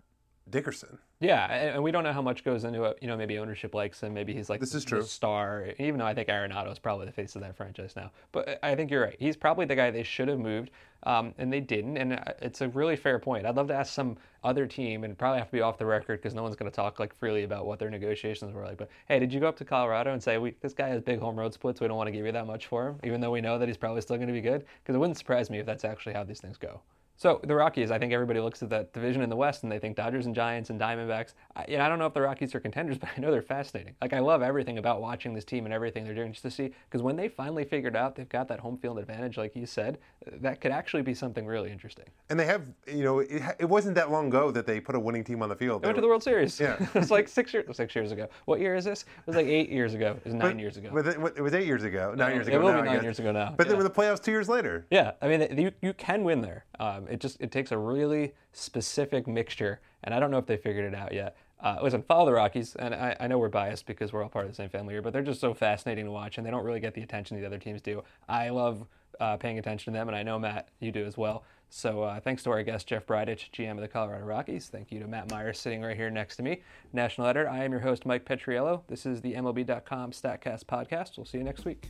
Dickerson. 0.50 1.00
Yeah, 1.20 1.46
and 1.52 1.82
we 1.82 1.92
don't 1.92 2.04
know 2.04 2.14
how 2.14 2.22
much 2.22 2.44
goes 2.44 2.66
into 2.66 2.84
it. 2.84 3.00
You 3.02 3.08
know, 3.08 3.18
maybe 3.18 3.40
ownership 3.40 3.74
likes 3.74 4.02
him. 4.02 4.14
Maybe 4.14 4.34
he's 4.34 4.50
like 4.50 4.60
This 4.60 4.76
is 4.76 4.86
true. 4.86 5.02
star. 5.02 5.70
Even 5.80 5.98
though 5.98 6.06
I 6.06 6.14
think 6.14 6.28
Arenado 6.30 6.72
is 6.72 6.78
probably 6.78 7.06
the 7.06 7.12
face 7.12 7.36
of 7.36 7.42
that 7.42 7.56
franchise 7.56 7.96
now, 7.96 8.12
but 8.32 8.60
I 8.62 8.76
think 8.76 8.92
you're 8.92 9.02
right. 9.02 9.16
He's 9.18 9.36
probably 9.36 9.66
the 9.66 9.76
guy 9.76 9.90
they 9.90 10.04
should 10.04 10.28
have 10.28 10.38
moved, 10.40 10.70
um, 11.04 11.34
and 11.38 11.52
they 11.52 11.62
didn't. 11.62 11.98
And 11.98 12.14
uh, 12.14 12.24
it's 12.42 12.62
a 12.62 12.68
really 12.70 12.96
fair 12.96 13.18
point. 13.18 13.46
I'd 13.46 13.56
love 13.56 13.68
to 13.70 13.74
ask 13.74 13.92
some 13.94 14.18
other 14.44 14.68
team, 14.68 15.04
and 15.04 15.18
probably 15.18 15.40
have 15.40 15.48
to 15.48 15.54
be 15.54 15.62
off 15.62 15.80
the 15.80 15.86
record 15.86 16.22
because 16.22 16.36
no 16.36 16.44
one's 16.44 16.56
going 16.56 16.70
to 16.70 16.76
talk 16.76 17.00
like 17.00 17.16
freely 17.16 17.44
about 17.44 17.66
what 17.66 17.80
their 17.80 17.90
negotiations 17.90 18.54
were 18.54 18.64
like. 18.66 18.78
But 18.78 18.90
hey, 19.08 19.18
did 19.18 19.34
you 19.34 19.40
go 19.40 19.48
up 19.48 19.58
to 19.58 19.66
Colorado 19.66 20.14
and 20.14 20.22
say, 20.22 20.38
"We 20.38 20.54
this 20.62 20.74
guy 20.74 20.90
has 20.90 21.02
big 21.02 21.20
home 21.20 21.40
road 21.40 21.54
splits. 21.54 21.82
We 21.82 21.88
don't 21.88 21.98
want 21.98 22.08
to 22.08 22.12
give 22.12 22.26
you 22.26 22.32
that 22.34 22.46
much 22.46 22.68
for 22.68 22.90
him, 22.90 23.00
even 23.04 23.20
though 23.20 23.32
we 23.32 23.42
know 23.42 23.58
that 23.58 23.68
he's 23.68 23.78
probably 23.78 24.02
still 24.02 24.18
going 24.18 24.28
to 24.28 24.34
be 24.34 24.42
good"? 24.42 24.66
Because 24.84 24.96
it 24.96 25.00
wouldn't 25.00 25.18
surprise 25.18 25.50
me 25.50 25.58
if 25.60 25.66
that's 25.66 25.86
actually 25.86 26.14
how 26.14 26.24
these 26.24 26.42
things 26.42 26.58
go. 26.58 26.82
So 27.18 27.40
the 27.44 27.56
Rockies, 27.56 27.92
I 27.92 28.00
think 28.00 28.12
everybody 28.12 28.42
looks 28.42 28.62
at 28.62 28.70
that 28.72 28.92
division 28.92 29.22
in 29.22 29.30
the 29.30 29.36
West 29.36 29.64
and 29.64 29.72
they 29.72 29.80
think 29.80 29.96
Dodgers 29.96 30.26
and 30.26 30.36
Giants 30.36 30.70
and 30.70 30.80
Diamondbacks. 30.80 31.34
I, 31.56 31.66
you 31.68 31.78
know, 31.78 31.86
I 31.86 31.90
don't 31.90 31.98
know 31.98 32.06
if 32.06 32.14
the 32.14 32.22
Rockies 32.22 32.54
are 32.54 32.60
contenders, 32.60 32.98
but 33.00 33.10
I 33.16 33.22
know 33.22 33.32
they're 33.32 33.42
fascinating. 33.42 33.96
Like 34.02 34.14
I 34.14 34.20
love 34.20 34.42
everything 34.42 34.78
about 34.78 35.02
watching 35.02 35.34
this 35.34 35.46
team 35.46 35.66
and 35.66 35.74
everything 35.74 36.04
they're 36.04 36.14
doing 36.14 36.34
just 36.34 36.44
to 36.44 36.52
see 36.52 36.72
because 36.90 37.02
when 37.02 37.16
they 37.16 37.30
finally 37.30 37.64
figured 37.64 37.96
out 37.96 38.16
they've 38.16 38.28
got 38.28 38.48
that 38.50 38.60
home 38.60 38.78
field 38.78 39.00
advantage, 39.00 39.38
like 39.38 39.56
you 39.56 39.66
said, 39.66 39.98
that 40.26 40.60
could 40.60 40.72
actually 40.72 41.04
be 41.04 41.14
something 41.14 41.46
really 41.46 41.72
interesting. 41.72 42.06
And 42.30 42.40
they 42.40 42.46
have, 42.46 42.64
you 42.88 43.04
know, 43.04 43.20
it, 43.20 43.42
it 43.60 43.66
wasn't 43.66 43.96
that 43.96 44.12
long 44.12 44.28
ago 44.28 44.52
that 44.52 44.66
they 44.66 44.82
put 44.82 44.96
a 44.96 45.00
winning 45.00 45.24
team 45.24 45.42
on 45.42 45.50
the 45.50 45.56
field. 45.56 45.84
They 45.84 45.88
went 45.88 45.96
to 45.96 46.02
the 46.02 46.08
World 46.08 46.24
Series. 46.24 46.60
Yeah. 46.60 46.76
it 46.82 46.94
was 46.94 47.12
like 47.12 47.30
six 47.30 47.54
years. 47.54 47.66
Six 47.76 47.96
years 47.96 48.12
ago. 48.12 48.28
What 48.46 48.60
year 48.60 48.76
is 48.76 48.86
this? 48.86 49.04
It 49.04 49.28
was 49.28 49.36
like 49.36 49.48
eight 49.48 49.70
years 49.70 49.94
ago. 49.94 50.18
It 50.18 50.26
was 50.26 50.34
nine 50.34 50.60
years 50.60 50.78
ago. 50.78 50.90
But 50.94 51.08
it, 51.08 51.18
it 51.38 51.42
was 51.42 51.54
eight 51.54 51.66
years 51.66 51.84
ago. 51.84 52.14
Nine 52.16 52.36
years 52.36 52.48
ago. 52.48 52.58
it 52.58 52.62
will 52.62 52.74
now, 52.74 52.82
be 52.82 52.90
nine 52.90 53.04
years 53.04 53.20
ago 53.20 53.32
now, 53.32 53.54
But 53.56 53.68
they 53.68 53.74
yeah. 53.74 53.78
were 53.78 53.86
in 53.86 53.92
the 53.92 53.94
playoffs 53.94 54.22
two 54.22 54.32
years 54.32 54.50
later. 54.50 54.86
Yeah, 54.90 55.12
I 55.22 55.28
mean, 55.28 55.58
you, 55.58 55.72
you 55.82 55.94
can 55.94 56.24
win 56.24 56.42
there. 56.42 56.66
Um, 56.80 57.05
it 57.10 57.20
just 57.20 57.40
it 57.40 57.52
takes 57.52 57.72
a 57.72 57.78
really 57.78 58.34
specific 58.54 59.28
mixture, 59.28 59.80
and 60.04 60.14
I 60.14 60.20
don't 60.20 60.32
know 60.32 60.38
if 60.38 60.46
they 60.46 60.58
figured 60.58 60.94
it 60.94 60.98
out 60.98 61.14
yet. 61.14 61.36
Uh, 61.60 61.78
listen, 61.82 62.04
follow 62.04 62.26
the 62.26 62.34
Rockies, 62.34 62.76
and 62.76 62.94
I, 62.94 63.16
I 63.20 63.28
know 63.28 63.38
we're 63.38 63.50
biased 63.50 63.86
because 63.86 64.12
we're 64.12 64.22
all 64.22 64.30
part 64.30 64.46
of 64.46 64.52
the 64.52 64.56
same 64.56 64.70
family 64.70 64.94
here, 64.94 65.02
but 65.02 65.14
they're 65.14 65.24
just 65.24 65.40
so 65.40 65.54
fascinating 65.54 66.06
to 66.06 66.12
watch, 66.12 66.38
and 66.38 66.46
they 66.46 66.52
don't 66.52 66.66
really 66.66 66.82
get 66.82 66.94
the 66.94 67.02
attention 67.02 67.40
the 67.40 67.46
other 67.46 67.58
teams 67.58 67.82
do. 67.82 68.04
I 68.28 68.50
love 68.50 68.86
uh, 69.20 69.38
paying 69.38 69.58
attention 69.58 69.94
to 69.94 70.00
them, 70.00 70.08
and 70.08 70.16
I 70.16 70.24
know 70.24 70.38
Matt, 70.38 70.70
you 70.80 70.92
do 70.92 71.06
as 71.06 71.18
well. 71.18 71.44
So 71.70 72.04
uh, 72.04 72.20
thanks 72.20 72.44
to 72.44 72.52
our 72.52 72.64
guest 72.64 72.88
Jeff 72.88 73.06
Bridich, 73.06 73.52
GM 73.52 73.72
of 73.72 73.82
the 73.82 73.88
Colorado 73.88 74.26
Rockies. 74.26 74.68
Thank 74.68 74.92
you 74.92 75.00
to 75.00 75.08
Matt 75.08 75.32
Myers 75.32 75.60
sitting 75.60 75.82
right 75.82 75.96
here 75.96 76.10
next 76.10 76.36
to 76.38 76.44
me, 76.44 76.62
national 76.94 77.28
editor. 77.28 77.50
I 77.50 77.64
am 77.64 77.72
your 77.72 77.82
host 77.82 78.06
Mike 78.06 78.26
Petriello. 78.26 78.82
This 78.88 79.06
is 79.06 79.22
the 79.22 79.34
MLB.com 79.34 80.12
Statcast 80.12 80.66
podcast. 80.66 81.18
We'll 81.18 81.26
see 81.26 81.38
you 81.38 81.44
next 81.44 81.66
week. 81.66 81.90